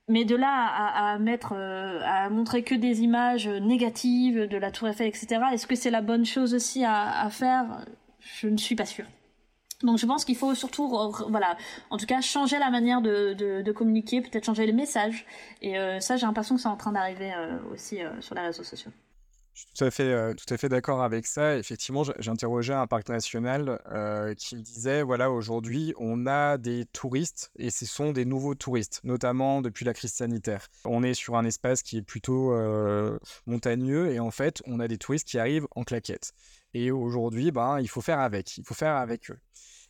Mais 0.09 0.25
de 0.25 0.37
là 0.37 0.67
à, 0.67 1.19
mettre, 1.19 1.55
à 1.55 2.31
montrer 2.31 2.63
que 2.63 2.75
des 2.75 3.03
images 3.03 3.49
négatives 3.49 4.47
de 4.47 4.57
la 4.57 4.71
Tour 4.71 4.89
Eiffel, 4.89 5.09
etc. 5.09 5.41
Est-ce 5.53 5.67
que 5.67 5.75
c'est 5.75 5.91
la 5.91 6.03
bonne 6.03 6.25
chose 6.25 6.55
aussi 6.55 6.85
à, 6.85 7.29
faire? 7.31 7.85
Je 8.21 8.49
ne 8.49 8.57
suis 8.57 8.77
pas 8.77 8.87
sûre. 8.87 9.07
Donc 9.83 9.99
je 9.99 10.07
pense 10.07 10.25
qu'il 10.25 10.37
faut 10.37 10.55
surtout, 10.55 10.89
voilà, 11.29 11.57
en 11.89 11.97
tout 11.97 12.07
cas 12.07 12.21
changer 12.21 12.59
la 12.59 12.71
manière 12.71 13.01
de, 13.01 13.73
communiquer, 13.73 14.21
peut-être 14.21 14.45
changer 14.45 14.67
les 14.67 14.73
messages. 14.73 15.25
Et 15.63 15.79
euh, 15.79 16.01
ça, 16.01 16.17
j'ai 16.17 16.27
l'impression 16.27 16.57
que 16.57 16.61
c'est 16.61 16.69
en 16.69 16.77
train 16.77 16.93
d'arriver 16.93 17.33
euh, 17.35 17.57
aussi 17.73 18.03
euh, 18.03 18.21
sur 18.21 18.35
les 18.35 18.43
réseaux 18.43 18.65
sociaux. 18.65 18.91
Je 19.61 19.85
suis 19.85 19.97
tout 20.37 20.55
à 20.55 20.57
fait, 20.57 20.69
d'accord 20.69 21.03
avec 21.03 21.27
ça. 21.27 21.57
Effectivement, 21.59 22.03
j'interrogeais 22.19 22.73
un 22.73 22.87
parc 22.87 23.11
national 23.11 23.79
qui 24.39 24.57
me 24.57 24.63
disait, 24.63 25.03
voilà, 25.03 25.31
aujourd'hui, 25.31 25.93
on 25.99 26.27
a 26.27 26.57
des 26.57 26.87
touristes 26.87 27.51
et 27.57 27.71
ce 27.71 27.85
sont 27.85 28.13
des 28.13 28.25
nouveaux 28.25 28.55
touristes, 28.55 29.01
notamment 29.05 29.61
depuis 29.61 29.85
la 29.85 29.93
crise 29.93 30.13
sanitaire. 30.13 30.67
On 30.85 31.03
est 31.03 31.15
sur 31.15 31.37
un 31.37 31.45
espace 31.45 31.83
qui 31.83 31.99
est 31.99 32.03
plutôt 32.03 32.55
montagneux 33.47 34.11
et 34.13 34.19
en 34.19 34.31
fait, 34.31 34.63
on 34.67 34.81
a 34.81 34.89
des 34.89 34.99
touristes 34.99 35.29
qui 35.29 35.39
arrivent 35.39 35.67
en 35.77 35.85
claquettes. 35.85 36.33
Et 36.73 36.91
aujourd'hui, 36.91 37.51
ben, 37.51 37.81
il 37.81 37.89
faut 37.89 38.01
faire 38.01 38.21
avec, 38.21 38.57
il 38.57 38.65
faut 38.65 38.75
faire 38.75 38.97
avec 38.97 39.31
eux. 39.31 39.39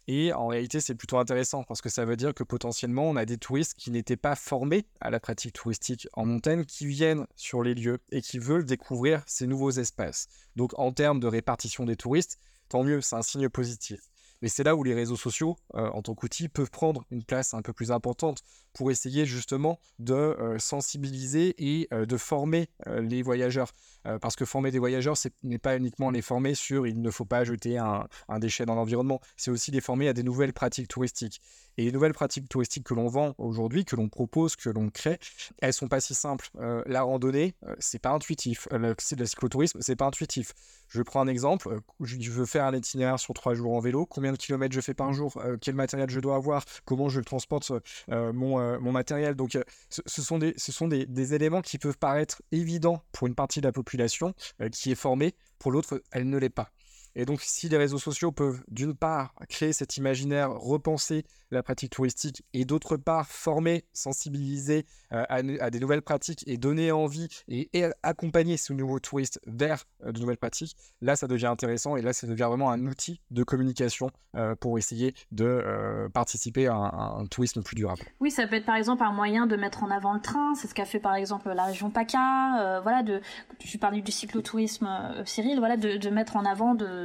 Et 0.08 0.32
en 0.32 0.48
réalité, 0.48 0.80
c'est 0.80 0.94
plutôt 0.94 1.18
intéressant 1.18 1.62
parce 1.64 1.80
que 1.80 1.88
ça 1.88 2.04
veut 2.04 2.16
dire 2.16 2.34
que 2.34 2.42
potentiellement, 2.42 3.08
on 3.08 3.16
a 3.16 3.24
des 3.24 3.38
touristes 3.38 3.74
qui 3.74 3.90
n'étaient 3.90 4.16
pas 4.16 4.34
formés 4.34 4.86
à 5.00 5.10
la 5.10 5.20
pratique 5.20 5.52
touristique 5.52 6.08
en 6.14 6.26
montagne, 6.26 6.64
qui 6.64 6.86
viennent 6.86 7.26
sur 7.36 7.62
les 7.62 7.74
lieux 7.74 7.98
et 8.10 8.20
qui 8.20 8.38
veulent 8.38 8.64
découvrir 8.64 9.22
ces 9.26 9.46
nouveaux 9.46 9.70
espaces. 9.70 10.28
Donc, 10.56 10.78
en 10.78 10.92
termes 10.92 11.20
de 11.20 11.26
répartition 11.26 11.84
des 11.84 11.96
touristes, 11.96 12.38
tant 12.68 12.82
mieux, 12.82 13.00
c'est 13.00 13.16
un 13.16 13.22
signe 13.22 13.48
positif. 13.48 14.00
Mais 14.42 14.48
c'est 14.48 14.64
là 14.64 14.74
où 14.74 14.82
les 14.82 14.94
réseaux 14.94 15.16
sociaux, 15.16 15.56
euh, 15.74 15.88
en 15.90 16.02
tant 16.02 16.14
qu'outil, 16.14 16.48
peuvent 16.48 16.70
prendre 16.70 17.04
une 17.10 17.24
place 17.24 17.52
un 17.52 17.62
peu 17.62 17.72
plus 17.72 17.92
importante 17.92 18.42
pour 18.72 18.90
essayer 18.90 19.26
justement 19.26 19.80
de 19.98 20.14
euh, 20.14 20.58
sensibiliser 20.58 21.54
et 21.58 21.88
euh, 21.92 22.06
de 22.06 22.16
former 22.16 22.68
les 22.86 23.22
voyageurs. 23.22 23.72
parce 24.20 24.36
que 24.36 24.44
former 24.44 24.70
des 24.70 24.78
voyageurs, 24.78 25.16
ce 25.16 25.28
n'est 25.42 25.58
pas 25.58 25.76
uniquement 25.76 26.10
les 26.10 26.22
former 26.22 26.54
sur 26.54 26.86
il 26.86 27.00
ne 27.00 27.10
faut 27.10 27.26
pas 27.26 27.44
jeter 27.44 27.76
un, 27.78 28.08
un 28.28 28.38
déchet 28.38 28.64
dans 28.64 28.74
l'environnement, 28.74 29.20
c'est 29.36 29.50
aussi 29.50 29.70
les 29.70 29.80
former 29.80 30.08
à 30.08 30.12
des 30.12 30.22
nouvelles 30.22 30.52
pratiques 30.52 30.88
touristiques. 30.88 31.40
Et 31.76 31.84
les 31.84 31.92
nouvelles 31.92 32.12
pratiques 32.12 32.48
touristiques 32.48 32.84
que 32.84 32.94
l'on 32.94 33.06
vend 33.08 33.34
aujourd'hui, 33.38 33.84
que 33.84 33.96
l'on 33.96 34.08
propose, 34.08 34.56
que 34.56 34.68
l'on 34.70 34.90
crée, 34.90 35.18
elles 35.60 35.72
sont 35.72 35.88
pas 35.88 36.00
si 36.00 36.14
simples. 36.14 36.50
la 36.86 37.02
randonnée, 37.02 37.54
c'est 37.78 37.98
pas 37.98 38.10
intuitif. 38.10 38.68
le, 38.70 38.94
le 39.16 39.26
cyclotourisme, 39.26 39.78
c'est 39.80 39.96
pas 39.96 40.06
intuitif. 40.06 40.52
Je 40.88 41.02
prends 41.02 41.20
un 41.20 41.28
exemple. 41.28 41.80
Je 42.00 42.30
veux 42.30 42.46
faire 42.46 42.64
un 42.64 42.74
itinéraire 42.74 43.18
sur 43.18 43.34
trois 43.34 43.54
jours 43.54 43.74
en 43.74 43.80
vélo. 43.80 44.06
Combien 44.06 44.32
de 44.32 44.36
kilomètres 44.36 44.74
je 44.74 44.80
fais 44.80 44.94
par 44.94 45.12
jour? 45.12 45.40
Quel 45.60 45.74
matériel 45.74 46.10
je 46.10 46.20
dois 46.20 46.36
avoir? 46.36 46.64
Comment 46.84 47.08
je 47.08 47.20
transporte 47.20 47.72
mon 48.08 48.59
euh, 48.60 48.78
mon 48.80 48.92
matériel. 48.92 49.34
Donc, 49.34 49.56
euh, 49.56 49.62
ce, 49.88 50.22
sont, 50.22 50.38
des, 50.38 50.54
ce 50.56 50.72
sont 50.72 50.88
des, 50.88 51.34
éléments 51.34 51.62
qui 51.62 51.78
peuvent 51.78 51.98
paraître 51.98 52.42
évidents 52.52 53.02
pour 53.12 53.26
une 53.26 53.34
partie 53.34 53.60
de 53.60 53.66
la 53.66 53.72
population 53.72 54.34
euh, 54.60 54.68
qui 54.68 54.92
est 54.92 54.96
formée, 54.96 55.34
pour 55.58 55.72
l'autre, 55.72 56.02
elle 56.12 56.28
ne 56.28 56.38
l'est 56.38 56.50
pas. 56.50 56.70
Et 57.14 57.24
donc, 57.24 57.40
si 57.42 57.68
les 57.68 57.76
réseaux 57.76 57.98
sociaux 57.98 58.32
peuvent, 58.32 58.62
d'une 58.68 58.94
part, 58.94 59.34
créer 59.48 59.72
cet 59.72 59.96
imaginaire, 59.96 60.52
repenser 60.52 61.24
la 61.50 61.62
pratique 61.62 61.90
touristique, 61.90 62.44
et 62.52 62.64
d'autre 62.64 62.96
part, 62.96 63.26
former, 63.26 63.84
sensibiliser 63.92 64.86
euh, 65.12 65.24
à, 65.28 65.70
des 65.70 65.80
nouvelles 65.80 66.02
pratiques 66.02 66.44
et 66.46 66.56
donner 66.56 66.92
envie 66.92 67.26
et, 67.48 67.68
accompagner 68.04 68.56
ces 68.56 68.72
nouveaux 68.74 69.00
touristes 69.00 69.40
vers 69.46 69.84
euh, 70.04 70.12
de 70.12 70.20
nouvelles 70.20 70.36
pratiques, 70.36 70.76
là, 71.00 71.16
ça 71.16 71.26
devient 71.26 71.46
intéressant 71.46 71.96
et 71.96 72.02
là, 72.02 72.12
ça 72.12 72.28
devient 72.28 72.46
vraiment 72.48 72.70
un 72.70 72.86
outil 72.86 73.20
de 73.32 73.42
communication 73.42 74.10
euh, 74.36 74.54
pour 74.54 74.78
essayer 74.78 75.14
de 75.32 76.08
participer 76.14 76.68
à 76.68 76.74
un, 76.74 77.26
tourisme 77.26 77.62
plus 77.62 77.74
durable. 77.74 78.02
Oui, 78.20 78.30
ça 78.30 78.46
peut 78.46 78.56
être 78.56 78.66
par 78.66 78.76
exemple 78.76 79.02
un 79.02 79.12
moyen 79.12 79.46
de 79.46 79.56
mettre 79.56 79.82
en 79.82 79.90
avant 79.90 80.14
le 80.14 80.20
train. 80.20 80.54
C'est 80.54 80.68
ce 80.68 80.74
qu'a 80.74 80.84
fait 80.84 81.00
par 81.00 81.14
exemple 81.14 81.52
la 81.52 81.64
région 81.64 81.90
PACA. 81.90 82.80
voilà, 82.82 83.02
de, 83.02 83.20
je 83.64 83.78
parlais 83.78 84.00
du 84.00 84.12
cyclotourisme, 84.12 84.88
Cyril, 85.24 85.58
voilà, 85.58 85.76
de 85.76 86.10
mettre 86.10 86.36
en 86.36 86.44
avant 86.44 86.74
de 86.74 86.99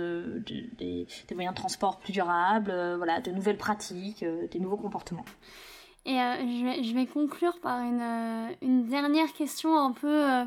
des, 0.46 1.08
moyens 1.34 1.54
de 1.54 1.60
transport 1.60 2.00
plus 2.00 2.14
durables, 2.14 2.72
euh, 2.72 2.98
voilà, 2.98 3.22
de 3.22 3.32
nouvelles 3.32 3.58
pratiques, 3.58 4.24
euh, 4.24 4.48
des 4.48 4.60
nouveaux 4.60 4.78
comportements. 4.78 5.26
Et 6.06 6.20
euh, 6.20 6.36
je, 6.84 6.94
vais, 6.94 7.06
conclure 7.06 7.60
par 7.60 7.80
une 7.82 8.86
dernière 8.88 9.34
question 9.34 9.78
un 9.78 9.92
peu 9.92 10.46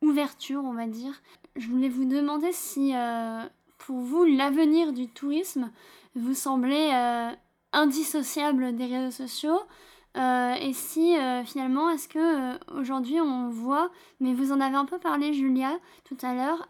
ouverture, 0.00 0.62
on 0.64 0.72
va 0.72 0.86
dire. 0.86 1.22
Je 1.54 1.68
voulais 1.68 1.88
vous 1.88 2.04
demander 2.04 2.50
si, 2.50 2.92
pour 3.78 4.00
vous, 4.00 4.24
l'avenir 4.24 4.92
du 4.92 5.06
tourisme 5.06 5.70
vous 6.16 6.34
semblait 6.34 6.90
indissociable 7.72 8.74
des 8.74 8.86
réseaux 8.86 9.12
sociaux 9.12 9.60
euh, 10.16 10.54
et 10.60 10.72
si 10.74 11.16
euh, 11.16 11.42
finalement, 11.44 11.88
est-ce 11.88 12.06
que 12.06 12.18
euh, 12.54 12.58
aujourd'hui 12.74 13.20
on 13.20 13.48
voit, 13.48 13.90
mais 14.20 14.34
vous 14.34 14.52
en 14.52 14.60
avez 14.60 14.76
un 14.76 14.84
peu 14.84 14.98
parlé 14.98 15.32
Julia 15.32 15.78
tout 16.04 16.18
à 16.22 16.34
l'heure, 16.34 16.68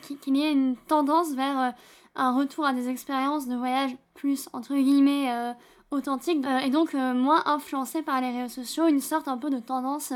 qu'il 0.00 0.36
y 0.36 0.42
ait 0.42 0.52
une 0.52 0.76
tendance 0.76 1.32
vers 1.34 1.74
un 2.14 2.36
retour 2.36 2.64
à 2.64 2.72
des 2.72 2.88
expériences 2.88 3.46
de 3.46 3.56
voyage 3.56 3.94
plus 4.14 4.48
entre 4.52 4.74
guillemets 4.74 5.54
authentiques 5.90 6.44
et 6.64 6.70
donc 6.70 6.94
moins 6.94 7.42
influencées 7.46 8.02
par 8.02 8.20
les 8.20 8.30
réseaux 8.30 8.62
sociaux, 8.62 8.88
une 8.88 9.00
sorte 9.00 9.28
un 9.28 9.36
peu 9.36 9.50
de 9.50 9.58
tendance 9.58 10.12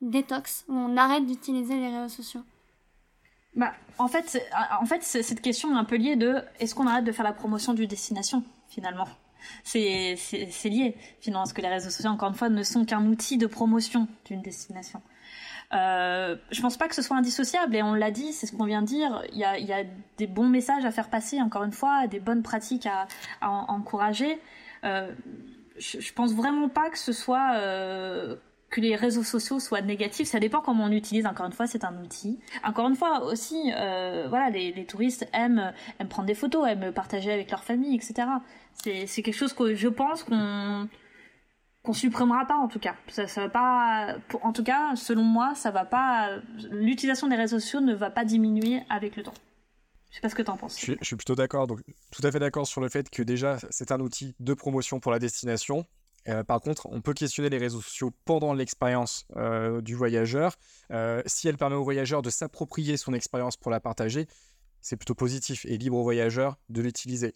détox 0.00 0.64
où 0.68 0.74
on 0.74 0.96
arrête 0.96 1.26
d'utiliser 1.26 1.76
les 1.76 1.88
réseaux 1.88 2.08
sociaux. 2.08 2.42
Bah, 3.54 3.72
en 3.98 4.08
fait, 4.08 4.42
en 4.80 4.86
fait, 4.86 5.02
cette 5.02 5.42
question 5.42 5.74
est 5.74 5.78
un 5.78 5.84
peu 5.84 5.96
liée 5.96 6.16
de 6.16 6.36
est-ce 6.60 6.74
qu'on 6.74 6.86
arrête 6.86 7.04
de 7.04 7.12
faire 7.12 7.24
la 7.24 7.32
promotion 7.32 7.74
du 7.74 7.86
destination 7.86 8.42
finalement? 8.68 9.08
C'est 9.64 10.16
lié 10.64 10.96
finalement 11.20 11.42
parce 11.42 11.52
que 11.52 11.62
les 11.62 11.68
réseaux 11.68 11.90
sociaux 11.90 12.10
encore 12.10 12.28
une 12.28 12.34
fois 12.34 12.48
ne 12.48 12.62
sont 12.62 12.84
qu'un 12.84 13.04
outil 13.06 13.38
de 13.38 13.46
promotion 13.46 14.08
d'une 14.24 14.42
destination. 14.42 15.02
Euh, 15.74 16.36
je 16.50 16.62
pense 16.62 16.78
pas 16.78 16.88
que 16.88 16.94
ce 16.94 17.02
soit 17.02 17.16
indissociable 17.16 17.76
et 17.76 17.82
on 17.82 17.94
l'a 17.94 18.10
dit, 18.10 18.32
c'est 18.32 18.46
ce 18.46 18.52
qu'on 18.52 18.64
vient 18.64 18.82
de 18.82 18.86
dire. 18.86 19.22
Il 19.32 19.38
y 19.38 19.44
a, 19.44 19.84
des 20.16 20.26
bons 20.26 20.48
messages 20.48 20.84
à 20.84 20.90
faire 20.90 21.10
passer, 21.10 21.40
encore 21.40 21.64
une 21.64 21.72
fois, 21.72 22.06
des 22.06 22.20
bonnes 22.20 22.42
pratiques 22.42 22.86
à, 22.86 23.06
à, 23.40 23.50
encourager. 23.50 24.40
Euh, 24.84 25.12
je, 25.78 26.00
je, 26.00 26.12
pense 26.12 26.32
vraiment 26.32 26.68
pas 26.68 26.90
que 26.90 26.98
ce 26.98 27.12
soit 27.12 27.52
euh, 27.54 28.36
que 28.70 28.80
les 28.80 28.96
réseaux 28.96 29.22
sociaux 29.22 29.60
soient 29.60 29.80
négatifs, 29.80 30.28
ça 30.28 30.40
dépend 30.40 30.60
comment 30.60 30.84
on 30.84 30.92
utilise. 30.92 31.26
Encore 31.26 31.46
une 31.46 31.52
fois, 31.52 31.66
c'est 31.66 31.84
un 31.84 31.96
outil. 32.02 32.38
Encore 32.64 32.88
une 32.88 32.96
fois 32.96 33.24
aussi, 33.24 33.72
euh, 33.74 34.26
voilà, 34.28 34.50
les, 34.50 34.84
touristes 34.84 35.26
aiment, 35.32 35.72
prendre 36.10 36.26
des 36.26 36.34
photos, 36.34 36.68
aiment 36.68 36.92
partager 36.92 37.32
avec 37.32 37.50
leur 37.50 37.64
famille, 37.64 37.94
etc. 37.94 38.28
C'est, 38.74 39.22
quelque 39.22 39.32
chose 39.32 39.52
que 39.52 39.74
je 39.74 39.88
pense 39.88 40.22
qu'on 40.22 40.88
qu'on 41.84 41.92
supprimera 41.92 42.44
pas 42.44 42.56
en 42.56 42.68
tout 42.68 42.80
cas. 42.80 42.96
Ça, 43.08 43.26
ça 43.26 43.42
va 43.42 43.48
pas, 43.48 44.16
en 44.42 44.52
tout 44.52 44.64
cas, 44.64 44.94
selon 44.96 45.22
moi, 45.22 45.54
ça 45.54 45.70
va 45.70 45.84
pas. 45.84 46.36
L'utilisation 46.70 47.28
des 47.28 47.36
réseaux 47.36 47.60
sociaux 47.60 47.80
ne 47.80 47.94
va 47.94 48.10
pas 48.10 48.24
diminuer 48.24 48.82
avec 48.90 49.16
le 49.16 49.22
temps. 49.22 49.34
Je 50.10 50.16
sais 50.16 50.20
pas 50.20 50.28
ce 50.28 50.34
que 50.34 50.42
tu 50.42 50.50
en 50.50 50.56
penses. 50.56 50.78
Je, 50.78 50.92
je 51.00 51.04
suis 51.04 51.16
plutôt 51.16 51.34
d'accord. 51.34 51.66
Donc, 51.66 51.80
tout 52.10 52.26
à 52.26 52.32
fait 52.32 52.38
d'accord 52.38 52.66
sur 52.66 52.80
le 52.80 52.88
fait 52.88 53.08
que 53.08 53.22
déjà, 53.22 53.58
c'est 53.70 53.92
un 53.92 54.00
outil 54.00 54.34
de 54.40 54.54
promotion 54.54 55.00
pour 55.00 55.12
la 55.12 55.18
destination 55.18 55.86
euh, 56.28 56.44
par 56.44 56.60
contre, 56.60 56.86
on 56.90 57.00
peut 57.00 57.14
questionner 57.14 57.48
les 57.48 57.58
réseaux 57.58 57.80
sociaux 57.80 58.12
pendant 58.24 58.52
l'expérience 58.52 59.26
euh, 59.36 59.80
du 59.80 59.94
voyageur. 59.94 60.54
Euh, 60.90 61.22
si 61.26 61.48
elle 61.48 61.56
permet 61.56 61.76
au 61.76 61.84
voyageur 61.84 62.22
de 62.22 62.30
s'approprier 62.30 62.96
son 62.96 63.14
expérience 63.14 63.56
pour 63.56 63.70
la 63.70 63.80
partager, 63.80 64.26
c'est 64.80 64.96
plutôt 64.96 65.14
positif 65.14 65.64
et 65.66 65.78
libre 65.78 65.96
au 65.96 66.02
voyageur 66.02 66.56
de 66.68 66.82
l'utiliser. 66.82 67.34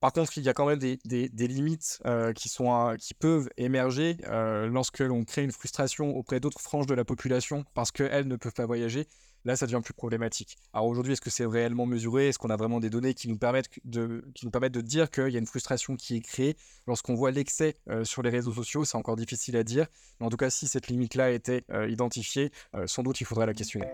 Par 0.00 0.12
contre, 0.12 0.38
il 0.38 0.44
y 0.44 0.48
a 0.48 0.54
quand 0.54 0.64
même 0.64 0.78
des, 0.78 0.98
limites 1.46 2.02
qui, 2.34 2.48
sont, 2.48 2.96
qui 2.98 3.12
peuvent 3.12 3.50
émerger 3.58 4.16
lorsque 4.26 5.00
l'on 5.00 5.24
crée 5.24 5.44
une 5.44 5.52
frustration 5.52 6.16
auprès 6.16 6.40
d'autres 6.40 6.60
franges 6.60 6.86
de 6.86 6.94
la 6.94 7.04
population 7.04 7.66
parce 7.74 7.92
qu'elles 7.92 8.26
ne 8.26 8.36
peuvent 8.36 8.54
pas 8.54 8.64
voyager 8.64 9.06
là 9.44 9.56
ça 9.56 9.66
devient 9.66 9.80
plus 9.82 9.94
problématique. 9.94 10.56
Alors 10.72 10.86
aujourd'hui, 10.86 11.12
est-ce 11.12 11.20
que 11.20 11.30
c'est 11.30 11.46
réellement 11.46 11.86
mesuré? 11.86 12.28
Est-ce 12.28 12.38
qu'on 12.38 12.50
a 12.50 12.56
vraiment 12.56 12.80
des 12.80 12.90
données 12.90 13.14
qui 13.14 13.28
nous 13.28 13.38
permettent 13.38 13.70
de, 13.84 14.80
dire 14.80 15.10
qu'il 15.10 15.28
y 15.28 15.36
a 15.36 15.38
une 15.38 15.46
frustration 15.46 15.96
qui 15.96 16.16
est 16.16 16.20
créée? 16.20 16.56
Lorsqu'on 16.86 17.14
voit 17.14 17.30
l'excès 17.30 17.76
euh, 17.88 18.04
sur 18.04 18.22
les 18.22 18.30
réseaux 18.30 18.52
sociaux 18.52 18.84
C'est 18.84 18.96
encore 18.96 19.16
difficile 19.16 19.56
à 19.56 19.64
dire. 19.64 19.86
Mais 20.18 20.26
en 20.26 20.30
tout 20.30 20.36
cas, 20.36 20.50
si 20.50 20.66
cette 20.66 20.88
limite-là 20.88 21.30
était 21.30 21.64
euh, 21.70 21.88
identifiée, 21.88 22.50
euh, 22.74 22.86
sans 22.86 23.02
doute 23.02 23.20
il 23.20 23.24
faudrait 23.26 23.46
la 23.46 23.54
questionner. 23.54 23.86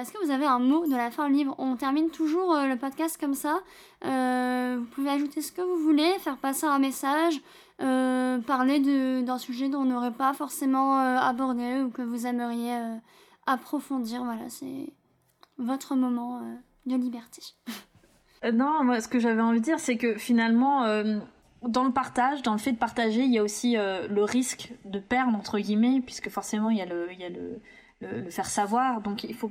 Est-ce 0.00 0.12
que 0.12 0.24
vous 0.24 0.30
avez 0.30 0.46
un 0.46 0.58
mot 0.58 0.86
de 0.86 0.96
la 0.96 1.10
fin 1.10 1.28
libre 1.28 1.54
On 1.58 1.76
termine 1.76 2.10
toujours 2.10 2.54
le 2.54 2.76
podcast 2.76 3.18
comme 3.18 3.34
ça. 3.34 3.60
vous 4.02 4.84
pouvez 4.94 5.10
ajouter 5.10 5.40
ce 5.40 5.52
que 5.52 5.62
vous 5.62 5.78
voulez, 5.82 6.18
faire 6.20 6.36
passer 6.36 6.66
un 6.66 6.78
message, 6.78 7.40
parler 7.78 8.80
d'un 9.22 9.38
sujet 9.38 9.68
dont 9.68 9.80
on 9.80 9.84
n'aurait 9.84 10.12
pas 10.12 10.32
forcément 10.32 10.98
abordé 10.98 11.82
ou 11.82 11.90
que 11.90 12.02
vous 12.02 12.26
aimeriez 12.26 12.76
approfondir. 13.46 14.24
Voilà, 14.24 14.48
c'est 14.48 14.92
votre 15.58 15.94
moment 15.94 16.40
de 16.86 16.96
liberté. 16.96 17.42
non, 18.52 18.84
moi, 18.84 19.00
ce 19.00 19.08
que 19.08 19.18
j'avais 19.18 19.42
envie 19.42 19.60
de 19.60 19.64
dire, 19.64 19.80
c'est 19.80 19.96
que 19.96 20.14
finalement, 20.16 20.84
dans 21.68 21.84
le 21.84 21.92
partage, 21.92 22.42
dans 22.42 22.52
le 22.52 22.58
fait 22.58 22.72
de 22.72 22.78
partager, 22.78 23.22
il 23.22 23.32
y 23.32 23.38
a 23.38 23.42
aussi 23.42 23.76
euh, 23.76 24.06
le 24.08 24.22
risque 24.22 24.72
de 24.84 24.98
perdre, 24.98 25.36
entre 25.36 25.58
guillemets, 25.58 26.00
puisque 26.04 26.28
forcément, 26.28 26.70
il 26.70 26.78
y 26.78 26.82
a 26.82 26.86
le, 26.86 27.12
y 27.12 27.24
a 27.24 27.28
le, 27.28 27.60
le 28.00 28.30
faire 28.30 28.46
savoir. 28.46 29.00
Donc, 29.00 29.24
il 29.24 29.34
faut 29.34 29.50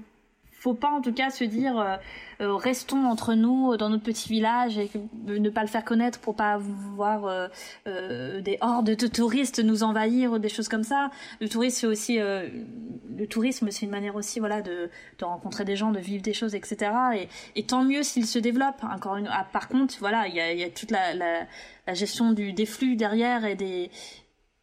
faut 0.64 0.74
pas 0.74 0.91
en 0.91 1.01
tout 1.01 1.11
cas 1.11 1.30
se 1.30 1.43
dire 1.43 1.78
euh, 1.78 1.97
euh, 2.39 2.55
restons 2.55 3.05
entre 3.05 3.34
nous 3.34 3.76
dans 3.76 3.89
notre 3.89 4.03
petit 4.03 4.30
village 4.30 4.78
et 4.78 4.89
ne 5.28 5.49
pas 5.49 5.61
le 5.61 5.68
faire 5.68 5.84
connaître 5.84 6.20
pour 6.20 6.38
pas 6.38 6.57
voir 6.57 7.49
euh, 7.86 8.39
des 8.39 8.57
hordes 8.61 8.95
de 8.95 9.07
touristes 9.07 9.59
nous 9.59 9.84
envahir 9.84 10.32
ou 10.32 10.39
des 10.39 10.47
choses 10.47 10.70
comme 10.70 10.86
ça. 10.86 11.11
Le 11.41 11.49
tourisme 11.49 11.80
c'est 11.82 11.88
aussi 11.88 12.18
le 12.18 13.28
tourisme 13.30 13.72
c'est 13.72 13.86
une 13.86 13.91
manière 13.91 14.16
aussi 14.16 14.39
voilà 14.39 14.61
de, 14.61 14.89
de, 15.20 15.26
rencontrer 15.26 15.66
des 15.66 15.76
gens, 15.76 15.91
de 15.91 15.99
vivre 15.99 16.24
des 16.24 16.34
choses 16.34 16.55
etc. 16.55 16.91
Et, 17.16 17.28
et 17.59 17.64
tant 17.64 17.84
mieux 17.84 18.03
s'il 18.03 18.26
se 18.26 18.39
développe. 18.39 18.84
Encore 18.84 19.18
une, 19.18 19.28
ah, 19.30 19.45
par 19.51 19.68
contre 19.68 19.95
voilà 19.99 20.28
il 20.30 20.36
y 20.36 20.39
a, 20.39 20.53
y 20.53 20.64
a, 20.64 20.70
toute 20.70 20.91
la, 20.91 21.14
la, 21.14 21.41
la 21.88 21.93
gestion 21.93 22.32
du, 22.32 22.53
des 22.53 22.66
flux 22.66 22.95
derrière 22.95 23.43
et 23.43 23.55
des 23.55 23.91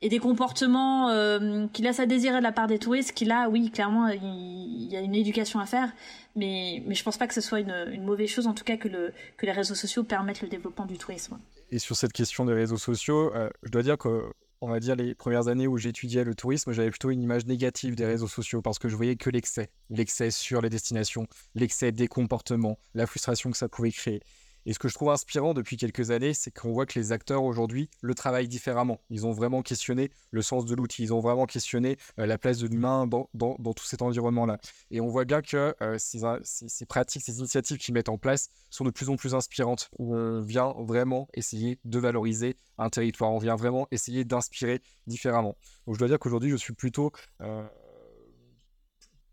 et 0.03 0.09
des 0.09 0.19
comportements 0.19 1.11
euh, 1.11 1.67
qui 1.73 1.83
laissent 1.83 2.01
à 2.01 2.07
désirer 2.07 2.39
de 2.39 2.43
la 2.43 2.53
part 2.53 2.67
des 2.67 2.79
touristes, 2.79 3.13
qui 3.13 3.25
là, 3.25 3.49
oui, 3.51 3.71
clairement, 3.71 4.09
il 4.09 4.91
y, 4.91 4.97
a 4.97 5.01
une 5.01 5.15
éducation 5.15 5.61
à 5.61 5.67
faire, 5.67 5.93
mais, 6.37 6.83
mais 6.87 6.95
je 6.95 7.05
pense 7.05 7.19
pas 7.19 7.27
que 7.27 7.35
ce 7.35 7.41
soit 7.41 7.61
une, 7.61 8.03
mauvaise 8.03 8.31
chose, 8.31 8.47
en 8.47 8.55
tout 8.55 8.65
cas 8.65 8.77
que 8.77 8.89
les 8.89 9.53
réseaux 9.53 9.75
sociaux 9.75 10.03
permettent 10.03 10.43
le 10.43 10.49
développement 10.49 10.87
du 10.87 10.97
tourisme. 10.97 11.39
Et 11.71 11.79
sur 11.79 11.97
cette 11.97 12.13
question 12.13 12.45
des 12.45 12.55
réseaux 12.55 12.79
sociaux, 12.79 13.33
euh, 13.35 13.51
je 13.63 13.71
dois 13.71 13.83
dire 13.83 13.99
que 13.99 14.25
on 14.63 14.69
va 14.69 14.79
dire 14.79 14.95
les 14.95 15.15
premières 15.15 15.49
années 15.49 15.67
où 15.67 15.79
j'étudiais 15.79 16.23
le 16.23 16.35
tourisme, 16.35 16.73
j'avais 16.73 16.91
plutôt 16.91 17.11
une 17.11 17.23
image 17.23 17.47
négative 17.47 17.95
des 17.95 18.05
réseaux 18.05 18.29
sociaux 18.29 18.61
parce 18.61 18.79
que 18.79 18.89
je 18.89 18.97
voyais 18.97 19.17
que 19.17 19.31
l'excès, 19.31 19.71
l'excès 19.89 20.31
sur 20.31 20.61
les 20.61 20.69
destinations, 20.69 21.27
l'excès 21.55 21.93
des 21.93 22.09
comportements, 22.09 22.79
la 22.95 23.07
frustration 23.07 23.51
que 23.51 23.57
ça 23.57 23.69
pouvait 23.69 23.91
créer. 23.91 24.21
Et 24.67 24.73
ce 24.73 24.79
que 24.79 24.89
je 24.89 24.95
trouve 24.95 25.11
inspirant 25.11 25.55
depuis 25.55 25.77
quelques 25.77 26.11
années, 26.11 26.35
c'est 26.35 26.51
qu'on 26.51 26.73
voit 26.73 26.87
que 26.87 26.99
les 26.99 27.13
acteurs 27.13 27.45
aujourd'hui 27.45 27.89
le 28.03 28.15
travaillent 28.15 28.49
différemment. 28.49 29.01
Ils 29.11 29.27
ont 29.27 29.33
vraiment 29.33 29.63
questionné 29.63 30.11
le 30.31 30.43
sens 30.43 30.65
de 30.67 30.75
l'outil, 30.75 31.03
ils 31.03 31.15
ont 31.15 31.21
vraiment 31.21 31.47
questionné 31.47 31.97
euh, 32.19 32.27
la 32.27 32.39
place 32.39 32.59
de 32.59 32.67
l'humain 32.67 33.07
dans, 33.07 33.29
dans, 33.35 33.57
dans, 33.59 33.73
tout 33.73 33.85
cet 33.85 34.03
environnement-là. 34.03 34.59
Et 34.91 35.01
on 35.01 35.09
voit 35.09 35.25
bien 35.25 35.43
que 35.43 35.75
euh, 35.81 35.97
ces, 35.99 36.21
ces, 36.45 36.87
pratiques, 36.87 37.23
ces 37.23 37.39
initiatives 37.39 37.79
qu'ils 37.79 37.95
mettent 37.95 38.09
en 38.09 38.19
place 38.19 38.49
sont 38.69 38.85
de 38.85 38.91
plus 38.91 39.09
en 39.09 39.17
plus 39.17 39.35
inspirantes, 39.35 39.91
où 39.99 40.15
on 40.15 40.41
vient 40.43 40.75
vraiment 40.79 41.29
essayer 41.35 41.79
de 41.85 41.99
valoriser 41.99 42.57
un 42.79 42.91
territoire, 42.91 43.33
on 43.33 43.39
vient 43.39 43.57
vraiment 43.57 43.87
essayer 43.91 44.25
d'inspirer 44.25 44.81
différemment. 45.07 45.57
Donc 45.87 45.95
je 45.95 45.99
dois 45.99 46.09
dire 46.09 46.19
qu'aujourd'hui, 46.19 46.51
je 46.51 46.57
suis 46.57 46.75
plutôt... 46.75 47.13
Euh, 47.41 47.63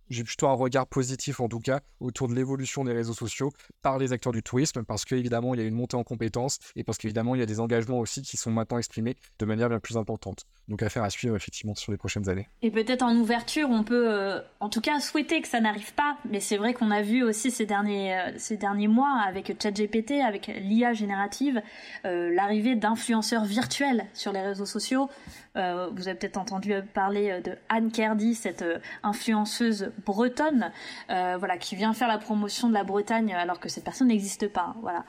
j'ai 0.10 0.24
plutôt 0.24 0.47
un 0.47 0.53
regard 0.53 0.88
positif 0.88 1.39
en 1.39 1.47
tout 1.47 1.60
cas 1.60 1.82
autour 1.99 2.28
de 2.28 2.36
l'évolution 2.36 2.84
des 2.84 2.93
réseaux 2.93 3.14
sociaux 3.14 3.51
par 3.82 3.97
les 3.97 4.14
acteurs 4.14 4.34
du 4.34 4.43
tourisme 4.43 4.84
parce 4.84 5.05
qu'évidemment 5.05 5.53
il 5.53 5.60
y 5.60 5.64
a 5.64 5.66
une 5.66 5.76
montée 5.76 5.97
en 5.97 6.03
compétences 6.03 6.60
et 6.76 6.84
parce 6.84 6.97
qu'évidemment 6.97 7.36
il 7.36 7.39
y 7.39 7.43
a 7.43 7.47
des 7.47 7.60
engagements 7.60 7.99
aussi 7.99 8.22
qui 8.22 8.38
sont 8.38 8.51
maintenant 8.51 8.78
exprimés 8.78 9.16
de 9.39 9.45
manière 9.45 9.70
bien 9.70 9.80
plus 9.80 9.97
importante. 9.97 10.45
Donc 10.68 10.84
affaire 10.84 11.03
à 11.03 11.10
suivre 11.10 11.36
effectivement 11.36 11.76
sur 11.76 11.91
les 11.91 11.97
prochaines 11.97 12.30
années. 12.30 12.47
Et 12.62 12.72
peut-être 12.72 13.03
en 13.03 13.16
ouverture 13.16 13.70
on 13.70 13.84
peut 13.84 14.12
euh, 14.12 14.41
en 14.60 14.70
tout 14.70 14.82
cas 14.82 14.99
souhaiter 14.99 15.41
que 15.41 15.47
ça 15.47 15.60
n'arrive 15.60 15.93
pas 15.93 16.18
mais 16.30 16.39
c'est 16.39 16.58
vrai 16.58 16.74
qu'on 16.74 16.91
a 16.91 17.01
vu 17.01 17.24
aussi 17.24 17.51
ces 17.51 17.66
derniers, 17.66 18.14
euh, 18.14 18.32
ces 18.38 18.58
derniers 18.58 18.88
mois 18.88 19.22
avec 19.26 19.51
ChatGPT, 19.62 20.22
avec 20.24 20.47
l'IA 20.47 20.93
générative, 20.93 21.62
euh, 22.05 22.34
l'arrivée 22.34 22.76
d'influenceurs 22.76 23.45
virtuels 23.45 24.05
sur 24.14 24.32
les 24.32 24.41
réseaux 24.41 24.66
sociaux. 24.66 25.10
Vous 25.58 26.08
avez 26.08 26.18
peut-être 26.18 26.38
entendu 26.38 26.74
parler 26.93 27.41
de 27.43 27.58
Anne 27.70 27.91
Kerdy, 27.91 28.36
cette 28.36 28.64
influenceuse 29.03 29.91
bretonne, 30.05 30.72
euh, 31.10 31.36
voilà, 31.38 31.58
qui 31.58 31.76
vient 31.76 31.93
faire 31.93 32.08
la 32.08 32.18
promotion 32.18 32.70
de 32.70 32.74
la 32.74 32.84
Bretagne 32.84 33.34
alors 33.34 33.60
que 33.60 33.70
cette 33.70 33.84
personne 33.84 34.08
n'existe 34.08 34.47
pas. 34.47 34.76
Voilà. 34.82 35.03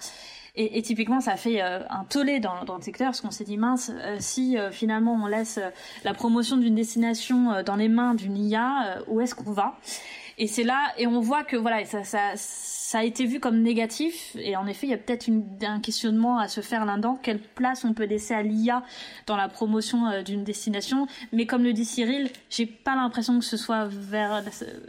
Et, 0.61 0.83
typiquement, 0.83 1.21
ça 1.21 1.37
fait 1.37 1.63
euh, 1.63 1.81
un 1.89 2.03
tollé 2.05 2.41
dans, 2.41 2.55
le 2.55 2.83
secteur, 2.83 3.09
parce 3.09 3.21
qu'on 3.21 3.31
s'est 3.31 3.45
dit, 3.45 3.57
mince, 3.57 3.93
euh, 3.95 4.17
si 4.19 4.57
finalement 4.73 5.15
on 5.23 5.27
laisse 5.27 5.61
la 6.05 6.15
promotion 6.15 6.57
d'une 6.57 6.75
destination 6.75 7.63
dans 7.63 7.77
les 7.77 7.89
mains 7.89 8.15
d'une 8.15 8.37
IA, 8.37 9.03
où 9.07 9.21
est-ce 9.21 9.37
qu'on 9.37 9.53
va? 9.53 9.77
Et 10.37 10.47
c'est 10.47 10.65
là, 10.65 10.93
et 10.97 11.07
on 11.07 11.21
voit 11.21 11.45
que 11.45 11.57
voilà, 11.57 11.85
ça, 11.85 12.03
ça, 12.05 12.37
ça 12.89 13.01
a 13.01 13.05
été 13.05 13.27
vu 13.27 13.39
comme 13.39 13.61
négatif 13.61 14.35
et 14.41 14.57
en 14.57 14.67
effet 14.67 14.87
il 14.87 14.91
y 14.91 14.95
a 14.95 14.97
peut-être 14.97 15.29
un 15.63 15.79
questionnement 15.79 16.39
à 16.39 16.49
se 16.49 16.63
faire 16.63 16.87
là-dedans. 16.87 17.19
Quelle 17.23 17.39
place 17.39 17.85
on 17.85 17.93
peut 17.93 18.07
laisser 18.07 18.33
à 18.33 18.41
l'IA 18.41 18.83
dans 19.27 19.37
la 19.37 19.51
promotion 19.51 20.07
euh, 20.07 20.23
d'une 20.23 20.43
destination? 20.43 21.07
Mais 21.35 21.45
comme 21.45 21.65
le 21.65 21.75
dit 21.75 21.85
Cyril 21.85 22.31
j'ai 22.49 22.65
pas 22.65 22.95
l'impression 22.95 23.39
que 23.39 23.45
ce 23.45 23.59
soit 23.59 23.89
vers 23.91 24.43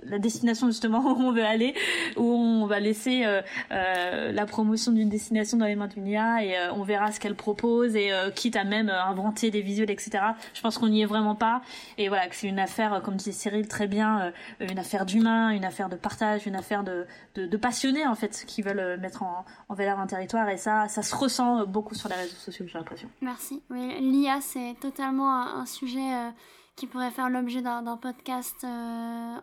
la, 0.05 0.17
destination 0.17 0.67
justement 0.67 0.99
où 1.11 1.19
on 1.19 1.33
veut 1.33 1.43
aller 1.43 1.73
où 2.15 2.23
on 2.23 2.67
va 2.67 2.79
laisser 2.79 3.25
euh, 3.25 3.41
euh, 3.73 4.31
la 4.31 4.45
promotion 4.45 4.93
d'une 4.93 5.09
destination 5.09 5.57
dans 5.57 5.65
les 5.65 5.75
mains 5.75 5.87
d'une 5.87 6.07
IA 6.07 6.45
et 6.45 6.55
on 6.73 6.83
verra 6.83 7.11
ce 7.11 7.19
qu'elle 7.19 7.35
propose 7.35 7.97
et 7.97 8.11
quitte 8.33 8.55
à 8.55 8.63
même 8.63 8.87
inventer 8.87 9.51
des 9.51 9.61
visuels 9.61 9.91
etc 9.91 10.23
je 10.53 10.61
pense 10.61 10.77
qu'on 10.77 10.87
n'y 10.87 11.01
est 11.01 11.05
vraiment 11.05 11.35
pas 11.35 11.61
et 11.97 12.07
voilà 12.07 12.29
que 12.29 12.35
c'est 12.37 12.47
une 12.47 12.59
affaire 12.59 13.01
comme 13.03 13.17
disait 13.17 13.33
Cyril 13.33 13.67
très 13.67 13.87
bien 13.87 14.31
une 14.61 14.79
affaire 14.79 15.05
d'humain 15.05 15.49
une 15.49 15.65
affaire 15.65 15.89
de 15.89 15.97
partage 15.97 16.47
une 16.47 16.55
affaire 16.55 16.85
de, 16.85 17.05
de, 17.35 17.45
de 17.45 17.57
passion 17.57 17.88
en 18.07 18.15
fait 18.15 18.45
qui 18.47 18.61
veulent 18.61 18.79
euh, 18.79 18.97
mettre 18.97 19.23
en, 19.23 19.45
valeur 19.69 19.99
un 19.99 20.07
territoire. 20.07 20.49
Et 20.49 20.57
ça 20.57 20.87
ça 20.87 21.01
se 21.01 21.15
ressent 21.15 21.61
euh, 21.61 21.65
beaucoup 21.65 21.95
sur 21.95 22.09
les 22.09 22.15
réseaux 22.15 22.35
sociaux 22.35 22.65
j'ai 22.67 22.77
l'impression. 22.77 23.09
Merci. 23.21 23.61
Oui, 23.69 23.99
l'IA 23.99 24.41
c'est 24.41 24.75
totalement 24.79 25.31
un, 25.31 25.65
sujet 25.65 26.13
euh, 26.13 26.29
qui 26.75 26.87
pourrait 26.87 27.11
faire 27.11 27.29
l'objet 27.29 27.61
d'un 27.61 27.97
podcast 27.97 28.65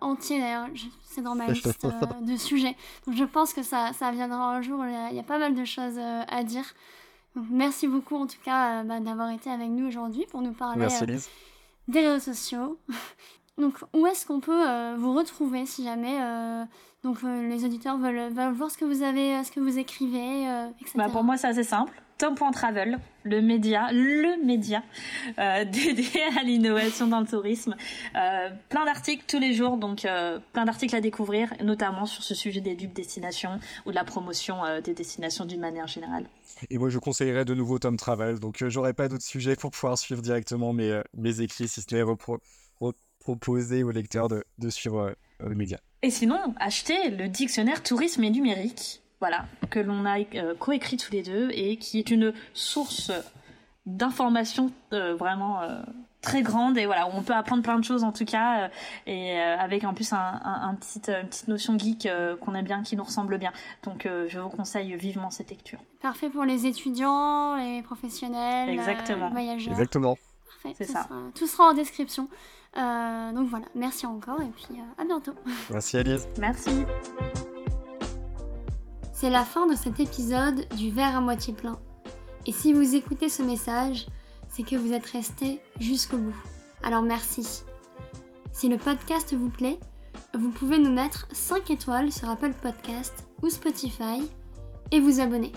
entier 0.00 0.40
d'ailleurs. 0.40 0.68
C'est 1.04 1.22
dans 1.22 1.34
ma 1.34 1.48
liste 1.48 1.86
de 2.22 2.36
sujets. 2.36 2.76
Donc 3.06 3.16
je 3.16 3.24
pense 3.24 3.52
que 3.52 3.62
ça, 3.62 3.92
ça 3.92 4.10
viendra 4.10 4.56
un 4.56 4.62
jour 4.62 4.84
il 4.86 5.16
y, 5.16 5.20
a, 5.20 5.22
pas 5.22 5.38
mal 5.38 5.54
de 5.54 5.64
choses 5.64 5.98
à 5.98 6.42
dire. 6.42 6.64
Merci 7.50 7.86
beaucoup 7.86 8.16
en 8.16 8.26
tout 8.26 8.38
cas 8.42 8.82
bah, 8.84 9.00
d'avoir 9.00 9.30
été 9.30 9.50
avec 9.50 9.68
nous 9.68 9.86
aujourd'hui 9.86 10.24
pour 10.30 10.40
nous 10.40 10.52
parler 10.52 10.88
des 11.88 12.00
réseaux 12.00 12.32
sociaux. 12.32 12.78
Donc 13.58 13.78
où 13.92 14.06
est-ce 14.06 14.26
qu'on 14.26 14.40
peut 14.40 14.94
vous 14.96 15.14
retrouver 15.14 15.66
si 15.66 15.84
jamais 15.84 16.18
donc 17.06 17.18
euh, 17.22 17.48
les 17.48 17.64
auditeurs 17.64 17.96
veulent, 17.98 18.32
voir 18.52 18.68
ce 18.68 18.76
que 18.76 18.84
vous 18.84 19.02
avez, 19.02 19.36
euh, 19.36 19.44
ce 19.44 19.52
que 19.52 19.60
vous 19.60 19.78
écrivez, 19.78 20.48
euh, 20.48 20.66
etc. 20.80 20.94
Bah, 20.96 21.08
pour 21.08 21.22
moi, 21.22 21.36
c'est 21.36 21.46
assez 21.46 21.62
simple. 21.62 21.92
Tom.travel, 22.18 22.98
le 23.24 23.42
média, 23.42 23.92
le 23.92 24.42
média 24.44 24.82
dédié 25.36 26.22
à 26.38 26.42
l'innovation 26.42 27.06
dans 27.06 27.20
le 27.20 27.26
tourisme. 27.26 27.76
plein 28.14 28.84
d'articles 28.86 29.24
tous 29.28 29.38
les 29.38 29.52
jours, 29.52 29.76
donc 29.76 30.08
plein 30.54 30.64
d'articles 30.64 30.96
à 30.96 31.02
découvrir, 31.02 31.52
notamment 31.62 32.06
sur 32.06 32.22
ce 32.22 32.34
sujet 32.34 32.62
des 32.62 32.74
dupes 32.74 32.94
destinations 32.94 33.60
ou 33.84 33.90
de 33.90 33.94
la 33.94 34.04
promotion 34.04 34.62
des 34.82 34.94
destinations 34.94 35.44
d'une 35.44 35.60
manière 35.60 35.88
générale. 35.88 36.24
Et 36.70 36.78
moi, 36.78 36.88
je 36.88 36.98
conseillerais 36.98 37.44
de 37.44 37.52
nouveau 37.52 37.78
Tom 37.78 37.98
Travel. 37.98 38.40
Donc, 38.40 38.64
j'aurais 38.66 38.94
pas 38.94 39.08
d'autres 39.08 39.22
sujets 39.22 39.54
pour 39.54 39.70
pouvoir 39.70 39.98
suivre 39.98 40.22
directement 40.22 40.72
mes, 40.72 41.02
mes 41.12 41.42
écrits, 41.42 41.68
si 41.68 41.82
ce 41.82 41.94
n'est 41.94 42.02
proposer 43.26 43.82
aux 43.82 43.90
lecteurs 43.90 44.28
de, 44.28 44.44
de 44.58 44.70
suivre 44.70 45.16
le 45.40 45.54
média. 45.54 45.80
Et 46.06 46.10
sinon, 46.10 46.54
acheter 46.60 47.10
le 47.10 47.26
dictionnaire 47.26 47.82
tourisme 47.82 48.22
et 48.22 48.30
numérique, 48.30 49.02
voilà, 49.18 49.46
que 49.70 49.80
l'on 49.80 50.06
a 50.06 50.20
euh, 50.20 50.54
coécrit 50.54 50.96
tous 50.98 51.10
les 51.10 51.24
deux 51.24 51.50
et 51.50 51.78
qui 51.78 51.98
est 51.98 52.12
une 52.12 52.32
source 52.54 53.10
d'informations 53.86 54.70
euh, 54.92 55.16
vraiment 55.16 55.62
euh, 55.62 55.82
très 56.20 56.42
grande. 56.42 56.78
Et 56.78 56.86
voilà 56.86 57.08
où 57.08 57.10
on 57.12 57.24
peut 57.24 57.32
apprendre 57.32 57.64
plein 57.64 57.76
de 57.76 57.82
choses 57.82 58.04
en 58.04 58.12
tout 58.12 58.24
cas 58.24 58.70
et 59.08 59.36
avec 59.36 59.82
en 59.82 59.94
plus 59.94 60.12
un, 60.12 60.76
petite, 60.78 61.08
une 61.08 61.26
petite 61.26 61.48
notion 61.48 61.76
geek 61.76 62.08
qu'on 62.40 62.54
aime 62.54 62.64
bien 62.64 62.84
qui 62.84 62.94
nous 62.94 63.02
ressemble 63.02 63.36
bien. 63.38 63.50
Donc 63.82 64.08
je 64.28 64.38
vous 64.38 64.48
conseille 64.48 64.94
vivement 64.94 65.30
cette 65.30 65.50
lecture. 65.50 65.80
Parfait 66.02 66.30
pour 66.30 66.44
les 66.44 66.66
étudiants 66.66 67.56
les 67.56 67.82
professionnels 67.82 68.68
exactement. 68.68 69.30
voyageurs. 69.30 69.72
Exactement. 69.72 70.16
Parfait 70.62 70.84
c'est 70.84 70.92
ça 70.92 71.08
tout 71.34 71.48
sera 71.48 71.70
en 71.70 71.74
description 71.74 72.28
euh, 72.78 73.32
donc 73.32 73.48
voilà, 73.48 73.66
merci 73.74 74.06
encore 74.06 74.40
et 74.42 74.50
puis 74.54 74.78
euh, 74.78 75.02
à 75.02 75.04
bientôt. 75.04 75.32
Merci 75.70 75.96
Alice. 75.96 76.28
Merci. 76.38 76.84
C'est 79.12 79.30
la 79.30 79.44
fin 79.44 79.66
de 79.66 79.74
cet 79.74 79.98
épisode 79.98 80.68
du 80.76 80.90
verre 80.90 81.16
à 81.16 81.20
moitié 81.20 81.54
plein. 81.54 81.78
Et 82.44 82.52
si 82.52 82.74
vous 82.74 82.94
écoutez 82.94 83.30
ce 83.30 83.42
message, 83.42 84.06
c'est 84.48 84.62
que 84.62 84.76
vous 84.76 84.92
êtes 84.92 85.06
resté 85.06 85.60
jusqu'au 85.80 86.18
bout. 86.18 86.36
Alors 86.82 87.02
merci. 87.02 87.62
Si 88.52 88.68
le 88.68 88.76
podcast 88.76 89.34
vous 89.34 89.48
plaît, 89.48 89.78
vous 90.34 90.50
pouvez 90.50 90.78
nous 90.78 90.92
mettre 90.92 91.26
5 91.32 91.70
étoiles 91.70 92.12
sur 92.12 92.28
Apple 92.28 92.52
Podcast 92.62 93.26
ou 93.42 93.48
Spotify 93.48 94.30
et 94.90 95.00
vous 95.00 95.20
abonner. 95.20 95.52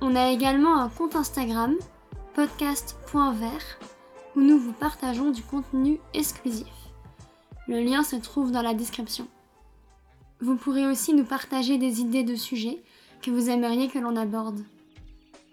On 0.00 0.14
a 0.14 0.30
également 0.30 0.78
un 0.78 0.90
compte 0.90 1.16
Instagram, 1.16 1.74
podcast.vert, 2.34 3.78
où 4.36 4.40
nous 4.40 4.58
vous 4.58 4.72
partageons 4.72 5.30
du 5.30 5.42
contenu 5.42 5.98
exclusif. 6.12 6.66
Le 7.68 7.80
lien 7.80 8.02
se 8.02 8.16
trouve 8.16 8.50
dans 8.50 8.62
la 8.62 8.74
description. 8.74 9.26
Vous 10.40 10.56
pourrez 10.56 10.86
aussi 10.86 11.14
nous 11.14 11.24
partager 11.24 11.78
des 11.78 12.00
idées 12.00 12.24
de 12.24 12.34
sujets 12.34 12.82
que 13.22 13.30
vous 13.30 13.48
aimeriez 13.48 13.88
que 13.88 13.98
l'on 13.98 14.16
aborde. 14.16 14.60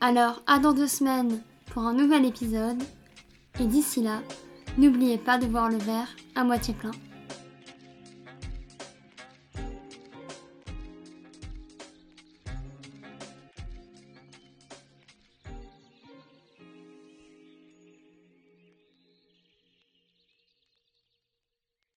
Alors, 0.01 0.41
à 0.47 0.59
dans 0.59 0.73
deux 0.73 0.87
semaines 0.87 1.41
pour 1.67 1.83
un 1.83 1.93
nouvel 1.93 2.25
épisode. 2.25 2.81
Et 3.59 3.65
d'ici 3.65 4.01
là, 4.01 4.21
n'oubliez 4.77 5.17
pas 5.17 5.37
de 5.37 5.45
voir 5.45 5.69
le 5.69 5.77
verre 5.77 6.09
à 6.35 6.43
moitié 6.43 6.73
plein. 6.73 6.91